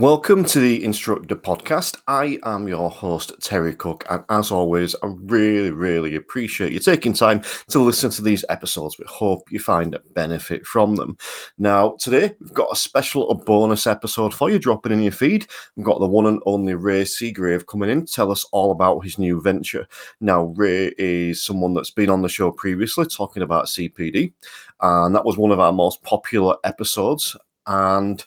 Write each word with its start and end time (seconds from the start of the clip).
Welcome 0.00 0.46
to 0.46 0.60
the 0.60 0.82
Instructor 0.82 1.36
Podcast. 1.36 1.98
I 2.08 2.38
am 2.44 2.66
your 2.66 2.88
host, 2.88 3.34
Terry 3.42 3.74
Cook, 3.74 4.06
and 4.08 4.24
as 4.30 4.50
always, 4.50 4.94
I 5.02 5.12
really, 5.24 5.72
really 5.72 6.16
appreciate 6.16 6.72
you 6.72 6.78
taking 6.78 7.12
time 7.12 7.42
to 7.68 7.80
listen 7.80 8.10
to 8.12 8.22
these 8.22 8.42
episodes. 8.48 8.98
We 8.98 9.04
hope 9.06 9.52
you 9.52 9.58
find 9.58 9.94
a 9.94 10.00
benefit 10.14 10.64
from 10.64 10.96
them. 10.96 11.18
Now, 11.58 11.96
today 12.00 12.34
we've 12.40 12.54
got 12.54 12.72
a 12.72 12.76
special, 12.76 13.28
a 13.28 13.34
bonus 13.34 13.86
episode 13.86 14.32
for 14.32 14.48
you 14.48 14.58
dropping 14.58 14.92
in 14.92 15.02
your 15.02 15.12
feed. 15.12 15.46
We've 15.76 15.84
got 15.84 16.00
the 16.00 16.08
one 16.08 16.24
and 16.24 16.40
only 16.46 16.76
Ray 16.76 17.02
Seagrave 17.02 17.66
coming 17.66 17.90
in 17.90 18.06
to 18.06 18.10
tell 18.10 18.32
us 18.32 18.46
all 18.52 18.72
about 18.72 19.04
his 19.04 19.18
new 19.18 19.42
venture. 19.42 19.86
Now, 20.18 20.44
Ray 20.56 20.94
is 20.96 21.42
someone 21.42 21.74
that's 21.74 21.90
been 21.90 22.08
on 22.08 22.22
the 22.22 22.28
show 22.30 22.50
previously 22.52 23.04
talking 23.04 23.42
about 23.42 23.66
CPD, 23.66 24.32
and 24.80 25.14
that 25.14 25.26
was 25.26 25.36
one 25.36 25.50
of 25.50 25.60
our 25.60 25.74
most 25.74 26.02
popular 26.02 26.56
episodes. 26.64 27.36
And 27.66 28.24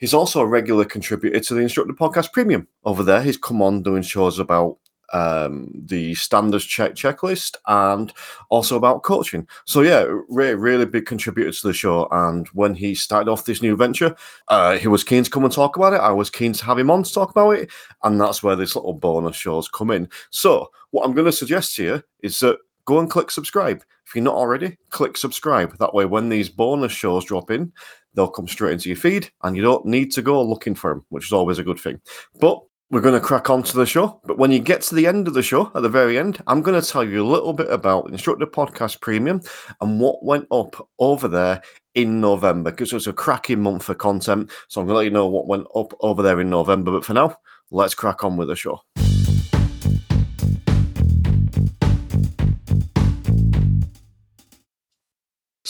He's 0.00 0.14
also 0.14 0.40
a 0.40 0.46
regular 0.46 0.84
contributor 0.84 1.38
to 1.38 1.54
the 1.54 1.60
Instructor 1.60 1.92
Podcast 1.92 2.32
Premium 2.32 2.66
over 2.84 3.02
there. 3.02 3.22
He's 3.22 3.36
come 3.36 3.62
on 3.62 3.82
doing 3.82 4.02
shows 4.02 4.38
about 4.38 4.78
um, 5.12 5.70
the 5.74 6.14
standards 6.14 6.64
check 6.64 6.94
checklist 6.94 7.56
and 7.66 8.12
also 8.48 8.76
about 8.76 9.02
coaching. 9.02 9.46
So 9.66 9.82
yeah, 9.82 10.06
really, 10.28 10.54
really 10.54 10.86
big 10.86 11.06
contributor 11.06 11.52
to 11.52 11.66
the 11.66 11.72
show. 11.72 12.08
And 12.10 12.48
when 12.48 12.74
he 12.74 12.94
started 12.94 13.30
off 13.30 13.44
this 13.44 13.60
new 13.60 13.76
venture, 13.76 14.14
uh, 14.48 14.78
he 14.78 14.88
was 14.88 15.04
keen 15.04 15.24
to 15.24 15.30
come 15.30 15.44
and 15.44 15.52
talk 15.52 15.76
about 15.76 15.92
it. 15.92 16.00
I 16.00 16.12
was 16.12 16.30
keen 16.30 16.52
to 16.54 16.64
have 16.64 16.78
him 16.78 16.90
on 16.90 17.02
to 17.02 17.12
talk 17.12 17.30
about 17.30 17.50
it, 17.50 17.70
and 18.02 18.20
that's 18.20 18.42
where 18.42 18.56
this 18.56 18.76
little 18.76 18.94
bonus 18.94 19.36
shows 19.36 19.68
come 19.68 19.90
in. 19.90 20.08
So 20.30 20.70
what 20.90 21.04
I'm 21.04 21.12
going 21.14 21.26
to 21.26 21.32
suggest 21.32 21.76
to 21.76 21.82
you 21.82 22.02
is 22.22 22.38
that 22.40 22.58
go 22.84 22.98
and 22.98 23.10
click 23.10 23.30
subscribe. 23.30 23.82
If 24.06 24.16
you're 24.16 24.24
not 24.24 24.34
already, 24.34 24.76
click 24.88 25.16
subscribe. 25.16 25.76
That 25.78 25.94
way, 25.94 26.04
when 26.04 26.28
these 26.28 26.48
bonus 26.48 26.90
shows 26.90 27.24
drop 27.24 27.50
in, 27.50 27.72
they'll 28.14 28.28
come 28.28 28.48
straight 28.48 28.72
into 28.72 28.88
your 28.88 28.96
feed 28.96 29.30
and 29.42 29.56
you 29.56 29.62
don't 29.62 29.86
need 29.86 30.12
to 30.12 30.22
go 30.22 30.42
looking 30.42 30.74
for 30.74 30.90
them, 30.90 31.04
which 31.08 31.26
is 31.26 31.32
always 31.32 31.58
a 31.58 31.64
good 31.64 31.78
thing. 31.78 32.00
But 32.40 32.60
we're 32.90 33.00
going 33.00 33.14
to 33.14 33.24
crack 33.24 33.50
on 33.50 33.62
to 33.62 33.76
the 33.76 33.86
show. 33.86 34.20
But 34.24 34.36
when 34.36 34.50
you 34.50 34.58
get 34.58 34.82
to 34.82 34.96
the 34.96 35.06
end 35.06 35.28
of 35.28 35.34
the 35.34 35.42
show, 35.42 35.70
at 35.74 35.82
the 35.82 35.88
very 35.88 36.18
end, 36.18 36.42
I'm 36.48 36.60
going 36.60 36.80
to 36.80 36.86
tell 36.86 37.04
you 37.04 37.22
a 37.22 37.26
little 37.26 37.52
bit 37.52 37.70
about 37.70 38.10
Instructor 38.10 38.46
Podcast 38.46 39.00
Premium 39.00 39.40
and 39.80 40.00
what 40.00 40.24
went 40.24 40.46
up 40.50 40.88
over 40.98 41.28
there 41.28 41.62
in 41.94 42.20
November 42.20 42.70
because 42.70 42.92
it 42.92 42.96
was 42.96 43.06
a 43.06 43.12
cracking 43.12 43.62
month 43.62 43.84
for 43.84 43.94
content. 43.94 44.50
So 44.68 44.80
I'm 44.80 44.86
going 44.86 44.94
to 44.94 44.98
let 44.98 45.04
you 45.04 45.10
know 45.10 45.28
what 45.28 45.46
went 45.46 45.66
up 45.76 45.94
over 46.00 46.22
there 46.22 46.40
in 46.40 46.50
November. 46.50 46.90
But 46.90 47.04
for 47.04 47.14
now, 47.14 47.36
let's 47.70 47.94
crack 47.94 48.24
on 48.24 48.36
with 48.36 48.48
the 48.48 48.56
show. 48.56 48.80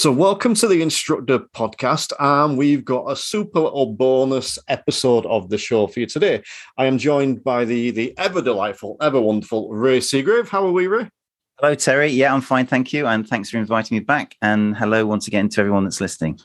So, 0.00 0.10
welcome 0.10 0.54
to 0.54 0.66
the 0.66 0.80
Instructor 0.80 1.40
Podcast, 1.54 2.14
and 2.18 2.56
we've 2.56 2.86
got 2.86 3.12
a 3.12 3.14
super 3.14 3.60
little 3.60 3.92
bonus 3.92 4.58
episode 4.66 5.26
of 5.26 5.50
the 5.50 5.58
show 5.58 5.86
for 5.88 6.00
you 6.00 6.06
today. 6.06 6.42
I 6.78 6.86
am 6.86 6.96
joined 6.96 7.44
by 7.44 7.66
the 7.66 7.90
the 7.90 8.16
ever 8.16 8.40
delightful, 8.40 8.96
ever 9.02 9.20
wonderful 9.20 9.68
Ray 9.68 9.98
Seagrave. 9.98 10.48
How 10.48 10.64
are 10.64 10.72
we, 10.72 10.86
Ray? 10.86 11.10
Hello, 11.58 11.74
Terry. 11.74 12.06
Yeah, 12.06 12.32
I'm 12.32 12.40
fine, 12.40 12.64
thank 12.64 12.94
you, 12.94 13.06
and 13.06 13.28
thanks 13.28 13.50
for 13.50 13.58
inviting 13.58 13.98
me 13.98 14.00
back. 14.00 14.36
And 14.40 14.74
hello 14.74 15.04
once 15.04 15.26
again 15.26 15.50
to 15.50 15.60
everyone 15.60 15.84
that's 15.84 16.00
listening. 16.00 16.40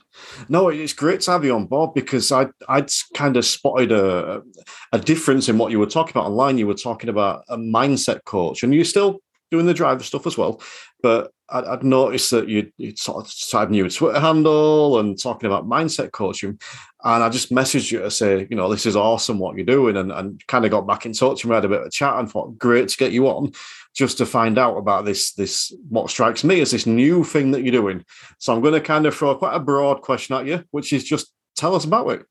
No, 0.50 0.68
it's 0.68 0.92
great 0.92 1.22
to 1.22 1.32
have 1.32 1.46
you 1.46 1.56
on 1.56 1.66
board 1.66 1.94
because 1.94 2.34
I 2.34 2.48
I'd 2.68 2.92
kind 3.14 3.38
of 3.38 3.46
spotted 3.46 3.94
a 3.94 4.44
a 4.92 5.00
difference 5.00 5.48
in 5.48 5.58
what 5.58 5.72
you 5.72 5.80
were 5.80 5.86
talking 5.86 6.12
about 6.12 6.26
online. 6.26 6.58
You 6.58 6.68
were 6.68 6.74
talking 6.74 7.10
about 7.10 7.46
a 7.48 7.56
mindset 7.56 8.26
coach, 8.26 8.64
and 8.64 8.76
you're 8.76 8.84
still 8.84 9.22
doing 9.50 9.66
the 9.66 9.74
driver 9.74 10.04
stuff 10.04 10.28
as 10.28 10.38
well. 10.38 10.62
But 11.02 11.32
I'd, 11.50 11.66
I'd 11.66 11.84
noticed 11.84 12.32
that 12.32 12.48
you 12.48 12.72
you 12.78 12.96
sort 12.96 13.26
of 13.26 13.32
started 13.32 13.72
new 13.72 13.90
Twitter 13.90 14.20
handle 14.20 15.00
and 15.00 15.20
talking 15.20 15.48
about 15.48 15.68
mindset 15.68 16.12
coaching, 16.12 16.60
and 17.04 17.24
I 17.24 17.30
just 17.30 17.52
messaged 17.52 17.92
you 17.92 18.00
to 18.00 18.12
say, 18.12 18.48
you 18.50 18.56
know, 18.56 18.70
this 18.70 18.86
is 18.86 18.96
awesome 18.96 19.40
what 19.40 19.56
you're 19.56 19.66
doing, 19.66 19.98
and, 19.98 20.12
and 20.12 20.46
kind 20.48 20.66
of 20.66 20.72
got 20.72 20.88
back 20.88 21.06
in 21.06 21.14
touch 21.14 21.44
and 21.44 21.50
we 21.50 21.56
had 21.56 21.66
a 21.66 21.70
bit 21.70 21.82
of 21.82 21.88
a 21.88 21.92
chat 21.92 22.18
and 22.18 22.30
thought, 22.30 22.58
great 22.58 22.90
to 22.90 22.98
get 22.98 23.12
you 23.12 23.28
on, 23.28 23.52
just 23.94 24.18
to 24.18 24.26
find 24.26 24.58
out 24.58 24.78
about 24.78 25.06
this 25.06 25.34
this 25.34 25.76
what 25.90 26.10
strikes 26.10 26.44
me 26.44 26.62
as 26.62 26.72
this 26.72 26.86
new 26.86 27.24
thing 27.24 27.52
that 27.52 27.64
you're 27.64 27.72
doing. 27.72 28.04
So 28.40 28.54
I'm 28.54 28.62
going 28.62 28.74
to 28.74 28.82
kind 28.82 29.06
of 29.06 29.16
throw 29.16 29.36
quite 29.36 29.56
a 29.56 29.60
broad 29.60 30.02
question 30.02 30.36
at 30.36 30.46
you, 30.46 30.64
which 30.72 30.94
is 30.94 31.04
just 31.04 31.32
tell 31.56 31.76
us 31.76 31.86
about 31.86 32.10
it. 32.10 32.26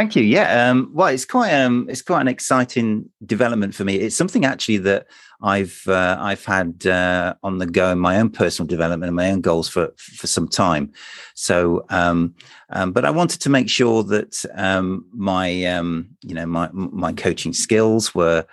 Thank 0.00 0.16
you. 0.16 0.22
Yeah. 0.22 0.70
Um, 0.70 0.90
well, 0.94 1.08
it's 1.08 1.26
quite 1.26 1.52
um, 1.52 1.86
it's 1.90 2.00
quite 2.00 2.22
an 2.22 2.28
exciting 2.28 3.10
development 3.26 3.74
for 3.74 3.84
me. 3.84 3.96
It's 3.96 4.16
something 4.16 4.46
actually 4.46 4.78
that 4.78 5.06
I've 5.42 5.82
uh, 5.86 6.16
I've 6.18 6.42
had 6.42 6.86
uh, 6.86 7.34
on 7.42 7.58
the 7.58 7.66
go 7.66 7.92
in 7.92 7.98
my 7.98 8.18
own 8.18 8.30
personal 8.30 8.66
development 8.66 9.08
and 9.08 9.14
my 9.14 9.30
own 9.30 9.42
goals 9.42 9.68
for 9.68 9.92
for 9.98 10.26
some 10.26 10.48
time. 10.48 10.90
So, 11.34 11.84
um, 11.90 12.34
um, 12.70 12.92
but 12.92 13.04
I 13.04 13.10
wanted 13.10 13.42
to 13.42 13.50
make 13.50 13.68
sure 13.68 14.02
that 14.04 14.42
um, 14.54 15.04
my 15.12 15.66
um, 15.66 16.08
you 16.22 16.34
know 16.34 16.46
my 16.46 16.70
my 16.72 17.12
coaching 17.12 17.52
skills 17.52 18.14
were 18.14 18.46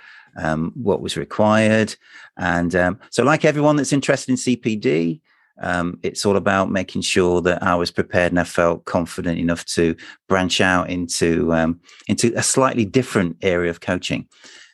what 0.74 1.00
was 1.00 1.16
required, 1.16 1.96
and 2.36 2.74
so 3.09 3.24
like 3.24 3.46
everyone 3.46 3.78
that's 3.78 3.94
interested 3.94 4.31
in 4.31 4.36
CPD, 4.36 5.22
um, 5.59 6.00
it's 6.03 6.25
all 6.25 6.38
about 6.38 6.72
making 6.72 7.01
sure 7.01 7.41
that 7.41 7.63
I 7.63 7.75
was 7.75 7.91
prepared 7.91 8.31
and 8.31 8.40
I 8.40 8.44
felt 8.44 8.85
confident 8.85 9.40
enough 9.40 9.66
to 9.66 9.95
branch 10.28 10.62
out 10.62 10.90
into 10.90 11.53
um, 11.53 11.79
into 12.07 12.31
a 12.35 12.44
slightly 12.44 12.85
different 12.85 13.38
area 13.41 13.69
of 13.69 13.81
coaching. 13.81 14.28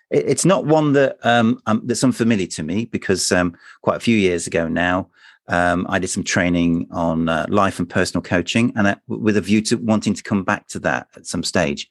It, 0.10 0.26
it's 0.28 0.46
not 0.46 0.66
one 0.66 0.94
that 0.94 1.18
um, 1.24 1.62
um 1.66 1.82
that's 1.86 2.04
unfamiliar 2.04 2.48
to 2.48 2.64
me 2.64 2.86
because 2.86 3.32
um, 3.32 3.56
quite 3.82 3.98
a 3.98 4.02
few 4.02 4.18
years 4.18 4.48
ago 4.48 4.68
now, 4.68 5.10
um, 5.48 5.86
I 5.90 6.00
did 6.00 6.10
some 6.10 6.24
training 6.24 6.88
on 6.92 7.30
uh, 7.30 7.46
life 7.50 7.80
and 7.80 7.90
personal 7.90 8.22
coaching, 8.22 8.74
and 8.76 8.96
with 9.08 9.38
a 9.38 9.42
view 9.42 9.62
to 9.64 9.78
wanting 9.78 10.14
to 10.14 10.24
come 10.24 10.44
back 10.44 10.68
to 10.70 10.80
that 10.80 11.08
at 11.16 11.26
some 11.26 11.44
stage. 11.44 11.90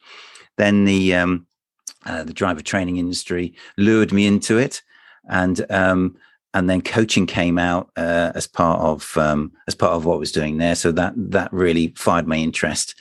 Then 0.59 0.85
the 0.85 1.15
uh, 2.05 2.25
the 2.25 2.33
driver 2.33 2.61
training 2.61 2.97
industry 2.97 3.55
lured 3.79 4.13
me 4.13 4.27
into 4.27 4.59
it, 4.59 4.83
and 5.29 5.65
um, 5.71 6.17
and 6.55 6.69
then 6.69 6.83
coaching 6.83 7.27
came 7.27 7.59
out 7.59 7.91
uh, 7.97 8.33
as 8.35 8.47
part 8.47 8.81
of 8.81 9.17
um, 9.17 9.53
as 9.67 9.75
part 9.75 9.93
of 9.93 10.05
what 10.05 10.15
I 10.15 10.19
was 10.19 10.33
doing 10.33 10.59
there. 10.59 10.75
So 10.75 10.93
that 10.93 11.15
that 11.17 11.53
really 11.53 11.95
fired 11.97 12.27
my 12.27 12.37
interest. 12.37 12.95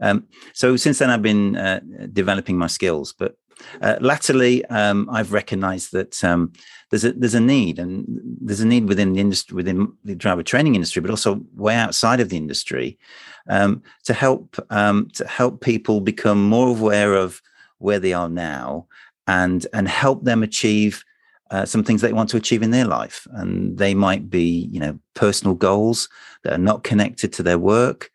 Um, 0.00 0.26
so 0.52 0.76
since 0.76 0.98
then, 0.98 1.10
I've 1.10 1.22
been 1.22 1.56
uh, 1.56 1.80
developing 2.12 2.56
my 2.56 2.68
skills. 2.68 3.12
But 3.12 3.36
uh, 3.82 3.96
latterly, 4.00 4.64
um, 4.66 5.08
I've 5.10 5.32
recognised 5.32 5.92
that 5.92 6.22
um, 6.24 6.52
there's 6.90 7.04
a 7.04 7.12
there's 7.12 7.34
a 7.34 7.40
need, 7.40 7.78
and 7.78 8.04
there's 8.40 8.60
a 8.60 8.66
need 8.66 8.88
within 8.88 9.12
the 9.12 9.20
industry, 9.20 9.54
within 9.54 9.92
the 10.04 10.14
driver 10.14 10.42
training 10.42 10.74
industry, 10.74 11.02
but 11.02 11.10
also 11.10 11.40
way 11.54 11.74
outside 11.74 12.20
of 12.20 12.28
the 12.28 12.36
industry, 12.36 12.98
um, 13.48 13.82
to 14.04 14.14
help 14.14 14.56
um, 14.70 15.08
to 15.14 15.26
help 15.26 15.60
people 15.60 16.00
become 16.00 16.42
more 16.42 16.68
aware 16.68 17.14
of 17.14 17.40
where 17.78 17.98
they 17.98 18.12
are 18.12 18.28
now, 18.28 18.86
and 19.26 19.66
and 19.72 19.88
help 19.88 20.24
them 20.24 20.42
achieve 20.42 21.04
uh, 21.50 21.64
some 21.64 21.82
things 21.82 22.00
they 22.00 22.12
want 22.12 22.28
to 22.30 22.36
achieve 22.36 22.62
in 22.62 22.70
their 22.70 22.84
life. 22.84 23.26
And 23.32 23.76
they 23.78 23.94
might 23.94 24.30
be, 24.30 24.68
you 24.72 24.80
know, 24.80 24.98
personal 25.14 25.54
goals 25.54 26.08
that 26.44 26.52
are 26.52 26.58
not 26.58 26.84
connected 26.84 27.32
to 27.34 27.42
their 27.42 27.58
work. 27.58 28.10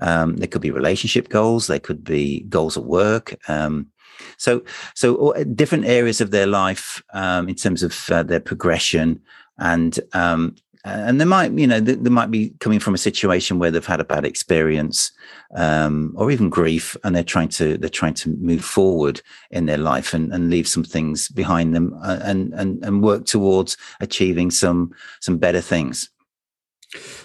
Um, 0.00 0.36
there 0.36 0.48
could 0.48 0.62
be 0.62 0.70
relationship 0.70 1.28
goals. 1.28 1.66
They 1.66 1.80
could 1.80 2.04
be 2.04 2.40
goals 2.48 2.76
at 2.76 2.84
work. 2.84 3.36
Um, 3.48 3.88
so, 4.36 4.62
so 4.94 5.32
different 5.54 5.84
areas 5.84 6.20
of 6.20 6.30
their 6.30 6.46
life 6.46 7.02
um, 7.12 7.48
in 7.48 7.54
terms 7.54 7.82
of 7.82 8.10
uh, 8.10 8.22
their 8.22 8.40
progression 8.40 9.20
and 9.58 9.98
um, 10.12 10.54
and 10.84 11.20
they 11.20 11.24
might 11.24 11.52
you 11.52 11.66
know 11.66 11.80
they, 11.80 11.94
they, 11.94 12.10
might 12.10 12.30
be 12.30 12.50
coming 12.60 12.78
from 12.78 12.94
a 12.94 12.98
situation 12.98 13.58
where 13.58 13.70
they've 13.70 13.84
had 13.84 14.00
a 14.00 14.04
bad 14.04 14.24
experience 14.24 15.12
um, 15.54 16.14
or 16.16 16.30
even 16.30 16.48
grief 16.48 16.96
and 17.04 17.14
they're 17.14 17.24
trying 17.24 17.48
to 17.48 17.76
they're 17.78 17.90
trying 17.90 18.14
to 18.14 18.30
move 18.36 18.64
forward 18.64 19.20
in 19.50 19.66
their 19.66 19.78
life 19.78 20.14
and, 20.14 20.32
and 20.32 20.50
leave 20.50 20.68
some 20.68 20.84
things 20.84 21.28
behind 21.28 21.74
them 21.74 21.98
uh, 22.02 22.18
and 22.22 22.52
and 22.54 22.84
and 22.84 23.02
work 23.02 23.24
towards 23.24 23.76
achieving 24.00 24.50
some 24.50 24.92
some 25.20 25.36
better 25.38 25.60
things. 25.60 26.10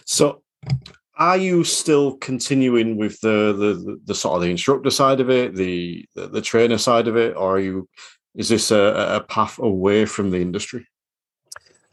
So 0.05 0.41
are 1.17 1.37
you 1.37 1.63
still 1.63 2.17
continuing 2.17 2.97
with 2.97 3.19
the 3.21 3.53
the, 3.53 3.99
the 4.05 4.15
sort 4.15 4.35
of 4.35 4.41
the 4.41 4.49
instructor 4.49 4.89
side 4.89 5.19
of 5.19 5.29
it 5.29 5.55
the 5.55 6.05
the, 6.15 6.27
the 6.27 6.41
trainer 6.41 6.77
side 6.77 7.07
of 7.07 7.15
it 7.15 7.35
or 7.35 7.55
are 7.55 7.59
you 7.59 7.87
is 8.35 8.49
this 8.49 8.71
a, 8.71 9.15
a 9.15 9.21
path 9.21 9.59
away 9.59 10.05
from 10.05 10.31
the 10.31 10.41
industry 10.41 10.87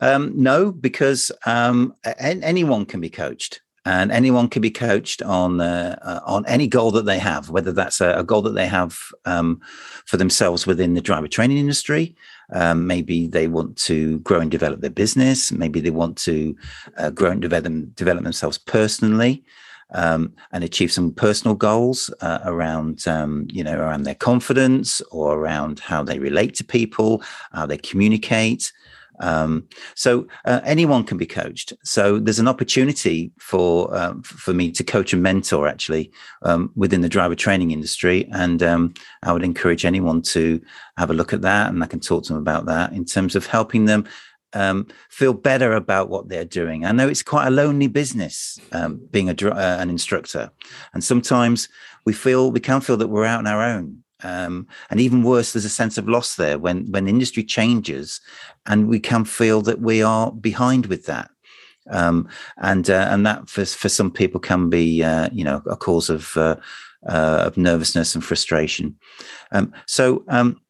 um, 0.01 0.33
no, 0.35 0.73
because 0.73 1.31
um, 1.47 1.95
anyone 2.19 2.87
can 2.87 3.01
be 3.01 3.11
coached, 3.11 3.61
and 3.85 4.13
anyone 4.13 4.49
can 4.49 4.63
be 4.63 4.71
coached 4.71 5.23
on 5.23 5.61
uh, 5.61 5.99
uh, 6.03 6.21
on 6.27 6.45
any 6.47 6.67
goal 6.67 6.91
that 6.93 7.07
they 7.07 7.19
have, 7.19 7.51
whether 7.51 7.73
that's 7.73 8.01
a, 8.01 8.19
a 8.19 8.25
goal 8.25 8.43
that 8.43 8.55
they 8.55 8.67
have 8.67 8.99
um, 9.25 9.61
for 10.07 10.17
themselves 10.17 10.67
within 10.67 10.95
the 10.95 11.01
driver 11.01 11.29
training 11.29 11.59
industry. 11.59 12.15
Um, 12.53 12.87
maybe 12.87 13.27
they 13.27 13.47
want 13.47 13.77
to 13.79 14.19
grow 14.21 14.41
and 14.41 14.51
develop 14.51 14.81
their 14.81 14.91
business. 14.91 15.53
Maybe 15.53 15.81
they 15.81 15.91
want 15.91 16.17
to 16.19 16.57
uh, 16.97 17.11
grow 17.11 17.31
and 17.31 17.41
develop, 17.41 17.95
develop 17.95 18.25
themselves 18.25 18.59
personally. 18.59 19.45
Um, 19.93 20.35
and 20.53 20.63
achieve 20.63 20.93
some 20.93 21.13
personal 21.13 21.57
goals 21.57 22.15
uh, 22.21 22.39
around, 22.45 23.09
um, 23.09 23.49
you 23.51 23.65
know, 23.65 23.77
around 23.77 24.05
their 24.05 24.15
confidence 24.15 25.01
or 25.11 25.37
around 25.37 25.81
how 25.81 26.05
they 26.05 26.21
relate 26.21 26.55
to 26.55 26.65
people, 26.65 27.25
how 27.51 27.67
they 27.67 27.77
communicate, 27.77 28.73
Um, 29.21 29.69
so 29.95 30.27
uh, 30.45 30.61
anyone 30.65 31.05
can 31.05 31.19
be 31.19 31.27
coached. 31.27 31.73
So 31.85 32.19
there's 32.19 32.39
an 32.39 32.49
opportunity 32.49 33.33
for 33.39 33.95
um, 33.97 34.23
for 34.23 34.53
me 34.53 34.71
to 34.73 34.85
coach 34.85 35.13
and 35.13 35.23
mentor 35.23 35.69
actually 35.69 36.11
um, 36.43 36.73
within 36.75 37.03
the 37.03 37.09
driver 37.09 37.35
training 37.35 37.71
industry, 37.71 38.29
and 38.33 38.63
um, 38.63 38.95
I 39.23 39.33
would 39.33 39.45
encourage 39.45 39.85
anyone 39.85 40.23
to 40.23 40.61
have 40.97 41.11
a 41.11 41.15
look 41.15 41.33
at 41.33 41.43
that, 41.43 41.69
and 41.69 41.83
I 41.83 41.87
can 41.87 42.01
talk 42.01 42.25
to 42.25 42.33
them 42.33 42.43
about 42.43 42.67
that 42.67 42.93
in 42.93 43.05
terms 43.05 43.37
of 43.37 43.47
helping 43.47 43.85
them 43.85 44.07
um, 44.53 44.87
feel 45.11 45.33
better 45.33 45.73
about 45.75 46.09
what 46.09 46.29
they're 46.29 46.45
doing. 46.45 46.85
I 46.85 46.93
know 46.93 47.09
it's 47.09 47.23
quite 47.23 47.47
a 47.47 47.51
lonely 47.51 47.87
business 47.87 48.59
being 49.11 49.29
a, 49.29 49.49
uh, 49.49 49.77
an 49.81 49.91
instructor, 49.91 50.51
and 50.93 51.05
sometimes 51.05 51.69
we 52.05 52.13
feel 52.13 52.51
we 52.51 52.61
can 52.61 52.81
feel 52.81 52.97
that 52.97 53.09
we're 53.09 53.27
out 53.27 53.41
on 53.41 53.47
our 53.47 53.63
own. 53.63 54.03
Um, 54.23 54.67
and 54.91 55.01
even 55.01 55.23
worse, 55.23 55.53
there's 55.53 55.65
a 55.65 55.71
sense 55.71 55.99
of 55.99 56.09
loss 56.09 56.37
there 56.37 56.59
when 56.59 56.91
when 56.91 57.09
industry 57.09 57.45
changes, 57.45 58.21
and 58.67 58.89
we 58.89 59.01
can 59.01 59.25
feel 59.25 59.63
that 59.63 59.81
we 59.81 60.03
are 60.03 60.33
behind 60.33 60.87
with 60.87 61.07
that. 61.07 61.31
Um, 61.91 62.29
and 62.59 62.89
uh, 62.89 63.09
and 63.11 63.27
that 63.27 63.49
for 63.49 63.65
for 63.65 63.89
some 63.89 64.11
people 64.11 64.41
can 64.41 64.71
be 64.71 65.03
uh, 65.03 65.29
you 65.33 65.45
know 65.45 65.63
a 65.67 65.77
cause 65.77 66.11
of 66.11 66.37
uh, 66.37 66.57
uh 67.09 67.45
of 67.47 67.57
nervousness 67.57 68.15
and 68.15 68.25
frustration. 68.25 68.97
Um, 69.53 69.73
so 69.87 70.25
um, 70.29 70.61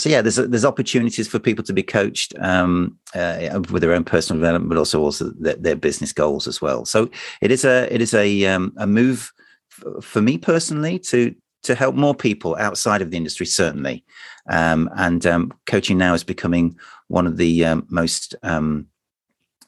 so 0.00 0.08
yeah, 0.08 0.22
there's 0.22 0.36
there's 0.36 0.64
opportunities 0.64 1.28
for 1.28 1.38
people 1.38 1.62
to 1.64 1.74
be 1.74 1.82
coached 1.82 2.34
um, 2.38 2.98
uh, 3.14 3.60
with 3.70 3.82
their 3.82 3.92
own 3.92 4.04
personal 4.04 4.40
development, 4.40 4.70
but 4.70 4.78
also 4.78 5.02
also 5.02 5.30
their, 5.38 5.56
their, 5.56 5.76
business 5.76 6.12
goals 6.12 6.46
as 6.46 6.62
well. 6.62 6.86
So 6.86 7.10
it 7.42 7.50
is 7.50 7.66
a 7.66 7.92
it 7.92 8.00
is 8.00 8.14
a 8.14 8.46
um, 8.46 8.72
a 8.78 8.86
move 8.86 9.30
f- 9.70 10.02
for 10.02 10.22
me 10.22 10.38
personally 10.38 10.98
to 11.00 11.34
to 11.62 11.74
help 11.74 11.94
more 11.94 12.14
people 12.14 12.56
outside 12.56 13.02
of 13.02 13.10
the 13.10 13.16
industry, 13.16 13.46
certainly. 13.46 14.04
Um, 14.48 14.90
and 14.96 15.24
um, 15.26 15.52
coaching 15.66 15.98
now 15.98 16.14
is 16.14 16.24
becoming 16.24 16.78
one 17.08 17.26
of 17.26 17.36
the 17.36 17.64
um, 17.64 17.86
most 17.90 18.34
um, 18.42 18.86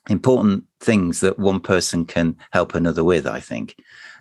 important 0.09 0.65
things 0.81 1.21
that 1.21 1.39
one 1.39 1.61
person 1.61 2.05
can 2.05 2.37
help 2.53 2.75
another 2.75 3.05
with. 3.05 3.27
I 3.27 3.41
think. 3.41 3.77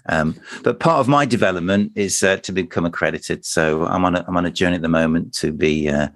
Um, 0.07 0.35
but 0.63 0.79
part 0.79 0.99
of 0.99 1.07
my 1.07 1.25
development 1.25 1.91
is 1.95 2.23
uh, 2.23 2.37
to 2.37 2.51
become 2.51 2.85
accredited. 2.85 3.45
So 3.45 3.85
I'm 3.85 4.03
on 4.03 4.15
a, 4.15 4.25
I'm 4.27 4.35
on 4.35 4.47
a 4.47 4.51
journey 4.51 4.75
at 4.75 4.81
the 4.81 4.89
moment 4.89 5.33
to 5.35 5.51
be 5.51 5.89
uh, 5.89 6.09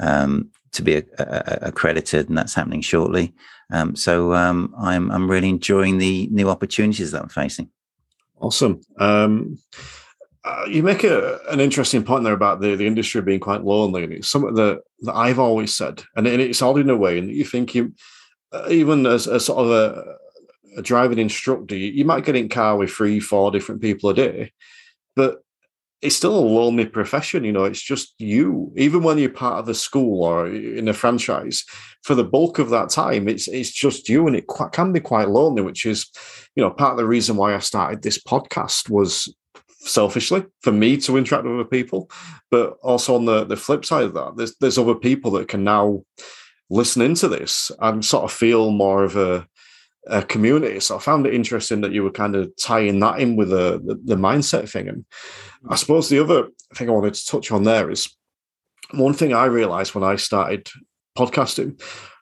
um, 0.00 0.50
to 0.72 0.82
be 0.82 0.96
a, 0.96 1.04
a, 1.18 1.58
accredited, 1.62 2.28
and 2.28 2.38
that's 2.38 2.54
happening 2.54 2.80
shortly. 2.80 3.34
So 3.94 4.32
I'm 4.32 4.74
I'm 5.10 5.30
really 5.30 5.48
enjoying 5.48 5.98
the 5.98 6.28
new 6.30 6.48
opportunities 6.48 7.10
that 7.10 7.22
I'm 7.22 7.28
facing. 7.28 7.70
Awesome. 8.40 8.80
Um, 8.98 9.58
uh, 10.44 10.66
you 10.68 10.82
make 10.82 11.04
a, 11.04 11.40
an 11.48 11.60
interesting 11.60 12.04
point 12.04 12.24
there 12.24 12.34
about 12.34 12.60
the, 12.60 12.76
the 12.76 12.86
industry 12.86 13.22
being 13.22 13.40
quite 13.40 13.64
lonely, 13.64 14.04
and 14.04 14.12
it's 14.12 14.28
something 14.28 14.54
that, 14.54 14.80
that 15.00 15.14
I've 15.14 15.38
always 15.38 15.72
said, 15.72 16.02
and, 16.16 16.26
and 16.26 16.40
it's 16.40 16.62
all 16.62 16.76
in 16.76 16.90
a 16.90 16.96
way, 16.96 17.18
and 17.18 17.30
you 17.30 17.44
think 17.44 17.74
you, 17.74 17.94
uh, 18.52 18.66
even 18.68 19.06
as 19.06 19.26
a 19.26 19.40
sort 19.40 19.64
of 19.64 19.70
a, 19.70 20.16
a 20.76 20.82
driving 20.82 21.18
instructor, 21.18 21.76
you, 21.76 21.92
you 21.92 22.04
might 22.04 22.24
get 22.24 22.36
in 22.36 22.48
car 22.48 22.76
with 22.76 22.90
three, 22.90 23.20
four 23.20 23.50
different 23.50 23.80
people 23.80 24.10
a 24.10 24.14
day, 24.14 24.52
but 25.16 25.38
it's 26.04 26.16
still 26.16 26.38
a 26.38 26.38
lonely 26.38 26.84
profession. 26.84 27.44
You 27.44 27.52
know, 27.52 27.64
it's 27.64 27.80
just 27.80 28.12
you. 28.18 28.70
Even 28.76 29.02
when 29.02 29.16
you're 29.16 29.30
part 29.30 29.58
of 29.58 29.68
a 29.70 29.74
school 29.74 30.22
or 30.22 30.46
in 30.46 30.86
a 30.86 30.92
franchise, 30.92 31.64
for 32.02 32.14
the 32.14 32.22
bulk 32.22 32.58
of 32.58 32.68
that 32.70 32.90
time, 32.90 33.26
it's 33.26 33.48
it's 33.48 33.72
just 33.72 34.10
you, 34.10 34.26
and 34.26 34.36
it 34.36 34.44
can 34.72 34.92
be 34.92 35.00
quite 35.00 35.30
lonely. 35.30 35.62
Which 35.62 35.86
is, 35.86 36.06
you 36.54 36.62
know, 36.62 36.70
part 36.70 36.92
of 36.92 36.98
the 36.98 37.06
reason 37.06 37.36
why 37.36 37.54
I 37.54 37.58
started 37.60 38.02
this 38.02 38.22
podcast 38.22 38.90
was 38.90 39.34
selfishly 39.86 40.44
for 40.62 40.72
me 40.72 40.96
to 40.96 41.16
interact 41.16 41.44
with 41.44 41.54
other 41.54 41.64
people, 41.64 42.10
but 42.50 42.76
also 42.82 43.14
on 43.14 43.24
the 43.24 43.44
the 43.44 43.56
flip 43.56 43.84
side 43.84 44.04
of 44.04 44.14
that, 44.14 44.36
there's 44.36 44.56
there's 44.56 44.78
other 44.78 44.94
people 44.94 45.30
that 45.32 45.48
can 45.48 45.64
now 45.64 46.02
listen 46.70 47.02
into 47.02 47.28
this 47.28 47.70
and 47.80 48.04
sort 48.04 48.24
of 48.24 48.32
feel 48.32 48.70
more 48.70 49.04
of 49.04 49.16
a 49.16 49.46
uh, 50.08 50.22
community. 50.22 50.80
So 50.80 50.96
I 50.96 51.00
found 51.00 51.26
it 51.26 51.34
interesting 51.34 51.80
that 51.80 51.92
you 51.92 52.02
were 52.02 52.10
kind 52.10 52.34
of 52.36 52.52
tying 52.60 53.00
that 53.00 53.20
in 53.20 53.36
with 53.36 53.50
the, 53.50 53.80
the, 53.84 54.00
the 54.04 54.16
mindset 54.16 54.68
thing. 54.70 54.88
And 54.88 55.04
I 55.68 55.76
suppose 55.76 56.08
the 56.08 56.20
other 56.20 56.48
thing 56.74 56.88
I 56.88 56.92
wanted 56.92 57.14
to 57.14 57.26
touch 57.26 57.50
on 57.50 57.64
there 57.64 57.90
is 57.90 58.14
one 58.92 59.14
thing 59.14 59.32
I 59.32 59.46
realized 59.46 59.94
when 59.94 60.04
I 60.04 60.16
started 60.16 60.68
podcasting 61.16 61.80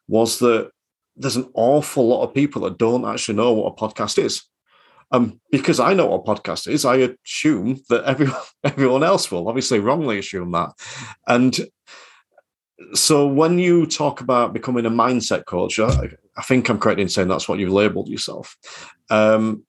was 0.09 0.39
that 0.41 0.71
there's 1.17 1.37
an 1.37 1.51
awful 1.55 2.07
lot 2.09 2.23
of 2.23 2.35
people 2.35 2.63
that 2.63 2.79
don't 2.79 3.05
actually 3.05 3.35
know 3.35 3.53
what 3.53 3.73
a 3.73 3.77
podcast 3.77 4.19
is. 4.19 4.43
Um, 5.13 5.41
because 5.51 5.79
I 5.79 5.93
know 5.93 6.07
what 6.07 6.23
a 6.27 6.35
podcast 6.35 6.67
is, 6.69 6.85
I 6.85 7.15
assume 7.25 7.81
that 7.91 8.05
everyone 8.05 8.41
everyone 8.65 9.03
else 9.05 9.31
will 9.31 9.49
obviously 9.49 9.79
wrongly 9.79 10.19
assume 10.19 10.51
that. 10.53 10.71
And 11.27 11.59
so 12.95 13.27
when 13.27 13.59
you 13.59 13.87
talk 13.87 14.21
about 14.21 14.53
becoming 14.53 14.87
a 14.87 14.91
mindset 14.91 15.45
coach, 15.45 15.79
I, 15.79 16.09
I, 16.37 16.43
think 16.43 16.69
I'm 16.69 16.79
correct 16.79 17.01
in 17.01 17.09
saying 17.09 17.29
that's 17.29 17.49
what 17.49 17.59
you've 17.59 17.71
labeled 17.71 18.09
yourself. 18.09 18.57
Um, 19.11 19.65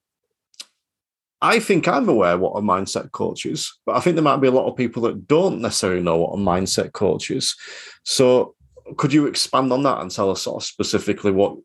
I 1.41 1.59
think 1.59 1.87
I'm 1.87 2.07
aware 2.07 2.37
what 2.37 2.57
a 2.57 2.61
mindset 2.61 3.11
coach 3.11 3.45
is, 3.45 3.77
but 3.85 3.97
I 3.97 3.99
think 3.99 4.15
there 4.15 4.23
might 4.23 4.37
be 4.37 4.47
a 4.47 4.51
lot 4.51 4.69
of 4.69 4.77
people 4.77 5.03
that 5.03 5.27
don't 5.27 5.61
necessarily 5.61 6.01
know 6.01 6.17
what 6.17 6.33
a 6.33 6.37
mindset 6.37 6.93
coach 6.93 7.29
is. 7.31 7.55
So 8.03 8.55
could 8.97 9.13
you 9.13 9.27
expand 9.27 9.71
on 9.73 9.83
that 9.83 9.99
and 9.99 10.09
tell 10.09 10.31
us 10.31 10.43
sort 10.43 10.63
of 10.63 10.65
specifically 10.65 11.31
what 11.31 11.57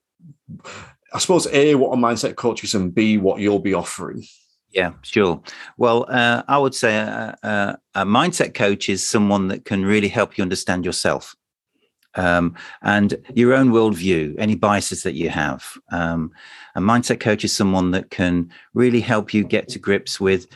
I 1.12 1.18
suppose 1.18 1.46
A, 1.52 1.74
what 1.74 1.92
a 1.92 1.96
mindset 1.96 2.36
coach 2.36 2.62
is, 2.64 2.74
and 2.74 2.94
B, 2.94 3.16
what 3.16 3.40
you'll 3.40 3.58
be 3.60 3.74
offering? 3.74 4.24
Yeah, 4.70 4.92
sure. 5.02 5.42
Well, 5.78 6.06
uh, 6.08 6.42
I 6.46 6.58
would 6.58 6.74
say 6.74 6.96
a, 6.96 7.36
a, 7.42 7.78
a, 7.94 8.04
mindset 8.04 8.52
coach 8.54 8.90
is 8.90 9.06
someone 9.06 9.48
that 9.48 9.64
can 9.64 9.84
really 9.84 10.08
help 10.08 10.36
you 10.36 10.42
understand 10.42 10.84
yourself 10.84 11.34
um, 12.16 12.54
and 12.82 13.14
your 13.34 13.54
own 13.54 13.70
worldview, 13.70 14.34
any 14.38 14.56
biases 14.56 15.04
that 15.04 15.14
you 15.14 15.30
have. 15.30 15.64
Um, 15.90 16.32
a 16.74 16.80
mindset 16.80 17.20
coach 17.20 17.44
is 17.44 17.52
someone 17.52 17.92
that 17.92 18.10
can 18.10 18.50
really 18.74 19.00
help 19.00 19.32
you 19.32 19.44
get 19.44 19.68
to 19.68 19.78
grips 19.78 20.20
with 20.20 20.46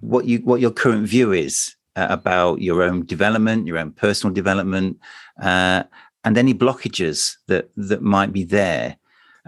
what 0.00 0.24
you 0.26 0.38
what 0.38 0.60
your 0.60 0.70
current 0.70 1.06
view 1.06 1.32
is 1.32 1.76
uh, 1.94 2.06
about 2.10 2.60
your 2.60 2.82
own 2.82 3.06
development, 3.06 3.66
your 3.66 3.78
own 3.78 3.92
personal 3.92 4.34
development, 4.34 4.98
uh, 5.40 5.84
and 6.24 6.36
any 6.36 6.54
blockages 6.54 7.36
that 7.46 7.70
that 7.76 8.02
might 8.02 8.32
be 8.32 8.44
there. 8.44 8.96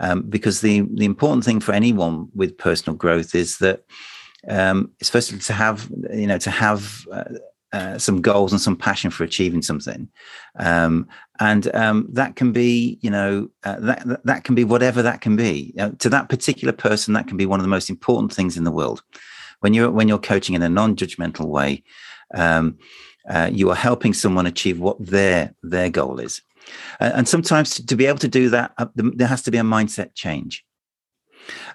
Um, 0.01 0.23
because 0.23 0.61
the 0.61 0.83
the 0.95 1.05
important 1.05 1.45
thing 1.45 1.61
for 1.61 1.73
anyone 1.73 2.29
with 2.35 2.57
personal 2.57 2.97
growth 2.97 3.35
is 3.35 3.59
that 3.59 3.85
um, 4.49 4.93
it's 5.01 5.11
first 5.11 5.41
to 5.41 5.53
have 5.53 5.91
you 6.13 6.27
know 6.27 6.39
to 6.39 6.51
have 6.51 7.05
uh, 7.13 7.25
uh, 7.73 7.99
some 7.99 8.23
goals 8.23 8.53
and 8.53 8.61
some 8.61 8.77
passion 8.77 9.11
for 9.11 9.25
achieving 9.25 9.61
something, 9.61 10.09
um, 10.59 11.07
and 11.41 11.75
um, 11.75 12.07
that 12.13 12.37
can 12.37 12.53
be, 12.53 12.99
you 13.03 13.11
know, 13.11 13.49
uh, 13.65 13.79
that 13.81 14.25
that 14.25 14.45
can 14.45 14.55
be 14.55 14.65
whatever 14.65 15.03
that 15.03 15.21
can 15.21 15.37
be. 15.37 15.73
Know, 15.77 15.91
to 15.91 16.09
that 16.09 16.29
particular 16.29 16.73
person, 16.73 17.15
that 17.15 17.29
can 17.29 17.37
be 17.37 17.47
one 17.47 17.61
of 17.61 17.65
the 17.65 17.69
most 17.69 17.91
important 17.91 18.33
things 18.33 18.57
in 18.57 18.65
the 18.65 18.71
world. 18.71 19.03
When 19.61 19.75
you're 19.75 19.91
when 19.91 20.09
you're 20.09 20.19
coaching 20.19 20.55
in 20.55 20.63
a 20.63 20.69
non-judgmental 20.69 21.47
way, 21.47 21.83
um, 22.35 22.79
uh, 23.29 23.51
you 23.53 23.69
are 23.71 23.77
helping 23.77 24.15
someone 24.15 24.47
achieve 24.47 24.81
what 24.81 25.05
their 25.05 25.55
their 25.63 25.91
goal 25.91 26.21
is, 26.21 26.41
and 27.01 27.29
sometimes 27.29 27.81
to, 27.81 27.97
be 27.97 28.07
able 28.07 28.19
to 28.19 28.29
do 28.29 28.49
that, 28.51 28.73
uh, 28.79 28.87
there 28.95 29.29
has 29.29 29.43
to 29.43 29.51
be 29.51 29.59
a 29.59 29.63
mindset 29.63 30.15
change. 30.15 30.65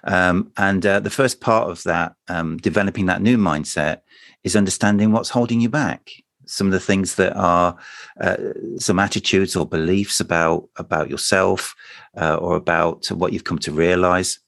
Um, 0.04 0.52
and 0.56 0.84
uh, 0.84 1.00
the 1.00 1.10
first 1.10 1.40
part 1.40 1.70
of 1.70 1.82
that, 1.84 2.14
um, 2.28 2.58
developing 2.58 3.06
that 3.06 3.22
new 3.22 3.36
mindset, 3.36 4.00
is 4.44 4.56
understanding 4.56 5.12
what's 5.12 5.30
holding 5.30 5.60
you 5.60 5.68
back. 5.68 6.10
Some 6.46 6.66
of 6.66 6.72
the 6.72 6.80
things 6.80 7.14
that 7.14 7.34
are 7.36 7.76
uh, 8.20 8.36
some 8.76 8.98
attitudes 8.98 9.56
or 9.56 9.66
beliefs 9.66 10.20
about 10.20 10.68
about 10.76 11.08
yourself 11.08 11.74
uh, 12.20 12.36
or 12.36 12.54
about 12.56 13.06
what 13.10 13.32
you've 13.32 13.44
come 13.44 13.58
to 13.60 13.72
realize. 13.72 14.40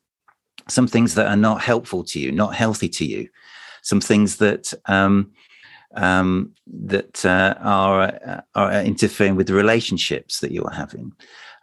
Some 0.69 0.87
things 0.87 1.15
that 1.15 1.27
are 1.27 1.37
not 1.37 1.63
helpful 1.63 2.05
to 2.05 2.21
you, 2.21 2.33
not 2.33 2.55
healthy 2.55 2.89
to 2.91 3.05
you. 3.07 3.29
Some 3.83 4.01
things 4.01 4.37
that 4.37 4.75
um, 4.87 5.33
um, 5.97 6.53
that 6.67 7.25
uh, 7.25 7.55
are 7.61 8.03
uh, 8.03 8.41
are 8.55 8.73
interfering 8.83 9.37
with 9.37 9.49
the 9.49 9.55
relationships 9.55 10.41
that 10.41 10.53
you 10.53 10.63
are 10.65 10.75
having 10.75 11.13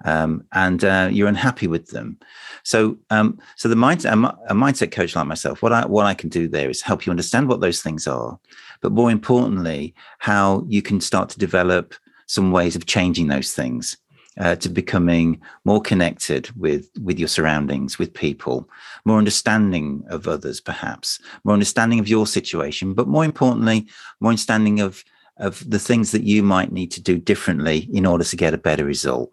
um, 0.05 0.45
and 0.51 0.83
uh, 0.83 1.09
you're 1.11 1.27
unhappy 1.27 1.67
with 1.67 1.87
them. 1.87 2.17
So, 2.63 2.97
um, 3.09 3.39
so 3.55 3.69
the 3.69 3.75
mindset, 3.75 4.13
a, 4.47 4.53
mindset 4.53 4.91
coach 4.91 5.15
like 5.15 5.27
myself, 5.27 5.61
what 5.61 5.73
I 5.73 5.85
what 5.85 6.05
I 6.05 6.13
can 6.13 6.29
do 6.29 6.47
there 6.47 6.69
is 6.69 6.81
help 6.81 7.05
you 7.05 7.11
understand 7.11 7.47
what 7.47 7.61
those 7.61 7.81
things 7.81 8.07
are, 8.07 8.39
but 8.81 8.91
more 8.91 9.11
importantly, 9.11 9.93
how 10.19 10.65
you 10.67 10.81
can 10.81 11.01
start 11.01 11.29
to 11.29 11.39
develop 11.39 11.95
some 12.27 12.51
ways 12.51 12.75
of 12.75 12.85
changing 12.85 13.27
those 13.27 13.53
things. 13.53 13.97
Uh, 14.39 14.55
to 14.55 14.67
becoming 14.67 15.39
more 15.63 15.79
connected 15.79 16.49
with 16.59 16.89
with 17.03 17.19
your 17.19 17.27
surroundings, 17.27 17.99
with 17.99 18.11
people, 18.15 18.67
more 19.05 19.19
understanding 19.19 20.03
of 20.09 20.27
others, 20.27 20.59
perhaps 20.59 21.19
more 21.43 21.53
understanding 21.53 21.99
of 21.99 22.07
your 22.07 22.25
situation, 22.25 22.95
but 22.95 23.07
more 23.07 23.23
importantly, 23.23 23.85
more 24.19 24.31
understanding 24.31 24.79
of 24.79 25.03
of 25.37 25.69
the 25.69 25.77
things 25.77 26.11
that 26.11 26.23
you 26.23 26.41
might 26.41 26.71
need 26.71 26.91
to 26.91 27.01
do 27.01 27.19
differently 27.19 27.87
in 27.93 28.07
order 28.07 28.23
to 28.23 28.35
get 28.35 28.53
a 28.53 28.57
better 28.57 28.85
result. 28.85 29.31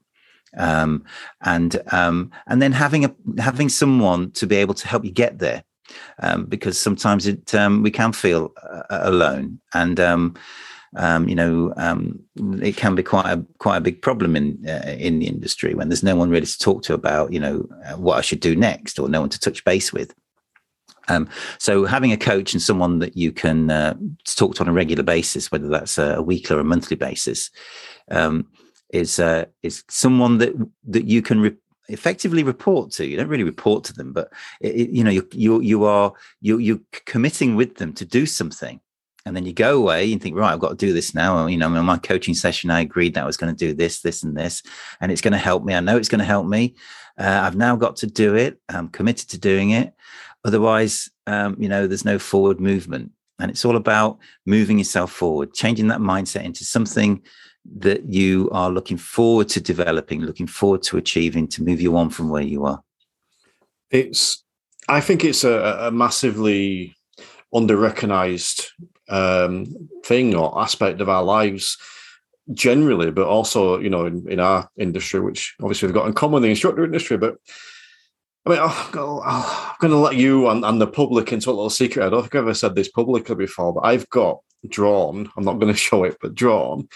Um, 0.58 1.04
and 1.40 1.80
um, 1.92 2.30
and 2.46 2.60
then 2.60 2.72
having 2.72 3.04
a 3.06 3.14
having 3.38 3.70
someone 3.70 4.32
to 4.32 4.46
be 4.46 4.56
able 4.56 4.74
to 4.74 4.88
help 4.88 5.04
you 5.04 5.12
get 5.12 5.38
there, 5.38 5.62
um, 6.18 6.44
because 6.44 6.78
sometimes 6.78 7.26
it 7.26 7.54
um, 7.54 7.82
we 7.82 7.90
can 7.90 8.12
feel 8.12 8.52
uh, 8.62 8.82
alone, 8.90 9.60
and 9.72 9.98
um, 10.96 11.28
you 11.28 11.34
know, 11.34 11.72
um, 11.76 12.18
it 12.60 12.76
can 12.76 12.94
be 12.94 13.02
quite 13.02 13.26
a 13.26 13.44
quite 13.58 13.76
a 13.76 13.80
big 13.80 14.02
problem 14.02 14.34
in 14.34 14.64
uh, 14.68 14.96
in 14.98 15.20
the 15.20 15.26
industry 15.26 15.74
when 15.74 15.88
there's 15.88 16.02
no 16.02 16.16
one 16.16 16.30
really 16.30 16.46
to 16.46 16.58
talk 16.58 16.82
to 16.84 16.94
about, 16.94 17.32
you 17.32 17.38
know, 17.38 17.68
uh, 17.86 17.96
what 17.96 18.18
I 18.18 18.22
should 18.22 18.40
do 18.40 18.56
next, 18.56 18.98
or 18.98 19.08
no 19.08 19.20
one 19.20 19.30
to 19.30 19.38
touch 19.38 19.64
base 19.64 19.92
with. 19.92 20.14
Um, 21.08 21.28
so 21.58 21.84
having 21.84 22.12
a 22.12 22.16
coach 22.16 22.52
and 22.52 22.62
someone 22.62 23.00
that 23.00 23.16
you 23.16 23.32
can 23.32 23.70
uh, 23.70 23.94
talk 24.24 24.54
to 24.56 24.62
on 24.62 24.68
a 24.68 24.72
regular 24.72 25.02
basis, 25.02 25.50
whether 25.50 25.68
that's 25.68 25.98
a 25.98 26.22
weekly 26.22 26.56
or 26.56 26.60
a 26.60 26.64
monthly 26.64 26.96
basis, 26.96 27.50
um, 28.10 28.46
is 28.92 29.18
uh, 29.18 29.44
is 29.62 29.84
someone 29.88 30.38
that 30.38 30.54
that 30.88 31.04
you 31.04 31.22
can 31.22 31.40
re- 31.40 31.56
effectively 31.88 32.42
report 32.42 32.90
to. 32.92 33.06
You 33.06 33.16
don't 33.16 33.28
really 33.28 33.44
report 33.44 33.84
to 33.84 33.92
them, 33.92 34.12
but 34.12 34.32
it, 34.60 34.90
you 34.90 35.04
know 35.04 35.10
you 35.10 35.28
you 35.32 35.60
you 35.60 35.84
are 35.84 36.12
you 36.40 36.58
you're 36.58 36.80
committing 37.06 37.56
with 37.56 37.76
them 37.76 37.92
to 37.94 38.04
do 38.04 38.26
something, 38.26 38.80
and 39.26 39.36
then 39.36 39.44
you 39.44 39.52
go 39.52 39.76
away 39.76 40.12
and 40.12 40.22
think, 40.22 40.36
right, 40.36 40.52
I've 40.52 40.60
got 40.60 40.70
to 40.70 40.86
do 40.86 40.92
this 40.92 41.14
now. 41.14 41.46
You 41.46 41.58
know, 41.58 41.74
in 41.74 41.84
my 41.84 41.98
coaching 41.98 42.34
session, 42.34 42.70
I 42.70 42.80
agreed 42.80 43.14
that 43.14 43.24
I 43.24 43.26
was 43.26 43.36
going 43.36 43.54
to 43.54 43.66
do 43.66 43.74
this, 43.74 44.00
this, 44.00 44.22
and 44.22 44.36
this, 44.36 44.62
and 45.00 45.12
it's 45.12 45.20
going 45.20 45.32
to 45.32 45.38
help 45.38 45.64
me. 45.64 45.74
I 45.74 45.80
know 45.80 45.96
it's 45.96 46.08
going 46.08 46.20
to 46.20 46.24
help 46.24 46.46
me. 46.46 46.74
Uh, 47.18 47.40
I've 47.42 47.56
now 47.56 47.76
got 47.76 47.96
to 47.96 48.06
do 48.06 48.34
it. 48.34 48.58
I'm 48.68 48.88
committed 48.88 49.28
to 49.30 49.38
doing 49.38 49.70
it. 49.70 49.92
Otherwise, 50.44 51.10
um, 51.26 51.56
you 51.58 51.68
know, 51.68 51.86
there's 51.86 52.04
no 52.04 52.18
forward 52.18 52.60
movement. 52.60 53.12
And 53.38 53.50
it's 53.50 53.64
all 53.64 53.76
about 53.76 54.18
moving 54.46 54.78
yourself 54.78 55.12
forward, 55.12 55.54
changing 55.54 55.88
that 55.88 56.00
mindset 56.00 56.44
into 56.44 56.64
something 56.64 57.22
that 57.78 58.04
you 58.06 58.48
are 58.52 58.70
looking 58.70 58.96
forward 58.96 59.48
to 59.50 59.60
developing, 59.60 60.22
looking 60.22 60.46
forward 60.46 60.82
to 60.84 60.96
achieving 60.96 61.46
to 61.48 61.62
move 61.62 61.80
you 61.80 61.96
on 61.96 62.10
from 62.10 62.28
where 62.30 62.42
you 62.42 62.64
are? 62.64 62.82
It's, 63.90 64.44
I 64.88 65.00
think 65.00 65.24
it's 65.24 65.44
a, 65.44 65.88
a 65.88 65.90
massively 65.90 66.96
under 67.52 67.76
recognized 67.76 68.70
um, 69.10 69.66
thing 70.04 70.34
or 70.34 70.60
aspect 70.60 71.00
of 71.00 71.08
our 71.08 71.22
lives 71.22 71.76
generally, 72.52 73.10
but 73.10 73.26
also, 73.26 73.78
you 73.78 73.90
know, 73.90 74.06
in, 74.06 74.28
in 74.30 74.40
our 74.40 74.68
industry, 74.76 75.20
which 75.20 75.54
obviously 75.60 75.86
we've 75.86 75.94
got 75.94 76.06
in 76.06 76.14
common, 76.14 76.42
the 76.42 76.48
instructor 76.48 76.84
industry, 76.84 77.16
but 77.16 77.36
I 78.46 78.50
mean, 78.50 78.58
I'm 78.58 78.92
going 78.92 79.92
to 79.92 79.98
let 79.98 80.16
you 80.16 80.48
and, 80.48 80.64
and, 80.64 80.80
the 80.80 80.86
public 80.86 81.30
into 81.30 81.50
a 81.50 81.52
little 81.52 81.68
secret. 81.68 82.06
I 82.06 82.08
don't 82.08 82.22
think 82.22 82.34
I've 82.34 82.44
ever 82.44 82.54
said 82.54 82.74
this 82.74 82.88
publicly 82.88 83.34
before, 83.34 83.74
but 83.74 83.84
I've 83.84 84.08
got 84.08 84.40
drawn, 84.66 85.30
I'm 85.36 85.44
not 85.44 85.58
going 85.58 85.72
to 85.72 85.78
show 85.78 86.04
it, 86.04 86.16
but 86.20 86.34
drawn 86.34 86.88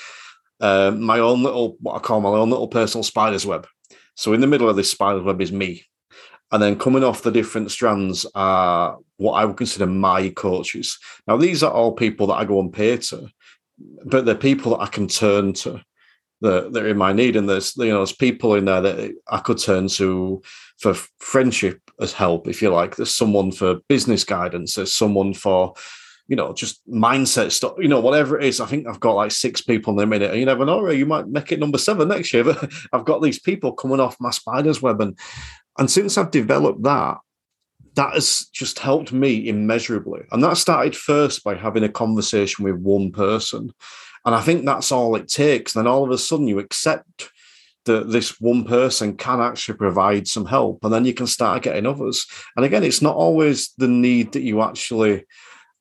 uh, 0.61 0.93
my 0.93 1.19
own 1.19 1.43
little, 1.43 1.77
what 1.81 1.97
I 1.97 1.99
call 1.99 2.21
my 2.21 2.31
own 2.31 2.51
little 2.51 2.69
personal 2.69 3.05
spider's 3.05 3.45
web. 3.45 3.67
So 4.15 4.33
in 4.33 4.41
the 4.41 4.47
middle 4.47 4.69
of 4.69 4.77
this 4.77 4.91
spider's 4.91 5.23
web 5.23 5.41
is 5.43 5.53
me. 5.53 5.85
And 6.53 6.63
then 6.63 6.79
coming 6.79 7.03
off 7.03 7.23
the 7.23 7.33
different 7.33 7.71
strands 7.71 8.27
are 8.35 8.99
what 9.17 9.33
I 9.33 9.45
would 9.45 9.57
consider 9.57 9.87
my 9.87 10.29
coaches. 10.31 10.99
Now, 11.27 11.37
these 11.37 11.63
are 11.63 11.73
all 11.73 11.93
people 11.93 12.29
that 12.29 12.35
I 12.35 12.45
go 12.45 12.61
and 12.61 12.73
pay 12.73 12.97
to, 12.97 13.29
but 14.05 14.25
they're 14.25 14.35
people 14.35 14.73
that 14.73 14.83
I 14.83 14.87
can 14.87 15.09
turn 15.09 15.53
to 15.55 15.83
that, 16.43 16.73
that 16.73 16.83
are 16.83 16.89
in 16.89 16.97
my 16.97 17.13
need. 17.13 17.37
And 17.37 17.49
there's, 17.49 17.77
you 17.77 17.89
know, 17.89 17.99
there's 17.99 18.13
people 18.13 18.55
in 18.55 18.67
there 18.67 18.81
that 18.83 19.15
I 19.29 19.39
could 19.39 19.59
turn 19.59 19.89
to 19.89 20.43
for 20.79 20.95
friendship 21.19 21.81
as 22.01 22.13
help, 22.13 22.47
if 22.47 22.63
you 22.63 22.71
like. 22.71 22.97
There's 22.97 23.15
someone 23.15 23.51
for 23.51 23.81
business 23.89 24.23
guidance. 24.25 24.75
There's 24.75 24.93
someone 24.93 25.35
for 25.35 25.75
you 26.27 26.37
know, 26.37 26.55
just 26.55 26.81
mindset 26.89 27.53
stuff, 27.53 27.75
you 27.79 27.89
know, 27.89 28.01
whatever 28.01 28.39
it 28.39 28.47
is. 28.47 28.61
I 28.61 28.67
think 28.67 28.87
I've 28.87 29.01
got 29.01 29.17
like 29.17 29.31
six 29.31 29.61
people 29.61 29.93
in 29.93 30.05
a 30.05 30.07
minute. 30.07 30.31
And 30.31 30.41
you 30.41 30.47
never 30.47 30.65
know, 30.65 30.89
you 30.91 31.05
might 31.05 31.29
make 31.29 31.53
it 31.53 31.61
number 31.61 31.77
seven 31.77 32.09
next 32.09 32.33
year. 32.33 32.45
But 32.45 32.73
I've 32.93 33.05
got 33.05 33.23
these 33.23 33.39
people 33.39 33.73
coming 33.73 34.01
off 34.01 34.17
my 34.21 34.31
spider's 34.31 34.81
web. 34.81 35.01
And 35.01 35.19
and 35.79 35.91
since 35.91 36.17
I've 36.17 36.31
developed 36.31 36.83
that, 36.85 37.19
that 37.95 38.15
has 38.15 38.47
just 38.53 38.79
helped 38.79 39.13
me 39.13 39.49
immeasurably. 39.49 40.23
And 40.33 40.43
that 40.43 40.57
started 40.57 40.97
first 40.97 41.45
by 41.45 41.55
having 41.55 41.85
a 41.85 41.89
conversation 41.89 42.65
with 42.65 42.77
one 42.77 43.13
person. 43.13 43.73
And 44.25 44.35
I 44.35 44.41
think 44.41 44.65
that's 44.65 44.91
all 44.91 45.15
it 45.17 45.29
takes. 45.29 45.73
Then 45.73 45.87
all 45.87 46.05
of 46.05 46.11
a 46.11 46.19
sudden 46.19 46.49
you 46.49 46.59
accept 46.59 47.31
that 47.85 48.11
this 48.11 48.41
one 48.41 48.65
person 48.65 49.17
can 49.17 49.41
actually 49.41 49.77
provide 49.77 50.27
some 50.27 50.47
help. 50.47 50.83
And 50.83 50.93
then 50.93 51.05
you 51.05 51.15
can 51.15 51.27
start 51.27 51.63
getting 51.63 51.87
others. 51.87 52.27
And 52.57 52.65
again, 52.65 52.83
it's 52.83 53.03
not 53.03 53.17
always 53.17 53.73
the 53.77 53.89
need 53.89 54.33
that 54.33 54.43
you 54.43 54.63
actually 54.63 55.25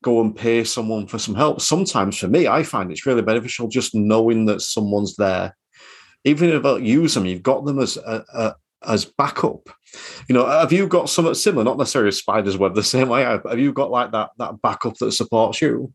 go 0.04 0.22
and 0.22 0.36
pay 0.36 0.64
someone 0.66 1.08
for 1.08 1.18
some 1.18 1.34
help. 1.34 1.62
Sometimes 1.62 2.18
for 2.18 2.28
me, 2.28 2.48
I 2.48 2.64
find 2.64 2.92
it's 2.92 3.06
really 3.06 3.22
beneficial 3.22 3.70
just 3.70 3.96
knowing 3.96 4.46
that 4.46 4.62
someone's 4.62 5.16
there. 5.16 5.56
Even 6.26 6.50
if 6.50 6.64
you 6.64 7.02
use 7.02 7.14
them, 7.14 7.26
you've 7.26 7.42
got 7.42 7.66
them 7.66 7.80
as 7.80 7.98
a, 7.98 8.24
a, 8.34 8.56
as 8.88 9.06
backup. 9.06 9.70
You 10.28 10.34
know, 10.34 10.46
have 10.46 10.72
you 10.72 10.88
got 10.88 11.10
something 11.10 11.34
similar? 11.34 11.64
Not 11.64 11.78
necessarily 11.78 12.10
a 12.10 12.14
spider's 12.14 12.58
web 12.58 12.76
the 12.76 12.84
same 12.84 13.10
way. 13.10 13.24
Have 13.24 13.60
you 13.60 13.74
got 13.74 13.92
like 13.92 14.12
that 14.12 14.32
that 14.38 14.62
backup 14.62 14.98
that 14.98 15.12
supports 15.12 15.62
you? 15.62 15.94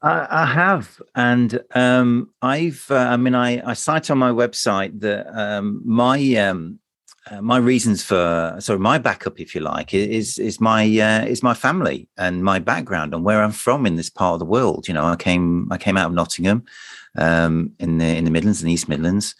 I, 0.00 0.26
I 0.30 0.46
have, 0.46 1.02
and 1.14 1.60
um, 1.74 2.30
I've. 2.40 2.86
Uh, 2.88 2.96
I 2.96 3.16
mean, 3.16 3.34
I, 3.34 3.68
I 3.68 3.74
cite 3.74 4.10
on 4.10 4.18
my 4.18 4.30
website 4.30 5.00
that 5.00 5.26
um, 5.36 5.82
my 5.84 6.34
um, 6.36 6.78
uh, 7.30 7.42
my 7.42 7.58
reasons 7.58 8.02
for 8.02 8.56
sorry 8.58 8.78
my 8.78 8.98
backup 8.98 9.38
if 9.40 9.54
you 9.54 9.60
like 9.60 9.92
is 9.92 10.38
is 10.38 10.60
my 10.60 10.82
uh, 10.82 11.24
is 11.24 11.42
my 11.42 11.54
family 11.54 12.08
and 12.16 12.42
my 12.42 12.58
background 12.58 13.12
and 13.12 13.24
where 13.24 13.42
i'm 13.42 13.52
from 13.52 13.86
in 13.86 13.96
this 13.96 14.08
part 14.10 14.34
of 14.34 14.38
the 14.38 14.44
world 14.44 14.88
you 14.88 14.94
know 14.94 15.04
i 15.04 15.16
came 15.16 15.70
i 15.70 15.76
came 15.76 15.96
out 15.96 16.06
of 16.06 16.14
nottingham 16.14 16.64
um, 17.16 17.72
in 17.80 17.98
the 17.98 18.16
in 18.16 18.24
the 18.24 18.30
midlands 18.30 18.62
and 18.62 18.70
east 18.70 18.88
midlands 18.88 19.34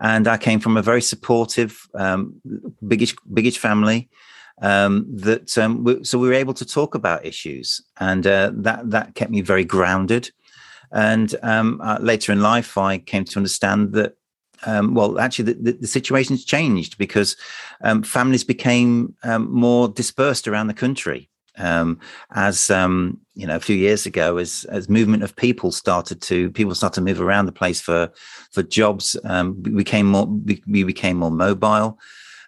and 0.00 0.26
i 0.28 0.36
came 0.36 0.60
from 0.60 0.76
a 0.76 0.82
very 0.82 1.02
supportive 1.02 1.88
um, 1.94 2.34
biggish 2.86 3.14
biggish 3.32 3.58
family 3.58 4.08
um, 4.62 5.06
that 5.08 5.56
um, 5.56 5.84
we, 5.84 6.04
so 6.04 6.18
we 6.18 6.28
were 6.28 6.34
able 6.34 6.54
to 6.54 6.66
talk 6.66 6.94
about 6.94 7.24
issues 7.24 7.80
and 7.98 8.26
uh, 8.26 8.50
that 8.54 8.90
that 8.90 9.14
kept 9.14 9.30
me 9.30 9.40
very 9.40 9.64
grounded 9.64 10.30
and 10.92 11.36
um, 11.42 11.80
uh, 11.82 11.98
later 12.00 12.32
in 12.32 12.42
life 12.42 12.76
i 12.76 12.98
came 12.98 13.24
to 13.24 13.38
understand 13.38 13.92
that 13.92 14.14
um, 14.66 14.94
well, 14.94 15.18
actually, 15.18 15.52
the, 15.52 15.54
the, 15.54 15.72
the, 15.72 15.86
situation's 15.86 16.44
changed 16.44 16.98
because 16.98 17.36
um, 17.82 18.02
families 18.02 18.44
became 18.44 19.14
um, 19.22 19.50
more 19.50 19.88
dispersed 19.88 20.46
around 20.46 20.66
the 20.66 20.74
country. 20.74 21.30
Um, 21.58 22.00
as 22.34 22.70
um, 22.70 23.20
you 23.34 23.46
know, 23.46 23.56
a 23.56 23.60
few 23.60 23.76
years 23.76 24.06
ago, 24.06 24.36
as 24.36 24.64
as 24.70 24.88
movement 24.88 25.22
of 25.22 25.36
people 25.36 25.72
started 25.72 26.22
to 26.22 26.50
people 26.50 26.74
started 26.74 26.94
to 26.96 27.04
move 27.04 27.20
around 27.20 27.46
the 27.46 27.52
place 27.52 27.80
for 27.80 28.10
for 28.52 28.62
jobs, 28.62 29.16
um, 29.24 29.62
we 29.62 29.70
became 29.70 30.06
more 30.06 30.26
we, 30.26 30.84
became 30.84 31.18
more 31.18 31.30
mobile, 31.30 31.98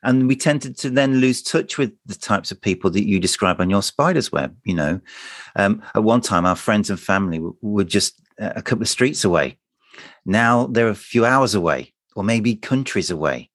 and 0.02 0.28
we 0.28 0.36
tended 0.36 0.78
to 0.78 0.90
then 0.90 1.16
lose 1.16 1.42
touch 1.42 1.78
with 1.78 1.92
the 2.06 2.14
types 2.14 2.52
of 2.52 2.60
people 2.60 2.90
that 2.90 3.06
you 3.06 3.18
describe 3.20 3.60
on 3.60 3.70
your 3.70 3.82
spider's 3.82 4.32
web. 4.32 4.56
You 4.64 4.74
know, 4.74 5.00
at 5.56 6.04
one 6.04 6.20
time, 6.20 6.46
our 6.46 6.56
friends 6.56 6.90
and 6.90 6.98
family 6.98 7.40
were 7.60 7.84
just 7.84 8.20
a 8.38 8.62
couple 8.62 8.82
of 8.82 8.88
streets 8.88 9.24
away. 9.24 9.58
Now 10.24 10.66
they're 10.66 10.88
a 10.88 10.94
few 10.94 11.24
hours 11.24 11.54
away 11.54 11.92
or 12.14 12.24
maybe 12.24 12.54
countries 12.54 13.10
away. 13.10 13.50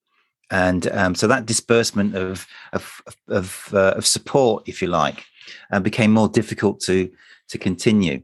And 0.50 0.88
um, 0.92 1.13
so 1.13 1.27
that 1.27 1.46
disbursement 1.46 2.16
of 2.16 2.48
of 2.72 3.01
of, 3.27 3.70
uh, 3.74 3.96
of 3.98 4.06
support, 4.06 4.68
if 4.68 4.82
you 4.82 4.88
like, 4.88 5.25
uh, 5.72 5.80
became 5.80 6.12
more 6.12 6.30
difficult 6.30 6.80
to 6.82 7.10
to 7.50 7.58
continue. 7.58 8.22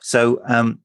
So 0.00 0.40
um, 0.46 0.80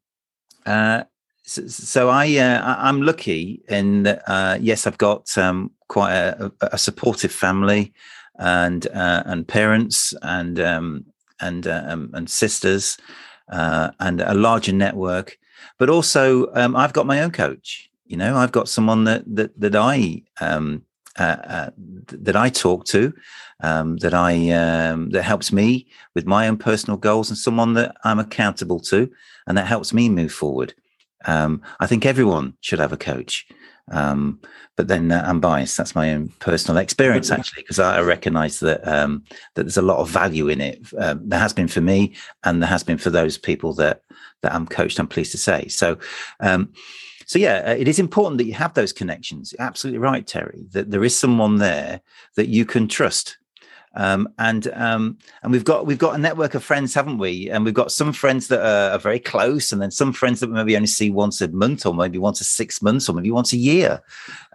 uh, 0.65 1.03
so, 1.43 1.67
so, 1.67 2.09
I 2.09 2.37
uh, 2.37 2.75
I'm 2.79 3.01
lucky 3.01 3.61
in 3.67 4.03
that 4.03 4.23
uh, 4.27 4.57
yes, 4.61 4.85
I've 4.85 4.97
got 4.97 5.37
um, 5.37 5.71
quite 5.87 6.13
a, 6.13 6.51
a, 6.61 6.77
supportive 6.77 7.31
family 7.31 7.93
and 8.37 8.85
uh, 8.87 9.23
and 9.25 9.47
parents 9.47 10.13
and 10.21 10.59
um, 10.59 11.05
and 11.39 11.65
um, 11.67 12.11
and 12.13 12.29
sisters 12.29 12.97
and 13.47 14.21
a 14.21 14.35
larger 14.35 14.73
network, 14.73 15.39
but 15.79 15.89
also 15.89 16.53
um, 16.53 16.75
I've 16.75 16.93
got 16.93 17.07
my 17.07 17.21
own 17.21 17.31
coach 17.31 17.89
you 18.09 18.17
know 18.17 18.35
i've 18.35 18.51
got 18.51 18.67
someone 18.67 19.05
that 19.05 19.23
that 19.27 19.57
that 19.57 19.75
i 19.75 20.21
um 20.41 20.83
uh, 21.17 21.37
uh, 21.43 21.69
that 21.77 22.35
I 22.35 22.49
talk 22.49 22.85
to, 22.85 23.13
um, 23.61 23.97
that 23.97 24.13
I 24.13 24.51
um, 24.51 25.09
that 25.11 25.23
helps 25.23 25.51
me 25.51 25.87
with 26.15 26.25
my 26.25 26.47
own 26.47 26.57
personal 26.57 26.97
goals, 26.97 27.29
and 27.29 27.37
someone 27.37 27.73
that 27.73 27.95
I'm 28.03 28.19
accountable 28.19 28.79
to, 28.81 29.11
and 29.47 29.57
that 29.57 29.67
helps 29.67 29.93
me 29.93 30.09
move 30.09 30.31
forward. 30.31 30.73
Um, 31.25 31.61
I 31.79 31.87
think 31.87 32.05
everyone 32.05 32.53
should 32.61 32.79
have 32.79 32.93
a 32.93 32.97
coach, 32.97 33.47
um, 33.91 34.39
but 34.77 34.87
then 34.87 35.11
uh, 35.11 35.23
I'm 35.25 35.39
biased. 35.41 35.75
That's 35.77 35.95
my 35.95 36.13
own 36.13 36.29
personal 36.39 36.77
experience, 36.77 37.31
actually, 37.31 37.63
because 37.63 37.79
I 37.79 37.99
recognise 38.01 38.59
that 38.61 38.87
um, 38.87 39.23
that 39.55 39.63
there's 39.63 39.77
a 39.77 39.81
lot 39.81 39.97
of 39.97 40.09
value 40.09 40.47
in 40.47 40.61
it. 40.61 40.79
Um, 40.97 41.27
there 41.27 41.39
has 41.39 41.53
been 41.53 41.67
for 41.67 41.81
me, 41.81 42.13
and 42.43 42.61
there 42.61 42.69
has 42.69 42.83
been 42.83 42.97
for 42.97 43.09
those 43.09 43.37
people 43.37 43.73
that 43.73 44.03
that 44.41 44.53
I'm 44.53 44.67
coached. 44.67 44.99
I'm 44.99 45.07
pleased 45.07 45.31
to 45.31 45.37
say 45.37 45.67
so 45.67 45.97
so 47.29 47.37
yeah, 47.37 47.61
uh, 47.63 47.75
it 47.77 47.87
is 47.87 47.99
important 47.99 48.39
that 48.39 48.45
you 48.45 48.55
have 48.55 48.73
those 48.73 48.91
connections. 48.91 49.53
Absolutely 49.59 49.99
right, 49.99 50.25
Terry. 50.25 50.65
That 50.71 50.89
there 50.89 51.03
is 51.03 51.15
someone 51.15 51.57
there 51.57 52.01
that 52.35 52.47
you 52.47 52.65
can 52.65 52.87
trust. 52.87 53.37
Um, 53.93 54.29
and 54.39 54.67
um, 54.73 55.19
and 55.43 55.51
we've 55.51 55.63
got 55.63 55.85
we've 55.85 55.99
got 55.99 56.15
a 56.15 56.17
network 56.17 56.55
of 56.55 56.63
friends, 56.63 56.95
haven't 56.95 57.19
we? 57.19 57.47
And 57.51 57.63
we've 57.63 57.73
got 57.75 57.91
some 57.91 58.13
friends 58.13 58.47
that 58.47 58.61
are, 58.61 58.95
are, 58.95 58.97
very 58.97 59.19
close, 59.19 59.71
and 59.71 59.79
then 59.79 59.91
some 59.91 60.11
friends 60.11 60.39
that 60.39 60.47
we 60.47 60.55
maybe 60.55 60.75
only 60.75 60.87
see 60.87 61.11
once 61.11 61.39
a 61.39 61.47
month, 61.49 61.85
or 61.85 61.93
maybe 61.93 62.17
once 62.17 62.41
a 62.41 62.43
six 62.43 62.81
months, 62.81 63.07
or 63.07 63.13
maybe 63.13 63.29
once 63.29 63.53
a 63.53 63.57
year. 63.57 64.01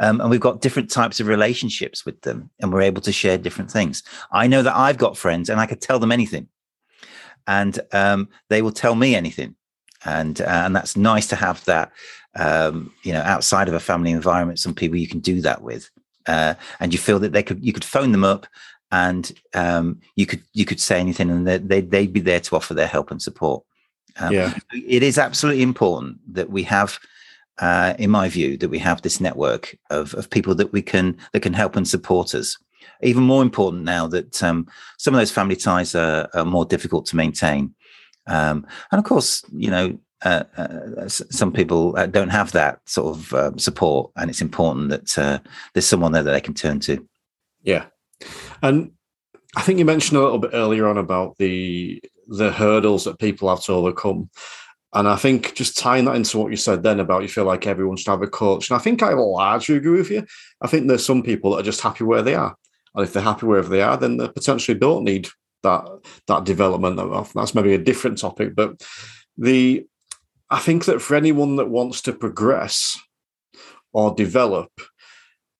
Um, 0.01 0.21
and 0.21 0.29
we've 0.29 0.41
got 0.41 0.61
different 0.61 0.91
types 0.91 1.21
of 1.21 1.29
relationships 1.29 2.05
with 2.05 2.23
them, 2.23 2.51
and 2.59 2.73
we're 2.73 2.83
able 2.83 3.03
to 3.03 3.13
share 3.13 3.39
different 3.39 3.71
things. 3.71 4.03
I 4.33 4.49
know 4.49 4.63
that 4.63 4.75
I've 4.75 4.99
got 4.99 5.17
friends, 5.17 5.49
and 5.49 5.61
I 5.61 5.67
could 5.67 5.81
tell 5.81 6.01
them 6.01 6.11
anything, 6.11 6.49
and 7.47 7.79
um, 7.93 8.31
they 8.49 8.63
will 8.63 8.73
tell 8.73 8.97
me 8.97 9.15
anything 9.15 9.55
and 10.05 10.41
uh, 10.41 10.65
and 10.67 10.77
that's 10.77 10.97
nice 10.97 11.27
to 11.29 11.37
have 11.37 11.65
that 11.65 11.93
um, 12.37 12.93
you 13.03 13.13
know 13.13 13.23
outside 13.23 13.69
of 13.69 13.75
a 13.75 13.81
family 13.81 14.11
environment 14.11 14.59
some 14.59 14.75
people 14.75 14.99
you 14.99 15.09
can 15.09 15.21
do 15.21 15.41
that 15.41 15.63
with 15.63 15.91
uh, 16.27 16.55
and 16.81 16.93
you 16.93 16.99
feel 16.99 17.19
that 17.19 17.33
they 17.33 17.43
could 17.43 17.65
you 17.65 17.73
could 17.73 17.85
phone 17.85 18.13
them 18.13 18.25
up 18.25 18.47
and 18.95 19.33
um, 19.55 20.01
you 20.15 20.25
could 20.25 20.43
you 20.53 20.65
could 20.65 20.81
say 20.81 21.01
anything 21.01 21.29
and 21.29 21.47
they, 21.47 21.81
they'd 21.81 22.13
be 22.13 22.21
there 22.21 22.41
to 22.41 22.55
offer 22.55 22.75
their 22.75 22.87
help 22.87 23.11
and 23.11 23.21
support. 23.21 23.65
Um, 24.21 24.33
yeah. 24.33 24.55
it 24.73 25.03
is 25.03 25.19
absolutely 25.19 25.63
important 25.63 26.19
that 26.33 26.49
we 26.49 26.63
have 26.63 27.01
uh, 27.59 27.95
in 27.99 28.11
my 28.11 28.29
view 28.29 28.57
that 28.59 28.69
we 28.69 28.79
have 28.79 29.03
this 29.03 29.21
network 29.21 29.77
of, 29.91 30.15
of 30.15 30.31
people 30.31 30.55
that 30.55 30.73
we 30.73 30.81
can 30.81 31.17
that 31.33 31.41
can 31.41 31.53
help 31.53 31.75
and 31.75 31.89
support 31.89 32.35
us. 32.35 32.57
Even 33.03 33.25
more 33.25 33.43
important 33.43 33.83
now 33.83 34.07
that 34.07 34.41
um, 34.43 34.69
some 34.99 35.13
of 35.15 35.19
those 35.19 35.33
family 35.33 35.57
ties 35.57 35.97
are, 35.97 36.29
are 36.33 36.45
more 36.45 36.65
difficult 36.65 37.07
to 37.07 37.17
maintain. 37.17 37.75
Um, 38.29 38.65
and 38.93 38.99
of 39.01 39.05
course, 39.05 39.43
you 39.53 39.71
know, 39.71 39.99
uh, 40.25 40.45
uh, 40.57 41.09
some 41.09 41.53
people 41.53 41.95
uh, 41.97 42.07
don't 42.07 42.31
have 42.31 42.53
that 42.53 42.81
sort 42.89 43.17
of 43.17 43.35
um, 43.35 43.59
support, 43.59 44.11
and 44.17 44.31
it's 44.31 44.41
important 44.41 44.89
that 44.89 45.19
uh, 45.19 45.39
there's 45.73 45.87
someone 45.87 46.13
there 46.13 46.23
that 46.23 46.33
they 46.33 46.41
can 46.41 46.55
turn 46.55 46.81
to. 46.81 47.07
Yeah, 47.63 47.87
and 48.63 48.93
I 49.57 49.63
think 49.63 49.79
you 49.79 49.85
mentioned 49.85 50.19
a 50.19 50.23
little 50.23 50.39
bit 50.39 50.53
earlier 50.55 50.87
on 50.87 50.99
about 50.99 51.37
the 51.39 52.03
the 52.27 52.51
hurdles 52.51 53.05
that 53.05 53.19
people 53.19 53.49
have 53.49 53.63
to 53.65 53.73
overcome. 53.73 54.31
And 54.95 55.09
I 55.09 55.17
think 55.17 55.55
just 55.55 55.77
tying 55.77 56.05
that 56.05 56.15
into 56.15 56.39
what 56.39 56.51
you 56.53 56.57
said 56.57 56.83
then 56.83 57.01
about 57.01 57.23
you 57.23 57.29
feel 57.29 57.45
like 57.45 57.67
everyone 57.67 57.97
should 57.97 58.11
have 58.11 58.23
a 58.23 58.29
coach. 58.29 58.71
And 58.71 58.79
I 58.79 58.81
think 58.81 59.03
I 59.03 59.13
largely 59.13 59.77
agree 59.77 59.99
with 59.99 60.11
you. 60.11 60.25
I 60.63 60.69
think 60.69 60.87
there's 60.87 61.05
some 61.05 61.23
people 61.23 61.51
that 61.51 61.61
are 61.61 61.65
just 61.65 61.81
happy 61.81 62.05
where 62.05 62.23
they 62.23 62.37
are. 62.37 62.57
And 62.95 63.05
if 63.05 63.13
they're 63.13 63.23
happy 63.23 63.45
wherever 63.45 63.69
they 63.69 63.83
are, 63.83 63.97
then 63.97 64.19
they 64.19 64.29
potentially 64.29 64.79
don't 64.79 65.03
need 65.03 65.29
that 65.65 65.85
that 66.29 66.45
development. 66.45 66.97
That's 67.35 67.55
maybe 67.55 67.75
a 67.75 67.79
different 67.79 68.19
topic, 68.19 68.55
but 68.55 68.81
the 69.37 69.85
I 70.55 70.61
think 70.61 70.85
that 70.85 71.03
for 71.03 71.17
anyone 71.17 71.57
that 71.57 71.69
wants 71.69 72.01
to 72.03 72.13
progress 72.13 72.97
or 73.93 74.15
develop, 74.15 74.71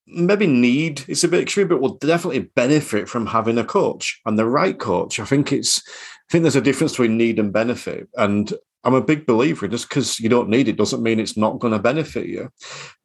maybe 0.07 0.47
need 0.47 1.03
is 1.09 1.25
a 1.25 1.29
bit 1.29 1.43
extreme, 1.43 1.67
but 1.67 1.81
will 1.81 1.97
definitely 1.97 2.51
benefit 2.55 3.09
from 3.09 3.27
having 3.27 3.59
a 3.59 3.65
coach 3.65 4.21
and 4.25 4.39
the 4.39 4.47
right 4.47 4.79
coach. 4.79 5.19
I 5.19 5.25
think 5.25 5.53
it's 5.53 5.83
I 5.89 6.31
think 6.31 6.43
there's 6.43 6.55
a 6.55 6.61
difference 6.61 6.93
between 6.93 7.17
need 7.17 7.41
and 7.41 7.53
benefit. 7.53 8.09
And 8.15 8.55
I'm 8.85 8.95
a 8.95 9.01
big 9.01 9.27
believer 9.27 9.67
just 9.67 9.89
because 9.89 10.21
you 10.21 10.29
don't 10.29 10.51
need 10.51 10.69
it 10.69 10.77
doesn't 10.77 11.03
mean 11.03 11.19
it's 11.19 11.37
not 11.37 11.59
going 11.59 11.73
to 11.73 11.79
benefit 11.79 12.27
you. 12.27 12.51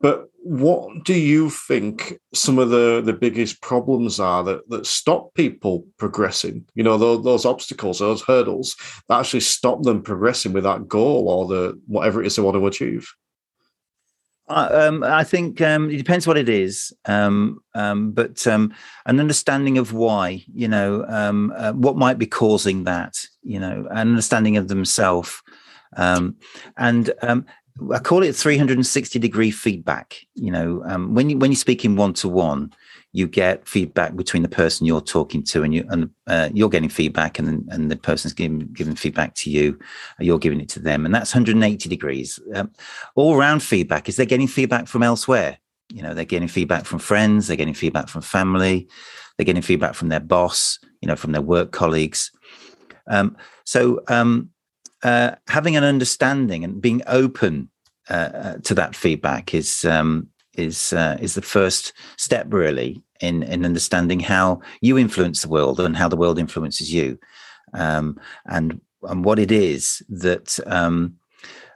But 0.02 0.26
what 0.44 1.06
do 1.06 1.14
you 1.14 1.50
think 1.50 2.20
some 2.34 2.60
of 2.60 2.70
the, 2.70 3.02
the 3.04 3.14
biggest 3.14 3.62
problems 3.62 4.20
are 4.20 4.44
that, 4.44 4.70
that 4.70 4.86
stop 4.86 5.34
people 5.36 5.86
progressing? 5.98 6.66
You 6.76 6.84
know, 6.84 6.98
those, 6.98 7.24
those 7.24 7.46
obstacles, 7.46 8.00
those 8.00 8.22
hurdles 8.22 8.76
that 9.08 9.20
actually 9.20 9.42
stop 9.42 9.84
them 9.84 10.02
progressing 10.02 10.54
with 10.54 10.66
that 10.66 10.88
goal 10.88 11.30
or 11.30 11.48
the 11.48 11.80
whatever 11.88 12.22
it 12.22 12.28
is 12.28 12.36
they 12.36 12.42
want 12.42 12.56
to 12.56 12.68
achieve? 12.68 13.10
um, 14.50 15.04
I 15.04 15.24
think 15.24 15.62
um, 15.62 15.90
it 15.90 15.98
depends 15.98 16.26
what 16.26 16.38
it 16.38 16.50
is, 16.50 16.92
um, 17.06 17.60
um 17.76 18.12
but 18.12 18.46
um, 18.48 18.74
an 19.06 19.20
understanding 19.20 19.78
of 19.78 19.94
why, 19.94 20.44
you 20.52 20.68
know, 20.68 21.06
um, 21.08 21.54
uh, 21.56 21.74
what 21.74 21.98
might 21.98 22.18
be 22.18 22.26
causing 22.26 22.86
that, 22.86 23.24
you 23.44 23.60
know, 23.60 23.88
an 23.92 24.10
understanding 24.10 24.58
of 24.58 24.68
themselves, 24.68 25.42
um, 25.98 26.36
and 26.78 27.12
um, 27.22 27.46
I 27.94 28.00
call 28.00 28.24
it 28.24 28.36
360 28.36 29.20
degree 29.20 29.52
feedback. 29.52 30.26
You 30.36 30.52
know, 30.52 30.84
um, 30.86 31.14
when 31.14 31.30
you 31.30 31.38
when 31.38 31.52
you're 31.52 31.58
speaking 31.58 31.96
one 31.96 32.14
to 32.16 32.28
one, 32.28 32.74
you 33.12 33.28
get 33.28 33.68
feedback 33.68 34.16
between 34.16 34.44
the 34.44 34.50
person 34.50 34.86
you're 34.86 35.02
talking 35.02 35.44
to, 35.44 35.64
and 35.64 35.74
you 35.74 35.86
and 35.90 36.10
uh, 36.28 36.50
you're 36.54 36.70
getting 36.70 36.90
feedback, 36.90 37.40
and 37.40 37.68
and 37.72 37.90
the 37.90 37.96
person's 37.96 38.34
giving 38.34 38.68
giving 38.74 38.96
feedback 38.96 39.34
to 39.36 39.50
you, 39.50 39.80
you're 40.20 40.40
giving 40.40 40.62
it 40.62 40.70
to 40.70 40.80
them, 40.80 41.06
and 41.06 41.16
that's 41.16 41.34
180 41.34 41.90
degrees. 41.90 42.40
Um, 42.54 42.72
all 43.16 43.38
round 43.38 43.64
feedback 43.64 44.10
is 44.10 44.16
they're 44.16 44.26
getting 44.26 44.48
feedback 44.48 44.88
from 44.88 45.04
elsewhere. 45.04 45.58
You 45.92 46.04
know, 46.04 46.14
they're 46.14 46.26
getting 46.26 46.48
feedback 46.48 46.86
from 46.86 47.00
friends, 47.00 47.48
they're 47.48 47.58
getting 47.58 47.74
feedback 47.74 48.10
from 48.10 48.22
family, 48.22 48.88
they're 49.38 49.46
getting 49.46 49.64
feedback 49.64 49.96
from 49.96 50.10
their 50.10 50.20
boss, 50.20 50.78
you 51.02 51.08
know, 51.08 51.16
from 51.16 51.32
their 51.32 51.42
work 51.42 51.72
colleagues. 51.72 52.32
Um, 53.08 53.36
so 53.64 54.04
um, 54.08 54.52
uh, 55.04 55.36
having 55.48 55.76
an 55.76 55.84
understanding 55.84 56.64
and 56.64 56.82
being 56.82 57.02
open 57.08 57.70
uh, 58.10 58.14
uh, 58.14 58.58
to 58.64 58.74
that 58.74 58.96
feedback 58.96 59.54
is 59.54 59.86
um, 59.86 60.28
is 60.56 60.94
uh, 60.94 61.18
is 61.22 61.36
the 61.36 61.42
first 61.42 61.94
step 62.18 62.48
really 62.50 63.02
in 63.22 63.44
in 63.44 63.66
understanding 63.66 64.20
how 64.20 64.62
you 64.82 64.98
influence 64.98 65.42
the 65.42 65.50
world 65.50 65.80
and 65.80 65.96
how 65.96 66.10
the 66.10 66.18
world 66.18 66.40
influences 66.40 66.92
you, 66.94 67.18
um, 67.74 68.20
and 68.46 68.82
and 69.04 69.24
what 69.26 69.40
it 69.40 69.52
is 69.52 70.02
that. 70.10 70.60
Um, 70.66 71.16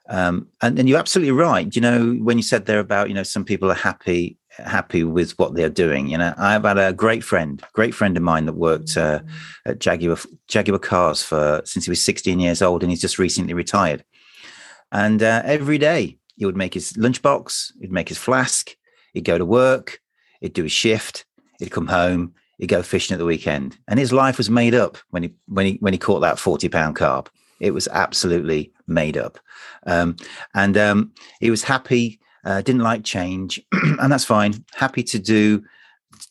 um, 0.09 0.49
and, 0.61 0.77
and 0.77 0.89
you're 0.89 0.99
absolutely 0.99 1.31
right. 1.31 1.73
You 1.73 1.81
know, 1.81 2.13
when 2.15 2.37
you 2.37 2.43
said 2.43 2.65
there 2.65 2.81
about, 2.81 3.07
you 3.07 3.15
know, 3.15 3.23
some 3.23 3.45
people 3.45 3.71
are 3.71 3.75
happy 3.75 4.37
happy 4.57 5.03
with 5.03 5.37
what 5.39 5.55
they're 5.55 5.69
doing. 5.69 6.07
You 6.07 6.17
know, 6.17 6.33
I've 6.37 6.63
had 6.63 6.77
a 6.77 6.93
great 6.93 7.23
friend, 7.23 7.61
great 7.73 7.93
friend 7.93 8.15
of 8.17 8.23
mine 8.23 8.45
that 8.45 8.53
worked 8.53 8.97
uh, 8.97 9.19
at 9.65 9.79
Jaguar 9.79 10.17
Jaguar 10.47 10.79
Cars 10.79 11.23
for 11.23 11.61
since 11.65 11.85
he 11.85 11.91
was 11.91 12.01
16 12.01 12.39
years 12.39 12.61
old, 12.61 12.83
and 12.83 12.91
he's 12.91 13.01
just 13.01 13.19
recently 13.19 13.53
retired. 13.53 14.03
And 14.91 15.23
uh, 15.23 15.41
every 15.43 15.77
day 15.77 16.17
he 16.35 16.45
would 16.45 16.57
make 16.57 16.73
his 16.73 16.93
lunchbox, 16.93 17.73
he'd 17.81 17.91
make 17.91 18.09
his 18.09 18.17
flask, 18.17 18.75
he'd 19.13 19.25
go 19.25 19.37
to 19.37 19.45
work, 19.45 19.99
he'd 20.41 20.53
do 20.53 20.63
his 20.63 20.71
shift, 20.71 21.25
he'd 21.59 21.71
come 21.71 21.87
home, 21.87 22.33
he'd 22.57 22.67
go 22.67 22.83
fishing 22.83 23.15
at 23.15 23.17
the 23.17 23.25
weekend, 23.25 23.77
and 23.87 23.99
his 23.99 24.13
life 24.13 24.37
was 24.37 24.49
made 24.49 24.75
up 24.75 24.97
when 25.09 25.23
he 25.23 25.33
when 25.47 25.65
he 25.65 25.73
when 25.79 25.93
he 25.93 25.99
caught 25.99 26.19
that 26.19 26.39
40 26.39 26.69
pound 26.69 26.95
carp. 26.95 27.29
It 27.59 27.73
was 27.73 27.87
absolutely 27.87 28.73
made 28.87 29.17
up, 29.17 29.39
um, 29.85 30.17
and 30.53 30.77
um, 30.77 31.13
he 31.39 31.49
was 31.49 31.63
happy 31.63 32.19
uh, 32.45 32.61
didn't 32.61 32.81
like 32.81 33.03
change, 33.03 33.61
and 33.71 34.11
that's 34.11 34.25
fine. 34.25 34.63
Happy 34.73 35.03
to 35.03 35.19
do 35.19 35.63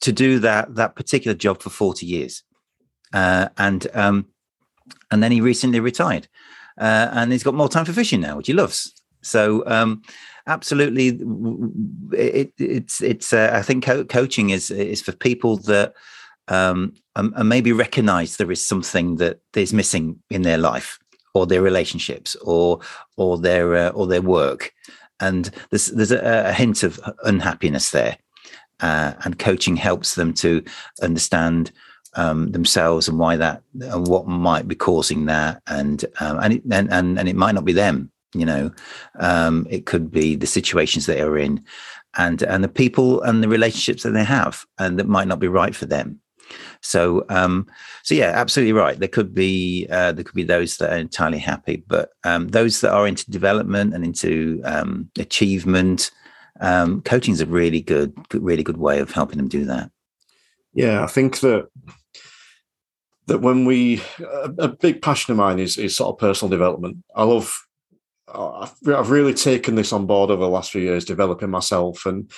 to 0.01 0.13
do 0.13 0.39
that 0.39 0.75
that 0.75 0.95
particular 0.97 1.37
job 1.37 1.63
for 1.63 1.71
forty 1.71 2.07
years, 2.07 2.43
uh, 3.13 3.49
and 3.59 3.87
um, 3.95 4.27
and 5.11 5.23
then 5.23 5.33
he 5.33 5.41
recently 5.41 5.81
retired, 5.81 6.29
uh, 6.79 7.09
and 7.13 7.33
he's 7.33 7.43
got 7.43 7.55
more 7.55 7.69
time 7.69 7.85
for 7.85 7.93
fishing 7.93 8.21
now, 8.21 8.37
which 8.37 8.47
he 8.47 8.53
loves. 8.53 8.93
So 9.23 9.65
um, 9.67 10.03
absolutely, 10.47 11.21
it, 12.13 12.53
it's 12.59 13.01
it's. 13.01 13.33
Uh, 13.33 13.51
I 13.53 13.63
think 13.63 13.85
co- 13.85 14.05
coaching 14.05 14.51
is 14.51 14.71
is 14.71 15.01
for 15.01 15.13
people 15.13 15.57
that 15.59 15.95
um, 16.49 16.95
and, 17.17 17.49
maybe 17.49 17.73
recognize 17.73 18.37
there 18.37 18.51
is 18.53 18.65
something 18.65 19.17
that 19.17 19.41
is 19.55 19.73
missing 19.73 20.21
in 20.31 20.43
their 20.43 20.59
life 20.59 20.99
or 21.35 21.47
their 21.47 21.63
relationships 21.63 22.37
or 22.43 22.81
or 23.17 23.39
their 23.39 23.75
uh, 23.75 23.89
or 23.91 24.07
their 24.07 24.23
work 24.23 24.73
and 25.23 25.51
there's 25.71 25.87
there's 25.87 26.13
a, 26.13 26.49
a 26.49 26.53
hint 26.53 26.83
of 26.83 27.01
unhappiness 27.25 27.91
there, 27.91 28.19
uh, 28.81 29.15
and 29.25 29.39
coaching 29.39 29.77
helps 29.77 30.15
them 30.17 30.35
to 30.35 30.63
understand 31.01 31.71
um, 32.15 32.51
themselves 32.53 33.09
and 33.09 33.19
why 33.19 33.37
that 33.37 33.63
and 33.81 34.07
what 34.09 34.27
might 34.27 34.69
be 34.69 34.75
causing 34.75 35.27
that, 35.27 35.63
and 35.69 36.05
um, 36.21 36.39
and, 36.41 36.55
it, 36.55 36.63
and 36.71 36.93
and 36.93 37.19
and 37.19 37.29
it 37.29 37.37
might 37.37 37.55
not 37.55 37.65
be 37.65 37.73
them. 37.73 38.11
You 38.35 38.47
know, 38.47 38.73
um, 39.19 39.67
it 39.71 39.87
could 39.87 40.11
be 40.11 40.37
the 40.37 40.47
situations 40.47 41.07
they 41.07 41.21
are 41.23 41.39
in, 41.39 41.65
and 42.17 42.43
and 42.43 42.65
the 42.65 42.69
people 42.69 43.23
and 43.23 43.43
the 43.43 43.49
relationships 43.49 44.03
that 44.03 44.11
they 44.11 44.25
have, 44.25 44.67
and 44.79 44.99
that 44.99 45.09
might 45.09 45.29
not 45.29 45.39
be 45.39 45.49
right 45.49 45.75
for 45.75 45.87
them. 45.87 46.21
So, 46.81 47.25
um, 47.29 47.67
so 48.03 48.15
yeah, 48.15 48.33
absolutely 48.35 48.73
right. 48.73 48.99
There 48.99 49.09
could 49.09 49.35
be 49.35 49.87
uh, 49.91 50.13
there 50.13 50.25
could 50.25 50.35
be 50.35 50.45
those 50.45 50.77
that 50.79 50.93
are 50.93 50.99
entirely 50.99 51.39
happy, 51.39 51.85
but 51.87 52.11
um, 52.25 52.49
those 52.49 52.81
that 52.81 52.93
are 52.93 53.07
into 53.07 53.31
development 53.31 53.95
and 53.95 54.05
into 54.05 54.61
um, 54.65 55.11
achievement, 55.19 56.11
um, 56.61 57.03
coaching 57.03 57.35
is 57.35 57.41
a 57.41 57.47
really 57.47 57.81
good, 57.81 58.13
really 58.33 58.63
good 58.63 58.79
way 58.79 59.01
of 59.01 59.11
helping 59.11 59.39
them 59.39 59.49
do 59.49 59.65
that. 59.67 59.91
Yeah, 60.75 61.03
I 61.03 61.07
think 61.07 61.41
that 61.41 61.69
that 63.27 63.39
when 63.39 63.65
we 63.65 64.03
a, 64.21 64.53
a 64.59 64.69
big 64.69 65.03
passion 65.03 65.33
of 65.33 65.39
mine 65.39 65.59
is 65.59 65.77
is 65.77 65.97
sort 65.97 66.15
of 66.15 66.19
personal 66.19 66.51
development. 66.51 66.99
I 67.15 67.25
love. 67.25 67.55
I've 68.35 69.11
really 69.11 69.35
taken 69.35 69.75
this 69.75 69.93
on 69.93 70.07
board 70.07 70.31
over 70.31 70.41
the 70.43 70.49
last 70.49 70.71
few 70.71 70.81
years, 70.81 71.05
developing 71.05 71.51
myself 71.51 72.07
and 72.07 72.31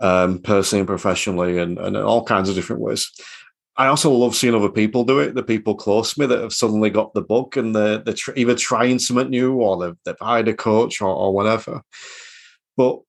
um, 0.00 0.38
personally 0.38 0.80
and 0.80 0.86
professionally, 0.86 1.58
and, 1.58 1.78
and 1.78 1.98
all 1.98 2.24
kinds 2.24 2.48
of 2.48 2.54
different 2.54 2.80
ways. 2.80 3.10
I 3.76 3.86
also 3.88 4.12
love 4.12 4.36
seeing 4.36 4.54
other 4.54 4.68
people 4.68 5.04
do 5.04 5.18
it. 5.18 5.34
The 5.34 5.42
people 5.42 5.74
close 5.74 6.14
to 6.14 6.20
me 6.20 6.26
that 6.26 6.40
have 6.40 6.52
suddenly 6.52 6.90
got 6.90 7.12
the 7.12 7.22
bug 7.22 7.56
and 7.56 7.74
they're, 7.74 7.98
they're 7.98 8.14
tr- 8.14 8.32
either 8.36 8.54
trying 8.54 8.98
something 8.98 9.30
new 9.30 9.54
or 9.54 9.76
they've, 9.76 9.96
they've 10.04 10.14
hired 10.20 10.48
a 10.48 10.54
coach 10.54 11.00
or, 11.00 11.08
or 11.08 11.32
whatever. 11.32 11.82
But 12.76 13.00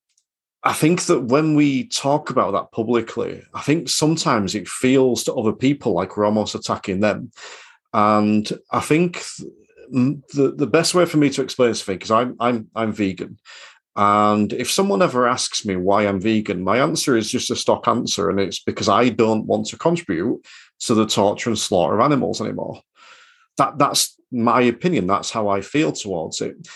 I 0.64 0.74
think 0.74 1.04
that 1.04 1.26
when 1.26 1.56
we 1.56 1.88
talk 1.90 2.32
about 2.32 2.54
that 2.54 2.72
publicly, 2.72 3.44
I 3.54 3.62
think 3.62 3.88
sometimes 3.88 4.56
it 4.56 4.68
feels 4.68 5.24
to 5.26 5.34
other 5.36 5.54
people 5.54 5.94
like 5.94 6.18
we're 6.18 6.26
almost 6.26 6.56
attacking 6.56 7.02
them. 7.02 7.32
And 7.94 8.52
I 8.72 8.80
think 8.80 9.24
the, 9.92 10.54
the 10.58 10.68
best 10.68 10.96
way 10.96 11.06
for 11.06 11.18
me 11.18 11.30
to 11.30 11.44
explain 11.44 11.70
this 11.70 11.84
thing, 11.84 11.98
because 11.98 12.12
I'm 12.12 12.36
I'm 12.40 12.70
I'm 12.76 12.92
vegan, 12.92 13.38
and 13.96 14.52
if 14.52 14.70
someone 14.70 15.02
ever 15.02 15.28
asks 15.28 15.66
me 15.66 15.78
why 15.78 16.06
I'm 16.06 16.20
vegan, 16.20 16.64
my 16.64 16.80
answer 16.80 17.16
is 17.16 17.32
just 17.32 17.52
a 17.52 17.56
stock 17.56 17.88
answer. 17.88 18.30
And 18.30 18.40
it's 18.40 18.60
because 18.60 18.90
I 18.90 19.10
don't 19.10 19.46
want 19.46 19.68
to 19.68 19.78
contribute 19.78 20.46
to 20.82 20.94
the 20.94 21.06
torture 21.06 21.50
and 21.50 21.58
slaughter 21.58 21.96
of 21.96 22.02
animals 22.02 22.42
anymore. 22.42 22.82
That 23.58 23.78
that's 23.78 24.20
my 24.32 24.62
opinion. 24.62 25.08
That's 25.08 25.32
how 25.32 25.48
I 25.48 25.62
feel 25.62 25.94
towards 25.94 26.42
it. 26.42 26.68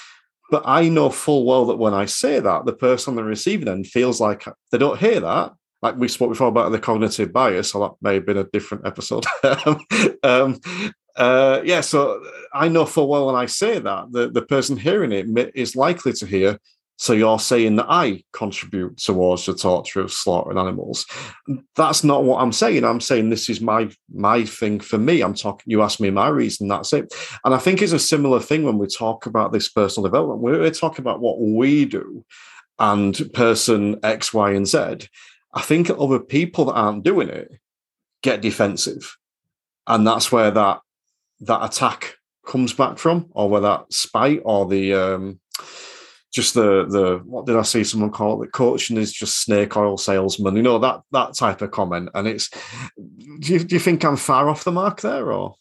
But 0.49 0.63
I 0.65 0.87
know 0.87 1.09
full 1.09 1.45
well 1.45 1.65
that 1.65 1.77
when 1.77 1.93
I 1.93 2.05
say 2.05 2.39
that, 2.39 2.65
the 2.65 2.73
person 2.73 3.11
on 3.11 3.15
the 3.17 3.23
receiving 3.23 3.67
end 3.67 3.87
feels 3.87 4.21
like 4.21 4.45
they 4.71 4.77
don't 4.77 4.99
hear 4.99 5.19
that. 5.19 5.53
Like 5.81 5.97
we 5.97 6.07
spoke 6.07 6.29
before 6.29 6.47
about 6.47 6.71
the 6.71 6.79
cognitive 6.79 7.33
bias, 7.33 7.71
so 7.71 7.79
that 7.81 7.91
may 8.01 8.15
have 8.15 8.25
been 8.25 8.37
a 8.37 8.45
different 8.45 8.87
episode. 8.87 9.25
um, 10.23 10.59
uh, 11.15 11.61
yeah, 11.65 11.81
so 11.81 12.23
I 12.53 12.69
know 12.69 12.85
full 12.85 13.09
well 13.09 13.27
when 13.27 13.35
I 13.35 13.45
say 13.45 13.79
that, 13.79 14.11
the, 14.11 14.29
the 14.29 14.41
person 14.41 14.77
hearing 14.77 15.11
it 15.11 15.51
is 15.53 15.75
likely 15.75 16.13
to 16.13 16.25
hear, 16.25 16.59
so 16.99 17.13
you're 17.13 17.39
saying 17.39 17.77
that 17.77 17.85
I 17.87 18.25
contribute 18.33 18.97
towards 18.97 19.45
the 19.45 19.53
torture 19.55 20.01
of 20.01 20.11
slaughtering 20.11 20.57
animals. 20.57 21.05
That's 21.77 22.03
not 22.03 22.25
what 22.25 22.41
I'm 22.41 22.51
saying. 22.51 22.83
I'm 22.83 22.99
saying 22.99 23.29
this 23.29 23.49
is 23.49 23.61
my 23.61 23.89
my 24.13 24.43
thing 24.43 24.81
for 24.81 24.97
me. 24.97 25.21
I'm 25.21 25.33
talking. 25.33 25.63
You 25.65 25.81
ask 25.81 26.01
me 26.01 26.09
my 26.09 26.27
reason. 26.27 26.67
That's 26.67 26.91
it. 26.91 27.13
And 27.45 27.55
I 27.55 27.57
think 27.57 27.81
it's 27.81 27.93
a 27.93 27.99
similar 27.99 28.41
thing 28.41 28.63
when 28.63 28.77
we 28.77 28.85
talk 28.87 29.25
about 29.25 29.53
this 29.53 29.69
personal 29.69 30.09
development. 30.09 30.41
We're 30.41 30.69
talking 30.71 31.01
about 31.01 31.21
what 31.21 31.39
we 31.39 31.85
do, 31.85 32.25
and 32.79 33.17
person 33.33 33.97
X, 34.03 34.33
Y, 34.33 34.51
and 34.51 34.67
Z. 34.67 35.07
I 35.53 35.61
think 35.61 35.89
other 35.89 36.19
people 36.19 36.65
that 36.65 36.73
aren't 36.73 37.05
doing 37.05 37.29
it 37.29 37.49
get 38.23 38.41
defensive, 38.41 39.15
and 39.87 40.05
that's 40.05 40.33
where 40.33 40.51
that 40.51 40.81
that 41.39 41.63
attack 41.63 42.17
comes 42.45 42.73
back 42.73 42.97
from, 42.97 43.27
or 43.31 43.47
where 43.47 43.61
that 43.61 43.93
spite 43.93 44.41
or 44.43 44.65
the 44.65 44.93
um, 44.93 45.39
just 46.31 46.53
the 46.53 46.85
the 46.85 47.21
what 47.25 47.45
did 47.45 47.55
I 47.55 47.63
see 47.63 47.83
someone 47.83 48.11
call 48.11 48.41
it? 48.41 48.45
The 48.45 48.51
coaching 48.51 48.97
is 48.97 49.11
just 49.11 49.41
snake 49.41 49.75
oil 49.75 49.97
salesman. 49.97 50.55
You 50.55 50.61
know 50.61 50.79
that 50.79 51.01
that 51.11 51.35
type 51.35 51.61
of 51.61 51.71
comment. 51.71 52.09
And 52.13 52.27
it's 52.27 52.49
do 53.39 53.53
you, 53.53 53.59
do 53.59 53.75
you 53.75 53.79
think 53.79 54.03
I'm 54.03 54.17
far 54.17 54.49
off 54.49 54.63
the 54.63 54.71
mark 54.71 55.01
there 55.01 55.31
or? 55.31 55.55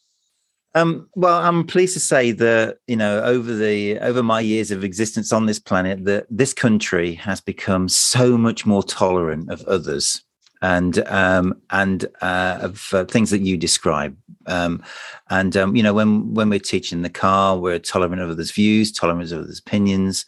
Um, 0.75 1.09
well, 1.15 1.39
I'm 1.39 1.67
pleased 1.67 1.95
to 1.95 2.01
say 2.01 2.31
that 2.33 2.79
you 2.87 2.97
know 2.97 3.23
over 3.23 3.55
the 3.55 3.99
over 4.01 4.23
my 4.23 4.41
years 4.41 4.71
of 4.71 4.85
existence 4.85 5.33
on 5.33 5.47
this 5.47 5.59
planet, 5.59 6.05
that 6.05 6.27
this 6.31 6.53
country 6.53 7.15
has 7.15 7.41
become 7.41 7.89
so 7.89 8.37
much 8.37 8.67
more 8.67 8.83
tolerant 8.83 9.51
of 9.51 9.65
others 9.65 10.23
and 10.61 10.99
um, 11.09 11.61
and 11.71 12.05
uh, 12.21 12.59
of 12.61 12.93
uh, 12.93 13.05
things 13.07 13.31
that 13.31 13.41
you 13.41 13.57
describe. 13.57 14.17
Um, 14.47 14.83
and 15.31 15.57
um, 15.57 15.75
you 15.75 15.83
know, 15.83 15.95
when 15.95 16.35
when 16.35 16.51
we're 16.51 16.59
teaching 16.59 17.03
the 17.03 17.11
car, 17.11 17.57
we're 17.57 17.79
tolerant 17.79 18.21
of 18.21 18.31
others' 18.31 18.51
views, 18.51 18.93
tolerant 18.93 19.33
of 19.33 19.45
others' 19.45 19.61
opinions, 19.61 20.27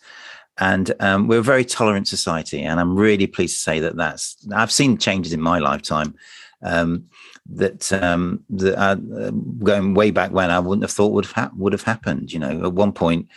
and 0.60 0.92
um, 1.00 1.26
we're 1.26 1.40
a 1.40 1.42
very 1.42 1.64
tolerant 1.64 2.06
society. 2.06 2.62
And 2.62 2.78
I'm 2.78 2.94
really 2.94 3.26
pleased 3.26 3.56
to 3.56 3.62
say 3.62 3.80
that 3.80 3.96
that's 3.96 4.36
I've 4.54 4.70
seen 4.70 4.98
changes 4.98 5.32
in 5.32 5.40
my 5.40 5.58
lifetime. 5.58 6.14
Um, 6.62 7.06
that 7.52 7.92
um, 7.92 8.44
that 8.50 8.78
uh, 8.78 8.94
going 9.64 9.94
way 9.94 10.10
back 10.10 10.30
when 10.30 10.50
I 10.50 10.60
wouldn't 10.60 10.84
have 10.84 10.92
thought 10.92 11.12
would 11.12 11.24
have 11.24 11.32
ha- 11.32 11.50
would 11.56 11.72
have 11.72 11.82
happened. 11.82 12.32
You 12.32 12.38
know, 12.38 12.64
at 12.64 12.72
one 12.74 12.92
point, 12.92 13.28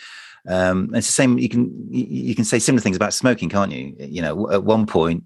um, 0.47 0.93
it's 0.93 1.07
the 1.07 1.13
same. 1.13 1.39
You 1.39 1.49
can 1.49 1.87
you 1.89 2.35
can 2.35 2.45
say 2.45 2.59
similar 2.59 2.81
things 2.81 2.97
about 2.97 3.13
smoking, 3.13 3.49
can't 3.49 3.71
you? 3.71 3.95
You 3.97 4.21
know, 4.21 4.51
at 4.51 4.63
one 4.63 4.85
point, 4.85 5.23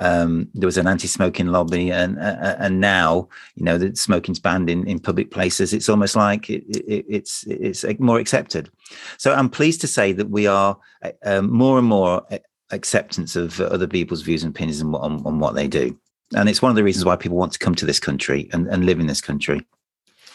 um, 0.00 0.48
there 0.54 0.66
was 0.66 0.78
an 0.78 0.86
anti-smoking 0.86 1.46
lobby, 1.46 1.90
and 1.92 2.18
uh, 2.18 2.56
and 2.58 2.80
now 2.80 3.28
you 3.54 3.64
know 3.64 3.78
that 3.78 3.98
smoking's 3.98 4.40
banned 4.40 4.68
in, 4.68 4.86
in 4.86 4.98
public 4.98 5.30
places. 5.30 5.72
It's 5.72 5.88
almost 5.88 6.16
like 6.16 6.50
it, 6.50 6.64
it, 6.68 7.04
it's 7.08 7.44
it's 7.46 7.84
more 7.98 8.18
accepted. 8.18 8.70
So 9.18 9.32
I'm 9.32 9.48
pleased 9.48 9.80
to 9.82 9.86
say 9.86 10.12
that 10.12 10.30
we 10.30 10.46
are 10.46 10.78
um, 11.24 11.52
more 11.52 11.78
and 11.78 11.86
more 11.86 12.26
acceptance 12.70 13.36
of 13.36 13.60
other 13.60 13.86
people's 13.86 14.22
views 14.22 14.42
and 14.42 14.54
opinions 14.54 14.82
on, 14.82 14.94
on, 14.94 15.24
on 15.24 15.38
what 15.38 15.54
they 15.54 15.68
do, 15.68 15.96
and 16.34 16.48
it's 16.48 16.62
one 16.62 16.70
of 16.70 16.76
the 16.76 16.84
reasons 16.84 17.04
why 17.04 17.16
people 17.16 17.36
want 17.36 17.52
to 17.52 17.58
come 17.58 17.74
to 17.76 17.86
this 17.86 18.00
country 18.00 18.48
and, 18.52 18.66
and 18.68 18.86
live 18.86 18.98
in 19.00 19.06
this 19.06 19.20
country 19.20 19.64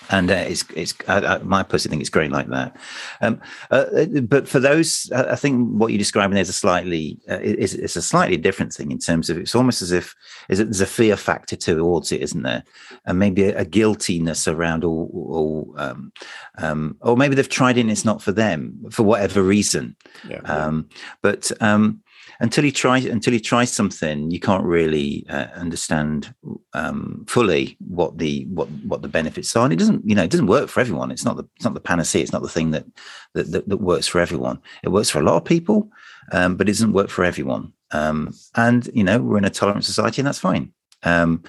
and 0.09 0.31
uh, 0.31 0.33
it's 0.35 0.65
it's 0.75 0.93
I, 1.07 1.19
I, 1.19 1.37
my 1.39 1.63
personal 1.63 1.91
think 1.91 2.01
it's 2.01 2.09
great 2.09 2.31
like 2.31 2.47
that. 2.47 2.75
Um, 3.21 3.39
uh, 3.71 4.05
but 4.23 4.47
for 4.47 4.59
those, 4.59 5.09
I 5.11 5.35
think 5.35 5.69
what 5.69 5.91
you're 5.91 5.99
describing 5.99 6.37
is 6.37 6.49
a 6.49 6.53
slightly 6.53 7.19
uh, 7.29 7.39
is 7.39 7.75
it's 7.75 7.95
a 7.95 8.01
slightly 8.01 8.37
different 8.37 8.73
thing 8.73 8.91
in 8.91 8.99
terms 8.99 9.29
of 9.29 9.37
it's 9.37 9.55
almost 9.55 9.81
as 9.81 9.91
if 9.91 10.15
is 10.49 10.59
it, 10.59 10.65
there's 10.65 10.81
a 10.81 10.87
fear 10.87 11.15
factor 11.15 11.55
towards 11.55 12.11
it, 12.11 12.21
isn't 12.21 12.43
there? 12.43 12.63
And 13.05 13.19
maybe 13.19 13.43
a, 13.43 13.59
a 13.59 13.65
guiltiness 13.65 14.47
around 14.47 14.83
all, 14.83 15.09
all 15.13 15.73
um, 15.77 16.11
um, 16.57 16.97
or 17.01 17.15
maybe 17.15 17.35
they've 17.35 17.47
tried 17.47 17.77
it 17.77 17.81
and 17.81 17.91
it's 17.91 18.05
not 18.05 18.21
for 18.21 18.31
them 18.31 18.83
for 18.91 19.03
whatever 19.03 19.43
reason. 19.43 19.95
Yeah. 20.27 20.41
Um, 20.41 20.89
but 21.21 21.51
um, 21.61 22.01
until 22.39 22.65
you 22.65 22.71
try 22.71 22.97
until 22.99 23.33
you 23.33 23.39
try 23.39 23.65
something, 23.65 24.31
you 24.31 24.39
can't 24.39 24.63
really 24.63 25.25
uh, 25.29 25.47
understand 25.55 26.33
um, 26.73 27.25
fully 27.27 27.77
what 27.79 28.17
the 28.17 28.45
what 28.45 28.67
what 28.83 29.01
the 29.01 29.07
benefits 29.07 29.55
are. 29.55 29.63
And 29.63 29.73
it 29.73 29.79
doesn't 29.79 30.07
you 30.07 30.15
know 30.15 30.23
it 30.23 30.31
doesn't 30.31 30.47
work 30.47 30.69
for 30.69 30.79
everyone. 30.79 31.11
It's 31.11 31.25
not 31.25 31.37
the 31.37 31.47
it's 31.55 31.65
not 31.65 31.73
the 31.73 31.79
panacea. 31.79 32.21
It's 32.21 32.31
not 32.31 32.41
the 32.41 32.49
thing 32.49 32.71
that 32.71 32.85
that 33.33 33.51
that, 33.51 33.69
that 33.69 33.77
works 33.77 34.07
for 34.07 34.19
everyone. 34.19 34.61
It 34.83 34.89
works 34.89 35.09
for 35.09 35.19
a 35.19 35.23
lot 35.23 35.35
of 35.35 35.45
people, 35.45 35.89
um, 36.31 36.55
but 36.55 36.67
it 36.67 36.73
doesn't 36.73 36.93
work 36.93 37.09
for 37.09 37.23
everyone. 37.23 37.73
Um, 37.91 38.33
and 38.55 38.89
you 38.93 39.03
know 39.03 39.19
we're 39.19 39.37
in 39.37 39.45
a 39.45 39.49
tolerant 39.49 39.85
society, 39.85 40.21
and 40.21 40.27
that's 40.27 40.39
fine. 40.39 40.73
Um, 41.03 41.43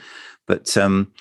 but 0.46 0.76
um, 0.76 1.12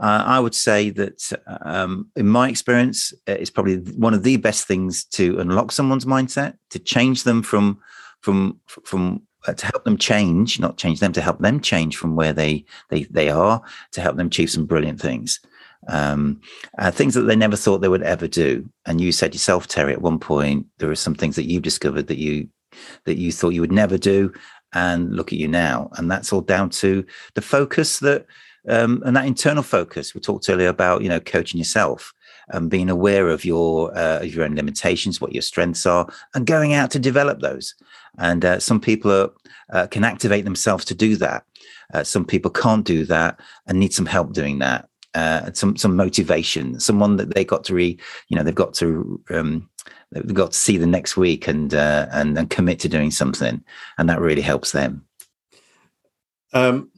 uh, 0.00 0.24
I 0.26 0.40
would 0.40 0.54
say 0.54 0.88
that, 0.90 1.30
um, 1.60 2.08
in 2.16 2.26
my 2.26 2.48
experience, 2.48 3.12
it's 3.26 3.50
probably 3.50 3.76
one 3.76 4.14
of 4.14 4.22
the 4.22 4.38
best 4.38 4.66
things 4.66 5.04
to 5.04 5.38
unlock 5.38 5.72
someone's 5.72 6.06
mindset, 6.06 6.56
to 6.70 6.78
change 6.78 7.24
them 7.24 7.42
from 7.42 7.80
from 8.20 8.60
from 8.66 9.22
uh, 9.46 9.54
to 9.54 9.66
help 9.66 9.84
them 9.84 9.96
change, 9.96 10.60
not 10.60 10.76
change 10.76 11.00
them, 11.00 11.12
to 11.12 11.20
help 11.20 11.38
them 11.38 11.60
change 11.60 11.96
from 11.96 12.16
where 12.16 12.32
they 12.32 12.64
they 12.88 13.04
they 13.04 13.30
are, 13.30 13.62
to 13.92 14.00
help 14.00 14.16
them 14.16 14.26
achieve 14.26 14.50
some 14.50 14.66
brilliant 14.66 15.00
things, 15.00 15.40
um, 15.88 16.40
uh, 16.78 16.90
things 16.90 17.14
that 17.14 17.22
they 17.22 17.36
never 17.36 17.56
thought 17.56 17.78
they 17.78 17.88
would 17.88 18.02
ever 18.02 18.28
do. 18.28 18.68
And 18.86 19.00
you 19.00 19.12
said 19.12 19.34
yourself, 19.34 19.66
Terry, 19.66 19.92
at 19.92 20.02
one 20.02 20.18
point 20.18 20.66
there 20.78 20.90
are 20.90 20.96
some 20.96 21.14
things 21.14 21.36
that 21.36 21.48
you 21.48 21.60
discovered 21.60 22.06
that 22.08 22.18
you 22.18 22.48
that 23.04 23.16
you 23.16 23.32
thought 23.32 23.54
you 23.54 23.60
would 23.60 23.72
never 23.72 23.98
do, 23.98 24.32
and 24.72 25.14
look 25.14 25.32
at 25.32 25.38
you 25.38 25.48
now. 25.48 25.90
And 25.96 26.10
that's 26.10 26.32
all 26.32 26.42
down 26.42 26.70
to 26.70 27.04
the 27.34 27.42
focus 27.42 27.98
that 28.00 28.26
um, 28.68 29.02
and 29.04 29.16
that 29.16 29.26
internal 29.26 29.62
focus. 29.62 30.14
We 30.14 30.20
talked 30.20 30.48
earlier 30.48 30.68
about 30.68 31.02
you 31.02 31.08
know 31.08 31.20
coaching 31.20 31.58
yourself 31.58 32.12
and 32.48 32.70
being 32.70 32.90
aware 32.90 33.28
of 33.28 33.44
your 33.44 33.96
uh, 33.96 34.20
of 34.20 34.34
your 34.34 34.44
own 34.44 34.54
limitations, 34.54 35.20
what 35.20 35.32
your 35.32 35.42
strengths 35.42 35.86
are, 35.86 36.08
and 36.34 36.46
going 36.46 36.74
out 36.74 36.90
to 36.92 36.98
develop 36.98 37.40
those. 37.40 37.74
And 38.18 38.44
uh, 38.44 38.58
some 38.60 38.80
people 38.80 39.10
are, 39.12 39.30
uh, 39.72 39.86
can 39.86 40.04
activate 40.04 40.44
themselves 40.44 40.84
to 40.86 40.94
do 40.94 41.16
that. 41.16 41.44
Uh, 41.92 42.04
some 42.04 42.24
people 42.24 42.50
can't 42.50 42.84
do 42.84 43.04
that 43.06 43.40
and 43.66 43.78
need 43.78 43.92
some 43.92 44.06
help 44.06 44.32
doing 44.32 44.58
that. 44.60 44.88
Uh, 45.14 45.50
some 45.52 45.76
some 45.76 45.96
motivation, 45.96 46.78
someone 46.78 47.16
that 47.16 47.34
they 47.34 47.44
got 47.44 47.64
to 47.64 47.74
re, 47.74 47.98
you 48.28 48.36
know, 48.36 48.44
they've 48.44 48.54
got 48.54 48.72
to 48.72 49.20
um, 49.30 49.68
they've 50.12 50.32
got 50.32 50.52
to 50.52 50.56
see 50.56 50.76
the 50.76 50.86
next 50.86 51.16
week 51.16 51.48
and 51.48 51.74
uh, 51.74 52.06
and 52.12 52.38
and 52.38 52.48
commit 52.48 52.78
to 52.78 52.88
doing 52.88 53.10
something, 53.10 53.60
and 53.98 54.08
that 54.08 54.20
really 54.20 54.42
helps 54.42 54.70
them. 54.70 55.04
Um, 56.52 56.90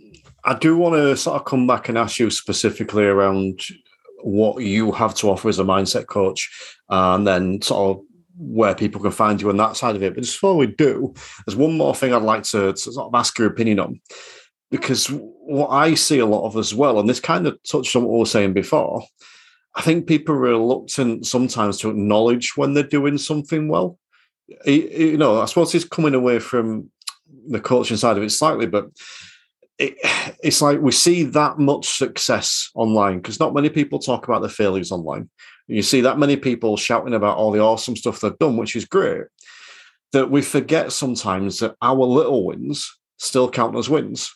I 0.45 0.59
do 0.59 0.77
want 0.77 0.95
to 0.97 1.17
sort 1.17 1.41
of 1.41 1.47
come 1.47 1.67
back 1.67 1.89
and 1.89 1.97
ask 1.97 2.19
you 2.19 2.29
specifically 2.29 3.05
around 3.05 3.61
what 4.23 4.63
you 4.63 4.93
have 4.93 5.15
to 5.15 5.31
offer 5.31 5.49
as 5.49 5.59
a 5.59 5.65
mindset 5.65 6.07
coach, 6.07 6.51
and 6.91 7.27
then 7.27 7.63
sort 7.63 7.97
of 7.97 8.05
where 8.37 8.75
people 8.75 9.01
can 9.01 9.11
find 9.11 9.41
you 9.41 9.49
on 9.49 9.57
that 9.59 9.77
side 9.77 9.97
of 9.97 10.03
it. 10.03 10.15
But 10.15 10.23
just 10.23 10.37
before 10.37 10.57
we 10.57 10.67
do, 10.67 11.15
there's 11.47 11.57
one 11.57 11.77
more 11.77 11.95
thing 11.95 12.13
I'd 12.13 12.23
like 12.23 12.45
to, 12.45 12.73
to 12.73 12.77
sort 12.77 13.07
of 13.07 13.15
ask 13.15 13.39
your 13.39 13.49
opinion 13.49 13.81
on. 13.81 14.01
Because 14.71 15.07
what 15.09 15.69
I 15.69 15.95
see 15.95 16.19
a 16.19 16.27
lot 16.27 16.47
of 16.47 16.57
as 16.57 16.75
well, 16.75 16.99
and 16.99 17.09
this 17.09 17.21
kind 17.21 17.47
of 17.47 17.59
touched 17.63 17.95
on 17.95 18.05
what 18.05 18.13
we 18.13 18.19
were 18.21 18.27
saying 18.27 18.55
before, 18.55 19.05
I 19.75 19.83
think 19.83 20.07
people 20.07 20.35
are 20.35 20.39
reluctant 20.39 21.27
sometimes 21.27 21.79
to 21.79 21.91
acknowledge 21.91 22.57
when 22.57 22.75
they're 22.75 22.83
doing 22.83 23.19
something 23.19 23.69
well. 23.69 23.99
You 24.67 25.17
know, 25.17 25.41
I 25.41 25.47
suppose 25.47 25.75
it's 25.75 25.85
coming 25.85 26.15
away 26.15 26.39
from 26.39 26.91
the 27.49 27.61
coaching 27.61 27.97
side 27.97 28.17
of 28.17 28.23
it 28.23 28.31
slightly, 28.31 28.67
but 28.67 28.89
it, 29.79 29.97
it's 30.43 30.61
like 30.61 30.81
we 30.81 30.93
see 30.93 31.25
that 31.25 31.59
much 31.59 31.89
success 31.89 32.71
online 32.75 33.17
because 33.17 33.41
not 33.41 33.55
many 33.55 33.69
people 33.69 33.99
talk 33.99 34.29
about 34.29 34.43
the 34.43 34.49
failures 34.49 34.93
online. 34.93 35.31
You 35.67 35.83
see 35.83 36.01
that 36.03 36.19
many 36.19 36.37
people 36.37 36.77
shouting 36.77 37.15
about 37.15 37.37
all 37.37 37.51
the 37.51 37.61
awesome 37.61 37.97
stuff 37.97 38.21
they've 38.21 38.39
done, 38.39 38.57
which 38.57 38.77
is 38.77 38.85
great, 38.85 39.25
that 40.13 40.31
we 40.31 40.43
forget 40.43 40.93
sometimes 40.93 41.61
that 41.61 41.77
our 41.81 42.05
little 42.05 42.45
wins 42.45 42.99
still 43.19 43.51
count 43.51 43.77
as 43.77 43.89
wins. 43.89 44.35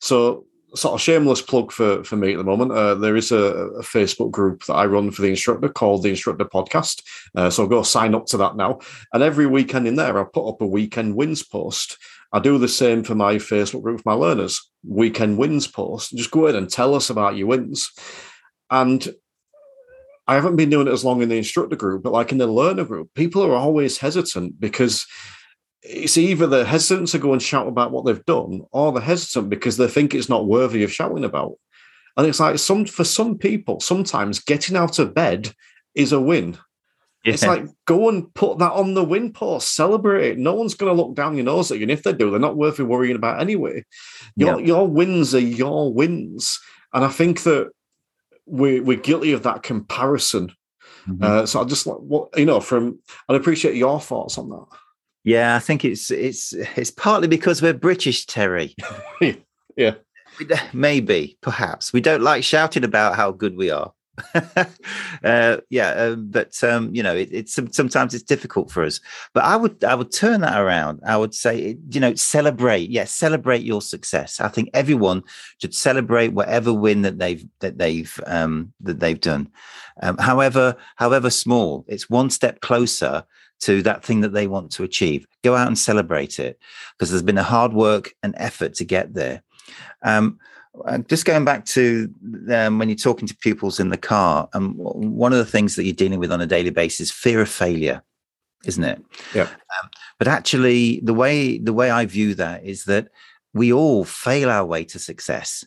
So, 0.00 0.44
sort 0.74 0.94
of 0.94 1.00
shameless 1.00 1.40
plug 1.40 1.72
for, 1.72 2.04
for 2.04 2.16
me 2.16 2.32
at 2.32 2.38
the 2.38 2.44
moment. 2.44 2.72
Uh, 2.72 2.94
there 2.94 3.16
is 3.16 3.32
a, 3.32 3.36
a, 3.36 3.82
Facebook 3.82 4.30
group 4.30 4.64
that 4.66 4.74
I 4.74 4.84
run 4.84 5.10
for 5.10 5.22
the 5.22 5.28
instructor 5.28 5.70
called 5.70 6.02
the 6.02 6.10
Instructor 6.10 6.44
Podcast. 6.44 7.02
Uh, 7.34 7.48
so 7.48 7.66
go 7.66 7.82
sign 7.82 8.14
up 8.14 8.26
to 8.26 8.36
that 8.36 8.54
now. 8.54 8.78
And 9.14 9.22
every 9.22 9.46
weekend 9.46 9.88
in 9.88 9.96
there, 9.96 10.20
I 10.20 10.24
put 10.24 10.46
up 10.46 10.60
a 10.60 10.66
weekend 10.66 11.16
wins 11.16 11.42
post 11.42 11.96
I 12.32 12.40
do 12.40 12.58
the 12.58 12.68
same 12.68 13.04
for 13.04 13.14
my 13.14 13.36
Facebook 13.36 13.82
group 13.82 14.02
for 14.02 14.10
my 14.10 14.14
learners. 14.14 14.70
Weekend 14.86 15.38
wins 15.38 15.66
post. 15.66 16.14
Just 16.14 16.30
go 16.30 16.46
ahead 16.46 16.56
and 16.56 16.70
tell 16.70 16.94
us 16.94 17.10
about 17.10 17.36
your 17.36 17.46
wins. 17.46 17.90
And 18.70 19.06
I 20.28 20.34
haven't 20.34 20.56
been 20.56 20.68
doing 20.68 20.86
it 20.86 20.92
as 20.92 21.04
long 21.04 21.22
in 21.22 21.30
the 21.30 21.38
instructor 21.38 21.74
group, 21.74 22.02
but 22.02 22.12
like 22.12 22.32
in 22.32 22.38
the 22.38 22.46
learner 22.46 22.84
group, 22.84 23.08
people 23.14 23.42
are 23.42 23.56
always 23.56 23.96
hesitant 23.96 24.60
because 24.60 25.06
it's 25.82 26.18
either 26.18 26.46
they're 26.46 26.66
hesitant 26.66 27.08
to 27.08 27.18
go 27.18 27.32
and 27.32 27.42
shout 27.42 27.66
about 27.66 27.92
what 27.92 28.04
they've 28.04 28.24
done, 28.26 28.62
or 28.70 28.92
they're 28.92 29.00
hesitant 29.00 29.48
because 29.48 29.78
they 29.78 29.88
think 29.88 30.14
it's 30.14 30.28
not 30.28 30.46
worthy 30.46 30.82
of 30.82 30.92
shouting 30.92 31.24
about. 31.24 31.54
And 32.16 32.26
it's 32.26 32.40
like 32.40 32.58
some 32.58 32.84
for 32.84 33.04
some 33.04 33.38
people, 33.38 33.80
sometimes 33.80 34.40
getting 34.40 34.76
out 34.76 34.98
of 34.98 35.14
bed 35.14 35.54
is 35.94 36.12
a 36.12 36.20
win. 36.20 36.58
It's 37.24 37.42
like 37.44 37.66
go 37.86 38.08
and 38.08 38.32
put 38.34 38.58
that 38.58 38.72
on 38.72 38.94
the 38.94 39.04
win 39.04 39.32
post, 39.32 39.74
celebrate 39.74 40.32
it. 40.32 40.38
No 40.38 40.54
one's 40.54 40.74
going 40.74 40.94
to 40.94 41.02
look 41.02 41.14
down 41.14 41.36
your 41.36 41.44
nose 41.44 41.70
at 41.70 41.78
you, 41.78 41.84
and 41.84 41.90
if 41.90 42.02
they 42.02 42.12
do, 42.12 42.30
they're 42.30 42.40
not 42.40 42.56
worth 42.56 42.78
worrying 42.78 43.16
about 43.16 43.40
anyway. 43.40 43.84
Your 44.36 44.60
your 44.60 44.86
wins 44.86 45.34
are 45.34 45.40
your 45.40 45.92
wins, 45.92 46.60
and 46.92 47.04
I 47.04 47.08
think 47.08 47.42
that 47.44 47.70
we're 48.48 48.82
we're 48.82 48.98
guilty 48.98 49.32
of 49.32 49.42
that 49.44 49.62
comparison. 49.62 50.52
Mm-hmm. 51.06 51.22
Uh, 51.22 51.46
so 51.46 51.60
I 51.60 51.64
just 51.64 51.86
like 51.86 51.98
what 51.98 52.28
you 52.36 52.44
know 52.44 52.60
from. 52.60 52.98
I'd 53.28 53.36
appreciate 53.36 53.76
your 53.76 54.00
thoughts 54.00 54.38
on 54.38 54.48
that. 54.50 54.66
Yeah, 55.24 55.56
I 55.56 55.58
think 55.58 55.84
it's 55.84 56.10
it's 56.10 56.52
it's 56.52 56.90
partly 56.90 57.28
because 57.28 57.60
we're 57.62 57.74
British, 57.74 58.26
Terry. 58.26 58.74
yeah, 59.76 59.94
maybe, 60.72 61.38
perhaps 61.40 61.92
we 61.92 62.00
don't 62.00 62.22
like 62.22 62.44
shouting 62.44 62.84
about 62.84 63.16
how 63.16 63.30
good 63.30 63.56
we 63.56 63.70
are. 63.70 63.92
uh, 65.24 65.58
yeah, 65.70 65.88
uh, 65.90 66.14
but 66.16 66.62
um, 66.64 66.94
you 66.94 67.02
know, 67.02 67.14
it, 67.14 67.28
it's 67.32 67.58
sometimes 67.72 68.14
it's 68.14 68.24
difficult 68.24 68.70
for 68.70 68.84
us. 68.84 69.00
But 69.34 69.44
I 69.44 69.56
would 69.56 69.82
I 69.84 69.94
would 69.94 70.12
turn 70.12 70.40
that 70.42 70.60
around. 70.60 71.00
I 71.06 71.16
would 71.16 71.34
say, 71.34 71.76
you 71.90 72.00
know, 72.00 72.14
celebrate. 72.14 72.90
Yes, 72.90 72.92
yeah, 72.92 73.04
celebrate 73.04 73.62
your 73.62 73.82
success. 73.82 74.40
I 74.40 74.48
think 74.48 74.70
everyone 74.74 75.22
should 75.60 75.74
celebrate 75.74 76.32
whatever 76.32 76.72
win 76.72 77.02
that 77.02 77.18
they've 77.18 77.44
that 77.60 77.78
they've 77.78 78.20
um, 78.26 78.72
that 78.80 79.00
they've 79.00 79.20
done. 79.20 79.48
Um, 80.02 80.18
however, 80.18 80.76
however 80.96 81.30
small, 81.30 81.84
it's 81.88 82.10
one 82.10 82.30
step 82.30 82.60
closer 82.60 83.24
to 83.60 83.82
that 83.82 84.04
thing 84.04 84.20
that 84.20 84.32
they 84.32 84.46
want 84.46 84.70
to 84.72 84.84
achieve. 84.84 85.26
Go 85.42 85.56
out 85.56 85.66
and 85.66 85.78
celebrate 85.78 86.38
it 86.38 86.58
because 86.96 87.10
there's 87.10 87.22
been 87.22 87.38
a 87.38 87.42
hard 87.42 87.72
work 87.72 88.14
and 88.22 88.34
effort 88.38 88.74
to 88.74 88.84
get 88.84 89.14
there. 89.14 89.42
Um, 90.02 90.38
uh, 90.84 90.98
just 90.98 91.24
going 91.24 91.44
back 91.44 91.64
to 91.66 92.12
um, 92.50 92.78
when 92.78 92.88
you're 92.88 92.96
talking 92.96 93.28
to 93.28 93.36
pupils 93.36 93.80
in 93.80 93.90
the 93.90 93.96
car, 93.96 94.48
um, 94.52 94.74
one 94.76 95.32
of 95.32 95.38
the 95.38 95.44
things 95.44 95.76
that 95.76 95.84
you're 95.84 95.94
dealing 95.94 96.18
with 96.18 96.32
on 96.32 96.40
a 96.40 96.46
daily 96.46 96.70
basis, 96.70 97.08
is 97.08 97.10
fear 97.10 97.40
of 97.40 97.48
failure, 97.48 98.02
isn't 98.64 98.84
it? 98.84 99.02
Yeah. 99.34 99.42
Um, 99.42 99.90
but 100.18 100.28
actually, 100.28 101.00
the 101.00 101.14
way 101.14 101.58
the 101.58 101.72
way 101.72 101.90
I 101.90 102.06
view 102.06 102.34
that 102.34 102.64
is 102.64 102.84
that 102.84 103.08
we 103.54 103.72
all 103.72 104.04
fail 104.04 104.50
our 104.50 104.64
way 104.64 104.84
to 104.84 104.98
success, 104.98 105.64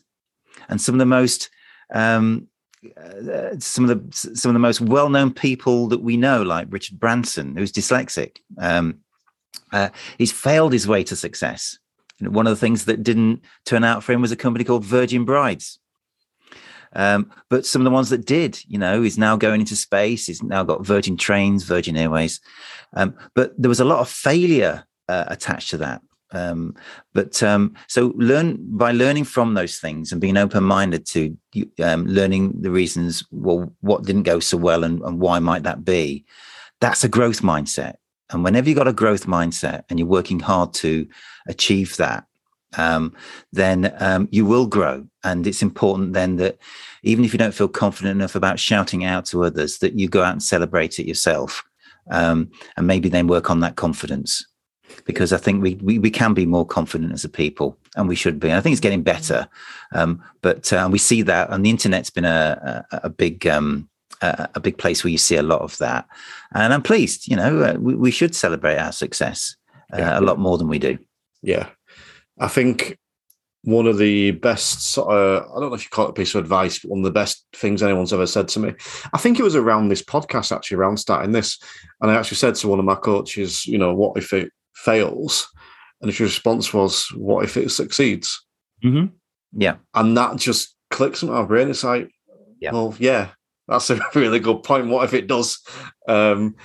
and 0.68 0.80
some 0.80 0.94
of 0.94 0.98
the 0.98 1.06
most 1.06 1.50
um, 1.92 2.48
uh, 2.96 3.58
some 3.58 3.88
of 3.88 3.90
the 3.90 4.34
some 4.34 4.50
of 4.50 4.54
the 4.54 4.58
most 4.58 4.80
well 4.80 5.08
known 5.08 5.32
people 5.32 5.88
that 5.88 6.02
we 6.02 6.16
know, 6.16 6.42
like 6.42 6.68
Richard 6.70 6.98
Branson, 6.98 7.56
who's 7.56 7.72
dyslexic, 7.72 8.38
um, 8.58 8.98
uh, 9.72 9.88
he's 10.18 10.32
failed 10.32 10.72
his 10.72 10.86
way 10.86 11.04
to 11.04 11.16
success 11.16 11.78
one 12.28 12.46
of 12.46 12.50
the 12.50 12.60
things 12.60 12.84
that 12.86 13.02
didn't 13.02 13.42
turn 13.64 13.84
out 13.84 14.02
for 14.02 14.12
him 14.12 14.20
was 14.20 14.32
a 14.32 14.36
company 14.36 14.64
called 14.64 14.84
Virgin 14.84 15.24
Brides. 15.24 15.78
Um, 16.94 17.30
but 17.48 17.64
some 17.64 17.80
of 17.80 17.84
the 17.84 17.90
ones 17.90 18.10
that 18.10 18.26
did, 18.26 18.62
you 18.66 18.78
know, 18.78 19.02
he's 19.02 19.18
now 19.18 19.36
going 19.36 19.60
into 19.60 19.76
space. 19.76 20.26
He's 20.26 20.42
now 20.42 20.62
got 20.62 20.84
Virgin 20.84 21.16
Trains, 21.16 21.64
Virgin 21.64 21.96
Airways. 21.96 22.40
Um, 22.94 23.14
but 23.34 23.52
there 23.56 23.70
was 23.70 23.80
a 23.80 23.84
lot 23.84 24.00
of 24.00 24.08
failure 24.08 24.84
uh, 25.08 25.24
attached 25.28 25.70
to 25.70 25.78
that. 25.78 26.02
Um, 26.32 26.74
but 27.12 27.42
um, 27.42 27.74
so 27.88 28.12
learn 28.16 28.56
by 28.60 28.92
learning 28.92 29.24
from 29.24 29.54
those 29.54 29.78
things 29.78 30.12
and 30.12 30.20
being 30.20 30.36
open-minded 30.36 31.06
to 31.08 31.36
um, 31.82 32.06
learning 32.06 32.60
the 32.60 32.70
reasons. 32.70 33.24
Well, 33.30 33.74
what 33.80 34.04
didn't 34.04 34.22
go 34.22 34.40
so 34.40 34.56
well, 34.56 34.84
and, 34.84 35.02
and 35.02 35.20
why 35.20 35.38
might 35.38 35.64
that 35.64 35.84
be? 35.84 36.24
That's 36.80 37.04
a 37.04 37.08
growth 37.08 37.42
mindset. 37.42 37.94
And 38.32 38.42
whenever 38.44 38.68
you've 38.68 38.78
got 38.78 38.88
a 38.88 38.92
growth 38.92 39.26
mindset 39.26 39.84
and 39.88 39.98
you're 39.98 40.08
working 40.08 40.40
hard 40.40 40.74
to 40.74 41.06
achieve 41.46 41.96
that, 41.96 42.24
um, 42.76 43.14
then 43.52 43.94
um, 43.98 44.28
you 44.32 44.46
will 44.46 44.66
grow. 44.66 45.06
And 45.24 45.46
it's 45.46 45.62
important 45.62 46.14
then 46.14 46.36
that 46.36 46.58
even 47.02 47.24
if 47.24 47.32
you 47.32 47.38
don't 47.38 47.54
feel 47.54 47.68
confident 47.68 48.16
enough 48.16 48.34
about 48.34 48.58
shouting 48.58 49.04
out 49.04 49.26
to 49.26 49.44
others, 49.44 49.78
that 49.78 49.98
you 49.98 50.08
go 50.08 50.22
out 50.22 50.32
and 50.32 50.42
celebrate 50.42 50.98
it 50.98 51.06
yourself. 51.06 51.62
Um, 52.10 52.50
and 52.76 52.86
maybe 52.86 53.08
then 53.08 53.28
work 53.28 53.48
on 53.48 53.60
that 53.60 53.76
confidence 53.76 54.44
because 55.04 55.32
I 55.32 55.38
think 55.38 55.62
we, 55.62 55.74
we, 55.76 55.98
we 55.98 56.10
can 56.10 56.34
be 56.34 56.46
more 56.46 56.66
confident 56.66 57.12
as 57.12 57.24
a 57.24 57.28
people, 57.28 57.78
and 57.96 58.08
we 58.08 58.16
should 58.16 58.40
be. 58.40 58.48
And 58.48 58.56
I 58.56 58.60
think 58.60 58.72
it's 58.72 58.80
getting 58.80 59.02
better, 59.02 59.48
um, 59.92 60.22
but 60.40 60.72
uh, 60.72 60.88
we 60.90 60.98
see 60.98 61.22
that, 61.22 61.50
and 61.50 61.64
the 61.64 61.70
internet's 61.70 62.10
been 62.10 62.24
a 62.24 62.84
a, 62.92 63.00
a 63.04 63.10
big 63.10 63.46
um, 63.46 63.88
a, 64.22 64.48
a, 64.54 64.60
big 64.60 64.78
place 64.78 65.02
where 65.02 65.10
you 65.10 65.18
see 65.18 65.36
a 65.36 65.42
lot 65.42 65.60
of 65.60 65.76
that. 65.78 66.06
And 66.54 66.72
I'm 66.72 66.82
pleased, 66.82 67.28
you 67.28 67.36
know, 67.36 67.62
uh, 67.62 67.76
we, 67.78 67.94
we, 67.94 68.10
should 68.10 68.34
celebrate 68.34 68.78
our 68.78 68.92
success 68.92 69.56
uh, 69.92 69.98
yeah. 69.98 70.18
a 70.18 70.20
lot 70.20 70.38
more 70.38 70.58
than 70.58 70.68
we 70.68 70.78
do. 70.78 70.98
Yeah. 71.42 71.68
I 72.38 72.48
think 72.48 72.98
one 73.62 73.86
of 73.86 73.98
the 73.98 74.32
best, 74.32 74.98
uh, 74.98 75.36
I 75.36 75.60
don't 75.60 75.68
know 75.68 75.74
if 75.74 75.84
you 75.84 75.90
call 75.90 76.06
it 76.06 76.10
a 76.10 76.14
piece 76.14 76.34
of 76.34 76.42
advice, 76.42 76.80
but 76.80 76.90
one 76.90 77.00
of 77.00 77.04
the 77.04 77.10
best 77.10 77.46
things 77.54 77.82
anyone's 77.82 78.12
ever 78.12 78.26
said 78.26 78.48
to 78.48 78.60
me. 78.60 78.74
I 79.12 79.18
think 79.18 79.38
it 79.38 79.44
was 79.44 79.56
around 79.56 79.88
this 79.88 80.02
podcast, 80.02 80.54
actually, 80.54 80.78
around 80.78 80.96
starting 80.96 81.32
this. 81.32 81.58
And 82.00 82.10
I 82.10 82.14
actually 82.14 82.38
said 82.38 82.54
to 82.56 82.68
one 82.68 82.78
of 82.78 82.84
my 82.84 82.96
coaches, 82.96 83.66
you 83.66 83.78
know, 83.78 83.94
what 83.94 84.16
if 84.16 84.32
it 84.32 84.50
fails? 84.74 85.48
And 86.00 86.10
his 86.10 86.20
response 86.20 86.74
was, 86.74 87.06
what 87.14 87.44
if 87.44 87.56
it 87.56 87.70
succeeds? 87.70 88.44
Mm-hmm. 88.84 89.14
Yeah. 89.60 89.76
And 89.94 90.16
that 90.16 90.36
just 90.36 90.74
clicks 90.90 91.22
in 91.22 91.30
my 91.30 91.44
brain. 91.44 91.70
It's 91.70 91.84
like, 91.84 92.10
yeah. 92.58 92.72
well, 92.72 92.94
yeah, 92.98 93.30
that's 93.68 93.90
a 93.90 94.00
really 94.14 94.40
good 94.40 94.62
point. 94.62 94.88
What 94.88 95.04
if 95.04 95.14
it 95.14 95.26
does? 95.26 95.60
Um, 96.08 96.56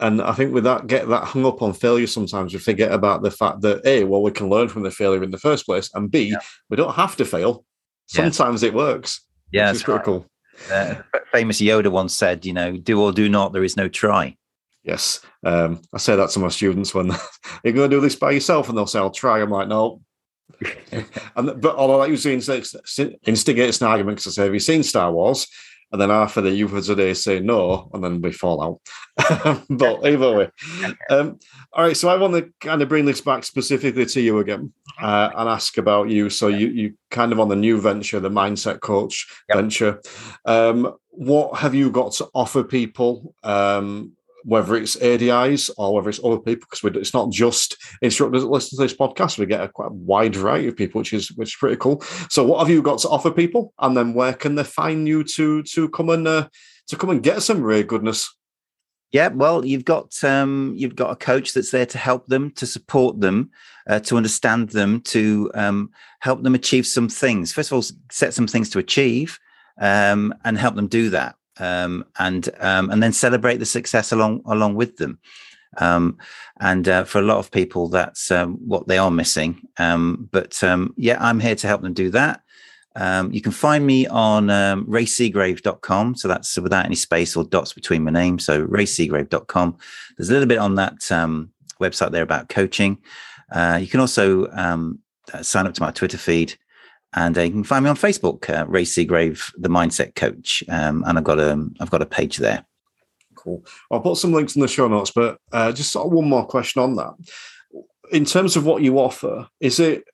and 0.00 0.22
I 0.22 0.32
think 0.32 0.54
with 0.54 0.64
that, 0.64 0.86
get 0.86 1.08
that 1.08 1.24
hung 1.24 1.44
up 1.44 1.60
on 1.60 1.72
failure. 1.72 2.06
Sometimes 2.06 2.52
we 2.52 2.60
forget 2.60 2.92
about 2.92 3.22
the 3.22 3.30
fact 3.30 3.62
that 3.62 3.84
a, 3.84 4.04
well, 4.04 4.22
we 4.22 4.30
can 4.30 4.48
learn 4.48 4.68
from 4.68 4.84
the 4.84 4.90
failure 4.90 5.24
in 5.24 5.32
the 5.32 5.38
first 5.38 5.66
place, 5.66 5.90
and 5.94 6.10
b, 6.10 6.30
yeah. 6.30 6.38
we 6.70 6.76
don't 6.76 6.94
have 6.94 7.16
to 7.16 7.24
fail. 7.24 7.64
Sometimes 8.06 8.62
yeah. 8.62 8.68
it 8.68 8.74
works. 8.74 9.26
Yeah, 9.50 9.70
it's 9.70 9.82
critical. 9.82 10.26
Uh, 10.70 10.96
famous 11.32 11.60
Yoda 11.60 11.90
once 11.90 12.16
said, 12.16 12.44
"You 12.44 12.52
know, 12.52 12.76
do 12.76 13.00
or 13.00 13.12
do 13.12 13.28
not. 13.28 13.52
There 13.52 13.64
is 13.64 13.76
no 13.76 13.88
try." 13.88 14.36
Yes, 14.84 15.20
um, 15.44 15.82
I 15.92 15.98
say 15.98 16.16
that 16.16 16.30
to 16.30 16.38
my 16.38 16.48
students 16.48 16.94
when 16.94 17.08
you're 17.64 17.74
going 17.74 17.90
to 17.90 17.96
do 17.96 18.00
this 18.00 18.16
by 18.16 18.30
yourself, 18.30 18.68
and 18.68 18.78
they'll 18.78 18.86
say, 18.86 18.98
"I'll 18.98 19.10
try." 19.10 19.40
I'm 19.40 19.50
like, 19.50 19.68
"No." 19.68 20.00
and 20.92 21.60
but 21.60 21.76
although 21.76 22.00
that 22.00 22.08
usually 22.08 22.34
instigates 22.34 23.80
an 23.80 23.86
argument 23.86 24.18
because 24.18 24.26
I 24.26 24.42
say, 24.42 24.44
"Have 24.44 24.54
you 24.54 24.60
seen 24.60 24.82
Star 24.82 25.12
Wars?" 25.12 25.46
And 25.90 26.00
then 26.00 26.10
half 26.10 26.36
of 26.36 26.44
the 26.44 26.50
youth 26.50 26.72
of 26.72 26.84
today 26.84 27.14
say 27.14 27.40
no, 27.40 27.90
and 27.94 28.04
then 28.04 28.20
we 28.20 28.32
fall 28.32 28.62
out. 28.62 29.64
but 29.70 30.04
either 30.06 30.36
way, 30.36 30.50
um, 31.10 31.38
all 31.72 31.84
right. 31.84 31.96
So 31.96 32.08
I 32.08 32.16
want 32.16 32.34
to 32.34 32.52
kind 32.60 32.82
of 32.82 32.88
bring 32.88 33.04
this 33.04 33.20
back 33.20 33.44
specifically 33.44 34.06
to 34.06 34.20
you 34.20 34.38
again 34.38 34.72
uh, 35.00 35.30
and 35.36 35.48
ask 35.48 35.78
about 35.78 36.10
you. 36.10 36.28
So 36.30 36.48
you 36.48 36.68
you 36.68 36.94
kind 37.10 37.32
of 37.32 37.40
on 37.40 37.48
the 37.48 37.56
new 37.56 37.80
venture, 37.80 38.20
the 38.20 38.30
mindset 38.30 38.80
coach 38.80 39.26
yep. 39.48 39.56
venture. 39.56 40.02
Um, 40.44 40.94
what 41.10 41.58
have 41.58 41.74
you 41.74 41.90
got 41.90 42.12
to 42.12 42.28
offer 42.34 42.62
people? 42.62 43.34
Um, 43.42 44.12
whether 44.48 44.76
it's 44.76 44.96
ADIs 44.96 45.70
or 45.76 45.94
whether 45.94 46.08
it's 46.08 46.24
other 46.24 46.38
people, 46.38 46.66
because 46.70 46.96
it's 46.96 47.12
not 47.12 47.30
just 47.30 47.76
instructors 48.00 48.42
that 48.42 48.48
listen 48.48 48.78
to 48.78 48.82
this 48.82 48.96
podcast. 48.96 49.38
We 49.38 49.44
get 49.44 49.60
a 49.60 49.68
quite 49.68 49.92
wide 49.92 50.34
variety 50.34 50.68
of 50.68 50.76
people, 50.76 51.00
which 51.00 51.12
is 51.12 51.28
which 51.32 51.50
is 51.50 51.56
pretty 51.56 51.76
cool. 51.76 52.02
So, 52.30 52.44
what 52.44 52.60
have 52.60 52.70
you 52.70 52.80
got 52.80 52.98
to 53.00 53.08
offer 53.10 53.30
people, 53.30 53.74
and 53.78 53.94
then 53.94 54.14
where 54.14 54.32
can 54.32 54.54
they 54.54 54.64
find 54.64 55.06
you 55.06 55.22
to 55.24 55.62
to 55.62 55.88
come 55.90 56.08
and 56.08 56.26
uh, 56.26 56.48
to 56.86 56.96
come 56.96 57.10
and 57.10 57.22
get 57.22 57.42
some 57.42 57.62
Ray 57.62 57.82
goodness? 57.82 58.34
Yeah, 59.12 59.28
well, 59.28 59.64
you've 59.64 59.84
got 59.84 60.12
um, 60.24 60.72
you've 60.76 60.96
got 60.96 61.10
a 61.10 61.16
coach 61.16 61.52
that's 61.52 61.70
there 61.70 61.86
to 61.86 61.98
help 61.98 62.26
them, 62.26 62.50
to 62.52 62.66
support 62.66 63.20
them, 63.20 63.50
uh, 63.86 64.00
to 64.00 64.16
understand 64.16 64.70
them, 64.70 65.02
to 65.02 65.50
um, 65.54 65.90
help 66.20 66.42
them 66.42 66.54
achieve 66.54 66.86
some 66.86 67.10
things. 67.10 67.52
First 67.52 67.70
of 67.70 67.76
all, 67.76 67.84
set 68.10 68.32
some 68.32 68.46
things 68.46 68.70
to 68.70 68.78
achieve, 68.78 69.38
um, 69.78 70.34
and 70.44 70.56
help 70.56 70.74
them 70.74 70.88
do 70.88 71.10
that 71.10 71.36
um, 71.58 72.04
and 72.18 72.48
um, 72.60 72.90
and 72.90 73.02
then 73.02 73.12
celebrate 73.12 73.58
the 73.58 73.66
success 73.66 74.12
along 74.12 74.42
along 74.46 74.74
with 74.74 74.96
them. 74.96 75.18
Um, 75.76 76.18
and 76.60 76.88
uh, 76.88 77.04
for 77.04 77.18
a 77.18 77.22
lot 77.22 77.38
of 77.38 77.50
people, 77.50 77.88
that's 77.88 78.30
um, 78.30 78.54
what 78.54 78.88
they 78.88 78.98
are 78.98 79.10
missing. 79.10 79.60
Um, 79.78 80.28
but 80.32 80.62
um, 80.64 80.94
yeah, 80.96 81.18
I'm 81.20 81.40
here 81.40 81.54
to 81.54 81.66
help 81.66 81.82
them 81.82 81.92
do 81.92 82.10
that. 82.10 82.40
you 83.30 83.40
can 83.40 83.52
find 83.52 83.86
me 83.86 84.06
on 84.06 84.50
um, 84.50 84.86
rayseagrave.com. 84.86 86.16
So 86.16 86.26
that's 86.26 86.56
without 86.58 86.86
any 86.86 86.96
space 86.96 87.36
or 87.36 87.44
dots 87.44 87.72
between 87.72 88.02
my 88.02 88.10
name. 88.10 88.38
So 88.38 88.66
rayseagrave.com. 88.66 89.76
There's 90.16 90.30
a 90.30 90.32
little 90.32 90.48
bit 90.48 90.58
on 90.58 90.74
that 90.76 90.98
website 91.80 92.10
there 92.10 92.24
about 92.24 92.48
coaching. 92.48 92.98
Uh, 93.52 93.78
you 93.80 93.86
can 93.86 94.00
also 94.00 94.46
sign 95.42 95.66
up 95.66 95.74
to 95.74 95.82
my 95.82 95.90
Twitter 95.90 96.18
feed. 96.18 96.54
And 97.14 97.36
uh, 97.38 97.42
you 97.42 97.50
can 97.50 97.64
find 97.64 97.84
me 97.84 97.90
on 97.90 97.96
Facebook, 97.96 98.50
uh, 98.50 98.66
Ray 98.66 98.84
Seagrave, 98.84 99.52
the 99.56 99.70
Mindset 99.70 100.14
Coach, 100.14 100.62
um, 100.68 101.04
and 101.06 101.16
I've 101.16 101.24
got 101.24 101.38
a 101.38 101.68
I've 101.80 101.90
got 101.90 102.02
a 102.02 102.06
page 102.06 102.36
there. 102.36 102.64
Cool. 103.34 103.64
I'll 103.90 104.00
put 104.00 104.18
some 104.18 104.32
links 104.32 104.56
in 104.56 104.62
the 104.62 104.68
show 104.68 104.88
notes, 104.88 105.10
but 105.10 105.38
uh, 105.52 105.72
just 105.72 105.92
sort 105.92 106.06
of 106.06 106.12
one 106.12 106.28
more 106.28 106.46
question 106.46 106.82
on 106.82 106.96
that. 106.96 107.14
In 108.12 108.24
terms 108.24 108.56
of 108.56 108.66
what 108.66 108.82
you 108.82 108.98
offer, 108.98 109.48
is 109.60 109.80
it 109.80 110.04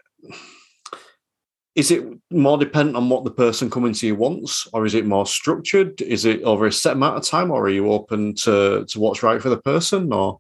is 1.75 1.91
it 1.91 2.05
more 2.31 2.57
dependent 2.57 2.97
on 2.97 3.09
what 3.09 3.25
the 3.25 3.31
person 3.31 3.71
coming 3.71 3.93
to 3.95 4.07
you 4.07 4.15
wants, 4.15 4.69
or 4.73 4.87
is 4.87 4.95
it 4.95 5.07
more 5.07 5.27
structured? 5.27 6.01
Is 6.01 6.25
it 6.25 6.43
over 6.43 6.67
a 6.67 6.73
set 6.73 6.93
amount 6.93 7.17
of 7.17 7.25
time, 7.25 7.51
or 7.51 7.65
are 7.65 7.71
you 7.71 7.91
open 7.91 8.35
to 8.37 8.85
to 8.85 9.01
what's 9.01 9.23
right 9.23 9.43
for 9.43 9.49
the 9.49 9.61
person, 9.61 10.13
or 10.13 10.39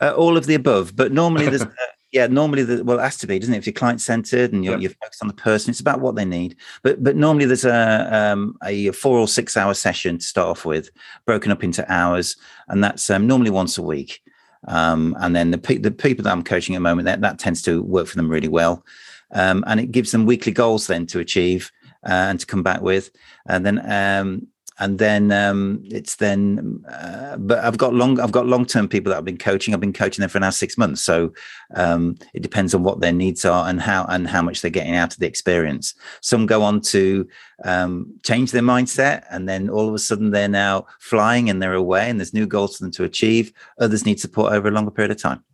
uh, 0.00 0.12
all 0.14 0.36
of 0.36 0.44
the 0.44 0.54
above? 0.54 0.94
But 0.94 1.12
normally, 1.12 1.48
there's 1.48 1.64
Yeah, 2.12 2.26
normally 2.26 2.64
the 2.64 2.82
well, 2.82 2.98
it 2.98 3.02
has 3.02 3.18
to 3.18 3.26
be, 3.28 3.38
doesn't 3.38 3.54
it? 3.54 3.58
If 3.58 3.66
you're 3.66 3.72
client 3.72 4.00
centered 4.00 4.52
and 4.52 4.64
you're, 4.64 4.74
Yeah. 4.74 4.80
you're 4.80 4.90
focused 5.00 5.22
on 5.22 5.28
the 5.28 5.34
person, 5.34 5.70
it's 5.70 5.80
about 5.80 6.00
what 6.00 6.16
they 6.16 6.24
need. 6.24 6.56
But 6.82 7.04
but 7.04 7.14
normally 7.14 7.46
there's 7.46 7.64
a 7.64 8.08
um, 8.32 8.56
a 8.64 8.90
four 8.90 9.18
or 9.18 9.28
six 9.28 9.56
hour 9.56 9.74
session 9.74 10.18
to 10.18 10.24
start 10.24 10.48
off 10.48 10.64
with, 10.64 10.90
broken 11.24 11.52
up 11.52 11.62
into 11.62 11.84
hours, 11.92 12.36
and 12.68 12.82
that's 12.82 13.08
um, 13.10 13.26
normally 13.28 13.50
once 13.50 13.78
a 13.78 13.82
week. 13.82 14.22
Um, 14.66 15.16
and 15.20 15.34
then 15.36 15.52
the 15.52 15.58
pe- 15.58 15.78
the 15.78 15.90
people 15.92 16.24
that 16.24 16.32
I'm 16.32 16.42
coaching 16.42 16.74
at 16.74 16.78
the 16.78 16.82
moment, 16.82 17.06
that 17.06 17.20
that 17.20 17.38
tends 17.38 17.62
to 17.62 17.80
work 17.82 18.08
for 18.08 18.16
them 18.16 18.28
really 18.28 18.48
well, 18.48 18.84
um, 19.30 19.62
and 19.68 19.78
it 19.78 19.92
gives 19.92 20.10
them 20.10 20.26
weekly 20.26 20.52
goals 20.52 20.88
then 20.88 21.06
to 21.06 21.20
achieve 21.20 21.70
uh, 22.04 22.26
and 22.30 22.40
to 22.40 22.46
come 22.46 22.64
back 22.64 22.80
with, 22.80 23.10
and 23.46 23.64
then 23.64 23.78
um, 23.90 24.48
and 24.80 24.98
then 24.98 25.30
um, 25.30 25.82
it's 25.84 26.16
then. 26.16 26.82
Uh, 26.90 27.36
but 27.36 27.62
I've 27.62 27.76
got 27.76 27.94
long 27.94 28.18
I've 28.18 28.32
got 28.32 28.46
long 28.46 28.64
term 28.64 28.88
people 28.88 29.10
that 29.10 29.18
I've 29.18 29.24
been 29.24 29.36
coaching. 29.36 29.74
I've 29.74 29.80
been 29.80 29.92
coaching 29.92 30.22
them 30.22 30.30
for 30.30 30.40
now 30.40 30.48
six 30.50 30.78
months, 30.78 31.02
so 31.02 31.32
um, 31.74 32.16
it 32.32 32.42
depends 32.42 32.74
on 32.74 32.82
what 32.82 33.00
their 33.00 33.12
needs 33.12 33.44
are 33.44 33.68
and 33.68 33.80
how 33.80 34.06
and 34.08 34.26
how 34.26 34.40
much 34.40 34.62
they're 34.62 34.70
getting 34.70 34.96
out 34.96 35.12
of 35.12 35.18
the 35.20 35.26
experience. 35.26 35.94
Some 36.22 36.46
go 36.46 36.62
on 36.62 36.80
to 36.80 37.28
um, 37.64 38.12
change 38.24 38.52
their 38.52 38.62
mindset, 38.62 39.24
and 39.30 39.46
then 39.46 39.68
all 39.68 39.86
of 39.86 39.94
a 39.94 39.98
sudden 39.98 40.30
they're 40.30 40.48
now 40.48 40.86
flying 40.98 41.50
and 41.50 41.62
they're 41.62 41.74
away, 41.74 42.08
and 42.08 42.18
there's 42.18 42.34
new 42.34 42.46
goals 42.46 42.78
for 42.78 42.84
them 42.84 42.92
to 42.92 43.04
achieve. 43.04 43.52
Others 43.78 44.06
need 44.06 44.18
support 44.18 44.54
over 44.54 44.68
a 44.68 44.72
longer 44.72 44.90
period 44.90 45.10
of 45.10 45.20
time. 45.20 45.44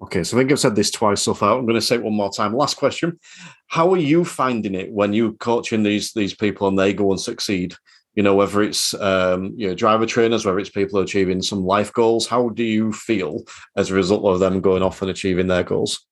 Okay, 0.00 0.22
so 0.22 0.36
I 0.36 0.40
think 0.40 0.52
I've 0.52 0.60
said 0.60 0.76
this 0.76 0.92
twice 0.92 1.22
so 1.22 1.34
far. 1.34 1.58
I'm 1.58 1.66
going 1.66 1.74
to 1.74 1.80
say 1.80 1.96
it 1.96 2.04
one 2.04 2.14
more 2.14 2.30
time. 2.30 2.54
Last 2.54 2.76
question: 2.76 3.18
How 3.66 3.92
are 3.92 3.98
you 3.98 4.24
finding 4.24 4.76
it 4.76 4.92
when 4.92 5.12
you're 5.12 5.32
coaching 5.32 5.82
these 5.82 6.12
these 6.12 6.34
people 6.34 6.68
and 6.68 6.78
they 6.78 6.92
go 6.92 7.10
and 7.10 7.20
succeed? 7.20 7.74
You 8.14 8.22
know, 8.22 8.34
whether 8.34 8.62
it's 8.62 8.94
um, 8.94 9.52
you 9.56 9.68
know 9.68 9.74
driver 9.74 10.06
trainers, 10.06 10.44
whether 10.44 10.58
it's 10.58 10.70
people 10.70 10.98
achieving 11.00 11.40
some 11.40 11.64
life 11.64 11.92
goals. 11.92 12.26
How 12.26 12.48
do 12.48 12.64
you 12.64 12.92
feel 12.92 13.42
as 13.76 13.90
a 13.90 13.94
result 13.94 14.24
of 14.24 14.40
them 14.40 14.60
going 14.60 14.82
off 14.82 15.02
and 15.02 15.10
achieving 15.10 15.46
their 15.46 15.62
goals? 15.62 16.04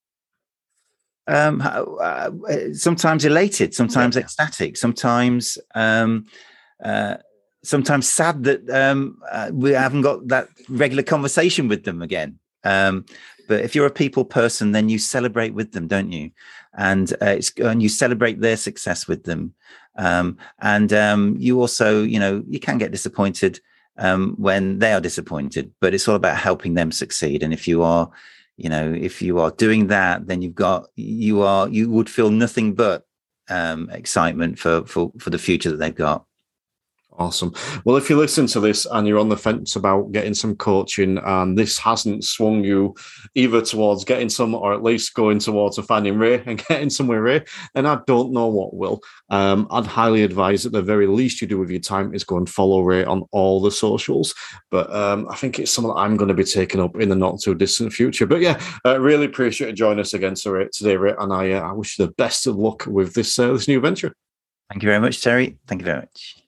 um, 1.28 1.60
uh, 1.64 2.30
sometimes 2.72 3.24
elated, 3.24 3.74
sometimes 3.74 4.16
ecstatic, 4.16 4.76
sometimes 4.76 5.58
um, 5.74 6.26
uh, 6.82 7.16
sometimes 7.64 8.08
sad 8.08 8.44
that 8.44 8.68
um, 8.70 9.18
uh, 9.30 9.50
we 9.52 9.72
haven't 9.72 10.02
got 10.02 10.26
that 10.28 10.48
regular 10.68 11.02
conversation 11.02 11.68
with 11.68 11.84
them 11.84 12.00
again. 12.00 12.38
Um, 12.64 13.06
but 13.48 13.60
if 13.60 13.74
you're 13.74 13.86
a 13.86 13.92
people 13.92 14.24
person, 14.24 14.72
then 14.72 14.88
you 14.88 14.98
celebrate 14.98 15.54
with 15.54 15.72
them, 15.72 15.86
don't 15.86 16.10
you? 16.12 16.30
And 16.76 17.12
uh, 17.14 17.26
it's 17.26 17.52
and 17.58 17.82
you 17.82 17.88
celebrate 17.88 18.40
their 18.40 18.56
success 18.56 19.08
with 19.08 19.24
them. 19.24 19.54
Um, 19.96 20.38
and 20.60 20.92
um, 20.92 21.36
you 21.38 21.60
also, 21.60 22.02
you 22.02 22.18
know, 22.18 22.44
you 22.48 22.60
can 22.60 22.78
get 22.78 22.92
disappointed 22.92 23.60
um, 23.98 24.34
when 24.38 24.78
they 24.78 24.92
are 24.92 25.00
disappointed, 25.00 25.72
but 25.80 25.94
it's 25.94 26.06
all 26.06 26.16
about 26.16 26.36
helping 26.36 26.74
them 26.74 26.92
succeed. 26.92 27.42
And 27.42 27.52
if 27.52 27.66
you 27.66 27.82
are 27.82 28.10
you 28.56 28.68
know 28.68 28.92
if 28.92 29.20
you 29.22 29.38
are 29.38 29.50
doing 29.52 29.88
that 29.88 30.26
then 30.26 30.42
you've 30.42 30.54
got 30.54 30.86
you 30.96 31.42
are 31.42 31.68
you 31.68 31.90
would 31.90 32.08
feel 32.08 32.30
nothing 32.30 32.74
but 32.74 33.06
um 33.48 33.88
excitement 33.90 34.58
for 34.58 34.84
for 34.86 35.12
for 35.18 35.30
the 35.30 35.38
future 35.38 35.70
that 35.70 35.76
they've 35.76 35.94
got 35.94 36.24
Awesome. 37.18 37.54
Well, 37.86 37.96
if 37.96 38.10
you 38.10 38.16
listen 38.16 38.46
to 38.48 38.60
this 38.60 38.86
and 38.90 39.08
you're 39.08 39.18
on 39.18 39.30
the 39.30 39.38
fence 39.38 39.74
about 39.74 40.12
getting 40.12 40.34
some 40.34 40.54
coaching 40.54 41.16
and 41.16 41.56
this 41.56 41.78
hasn't 41.78 42.24
swung 42.24 42.62
you 42.62 42.94
either 43.34 43.62
towards 43.62 44.04
getting 44.04 44.28
some 44.28 44.54
or 44.54 44.74
at 44.74 44.82
least 44.82 45.14
going 45.14 45.38
towards 45.38 45.78
a 45.78 45.82
finding 45.82 46.18
Ray 46.18 46.42
and 46.46 46.64
getting 46.66 46.90
somewhere 46.90 47.22
Ray, 47.22 47.44
then 47.74 47.86
I 47.86 48.00
don't 48.06 48.32
know 48.32 48.48
what 48.48 48.74
will. 48.74 49.00
Um, 49.30 49.66
I'd 49.70 49.86
highly 49.86 50.24
advise 50.24 50.64
that 50.64 50.72
the 50.72 50.82
very 50.82 51.06
least 51.06 51.40
you 51.40 51.46
do 51.46 51.58
with 51.58 51.70
your 51.70 51.80
time 51.80 52.14
is 52.14 52.22
go 52.22 52.36
and 52.36 52.48
follow 52.48 52.82
Ray 52.82 53.04
on 53.04 53.22
all 53.32 53.62
the 53.62 53.70
socials. 53.70 54.34
But 54.70 54.92
um, 54.94 55.26
I 55.30 55.36
think 55.36 55.58
it's 55.58 55.72
something 55.72 55.94
I'm 55.96 56.18
going 56.18 56.28
to 56.28 56.34
be 56.34 56.44
taking 56.44 56.82
up 56.82 57.00
in 57.00 57.08
the 57.08 57.16
not 57.16 57.40
too 57.40 57.54
distant 57.54 57.94
future. 57.94 58.26
But 58.26 58.42
yeah, 58.42 58.60
uh, 58.84 59.00
really 59.00 59.24
appreciate 59.24 59.68
you 59.68 59.74
joining 59.74 60.00
us 60.00 60.12
again 60.12 60.34
today, 60.34 60.68
today 60.70 60.96
Ray, 60.98 61.14
and 61.18 61.32
I, 61.32 61.52
uh, 61.52 61.60
I 61.60 61.72
wish 61.72 61.98
you 61.98 62.06
the 62.06 62.12
best 62.12 62.46
of 62.46 62.56
luck 62.56 62.84
with 62.86 63.14
this 63.14 63.38
uh, 63.38 63.52
this 63.52 63.68
new 63.68 63.80
venture. 63.80 64.12
thank 64.70 64.82
you 64.82 64.88
very 64.88 65.00
much 65.00 65.22
terry 65.22 65.56
thank 65.66 65.80
you 65.80 65.84
very 65.86 66.00
much 66.00 66.45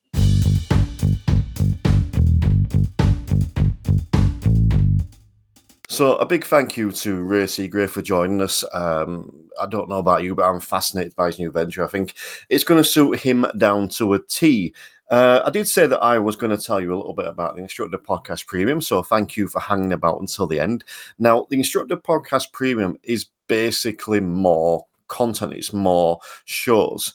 So 5.98 6.14
a 6.18 6.26
big 6.26 6.44
thank 6.44 6.76
you 6.76 6.92
to 6.92 7.24
Ray 7.24 7.42
Seagrave 7.42 7.90
for 7.90 8.02
joining 8.02 8.40
us. 8.40 8.64
Um, 8.72 9.48
I 9.60 9.66
don't 9.66 9.88
know 9.88 9.98
about 9.98 10.22
you, 10.22 10.32
but 10.32 10.48
I'm 10.48 10.60
fascinated 10.60 11.16
by 11.16 11.26
his 11.26 11.40
new 11.40 11.50
venture. 11.50 11.84
I 11.84 11.88
think 11.88 12.14
it's 12.48 12.62
going 12.62 12.80
to 12.80 12.88
suit 12.88 13.18
him 13.18 13.44
down 13.56 13.88
to 13.96 14.14
a 14.14 14.20
T. 14.20 14.72
Uh, 15.10 15.42
I 15.44 15.50
did 15.50 15.66
say 15.66 15.88
that 15.88 15.98
I 15.98 16.20
was 16.20 16.36
going 16.36 16.56
to 16.56 16.64
tell 16.64 16.80
you 16.80 16.94
a 16.94 16.96
little 16.96 17.14
bit 17.14 17.26
about 17.26 17.56
the 17.56 17.62
Instructor 17.62 17.98
Podcast 17.98 18.46
Premium, 18.46 18.80
so 18.80 19.02
thank 19.02 19.36
you 19.36 19.48
for 19.48 19.58
hanging 19.58 19.92
about 19.92 20.20
until 20.20 20.46
the 20.46 20.60
end. 20.60 20.84
Now, 21.18 21.48
the 21.50 21.56
Instructor 21.56 21.96
Podcast 21.96 22.52
Premium 22.52 22.96
is 23.02 23.26
basically 23.48 24.20
more 24.20 24.86
content, 25.08 25.54
it's 25.54 25.72
more 25.72 26.20
shows 26.44 27.12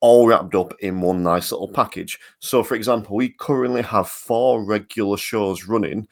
all 0.00 0.28
wrapped 0.28 0.54
up 0.54 0.74
in 0.80 1.00
one 1.00 1.22
nice 1.22 1.50
little 1.50 1.68
package. 1.68 2.20
So, 2.40 2.62
for 2.62 2.74
example, 2.74 3.16
we 3.16 3.30
currently 3.30 3.80
have 3.80 4.10
four 4.10 4.62
regular 4.62 5.16
shows 5.16 5.64
running 5.64 6.06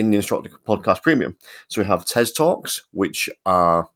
in 0.00 0.10
the 0.10 0.16
Instructor 0.16 0.50
Podcast 0.66 1.02
Premium. 1.02 1.36
So 1.68 1.80
we 1.80 1.86
have 1.86 2.04
TED 2.04 2.28
Talks, 2.36 2.82
which 2.92 3.28
are 3.46 3.88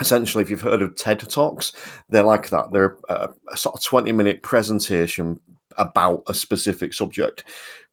essentially, 0.00 0.42
if 0.42 0.50
you've 0.50 0.60
heard 0.60 0.82
of 0.82 0.96
TED 0.96 1.20
Talks, 1.20 1.72
they're 2.08 2.22
like 2.22 2.50
that. 2.50 2.72
They're 2.72 2.98
a, 3.08 3.30
a 3.50 3.56
sort 3.56 3.76
of 3.76 3.84
20 3.84 4.12
minute 4.12 4.42
presentation 4.42 5.40
about 5.76 6.24
a 6.26 6.34
specific 6.34 6.92
subject. 6.92 7.44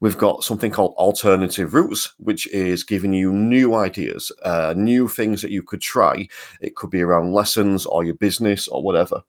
We've 0.02 0.18
got 0.18 0.44
something 0.44 0.72
called 0.72 0.94
Alternative 0.98 1.74
Routes, 1.74 2.14
which 2.18 2.48
is 2.48 2.84
giving 2.84 3.14
you 3.14 3.32
new 3.32 3.76
ideas, 3.76 4.30
uh, 4.44 4.74
new 4.76 5.08
things 5.08 5.42
that 5.42 5.52
you 5.52 5.64
could 5.64 5.82
try. 5.82 6.28
It 6.60 6.76
could 6.76 6.90
be 6.90 7.02
around 7.02 7.34
lessons 7.34 7.86
or 7.86 8.04
your 8.04 8.16
business 8.16 8.68
or 8.68 8.84
whatever. 8.84 9.24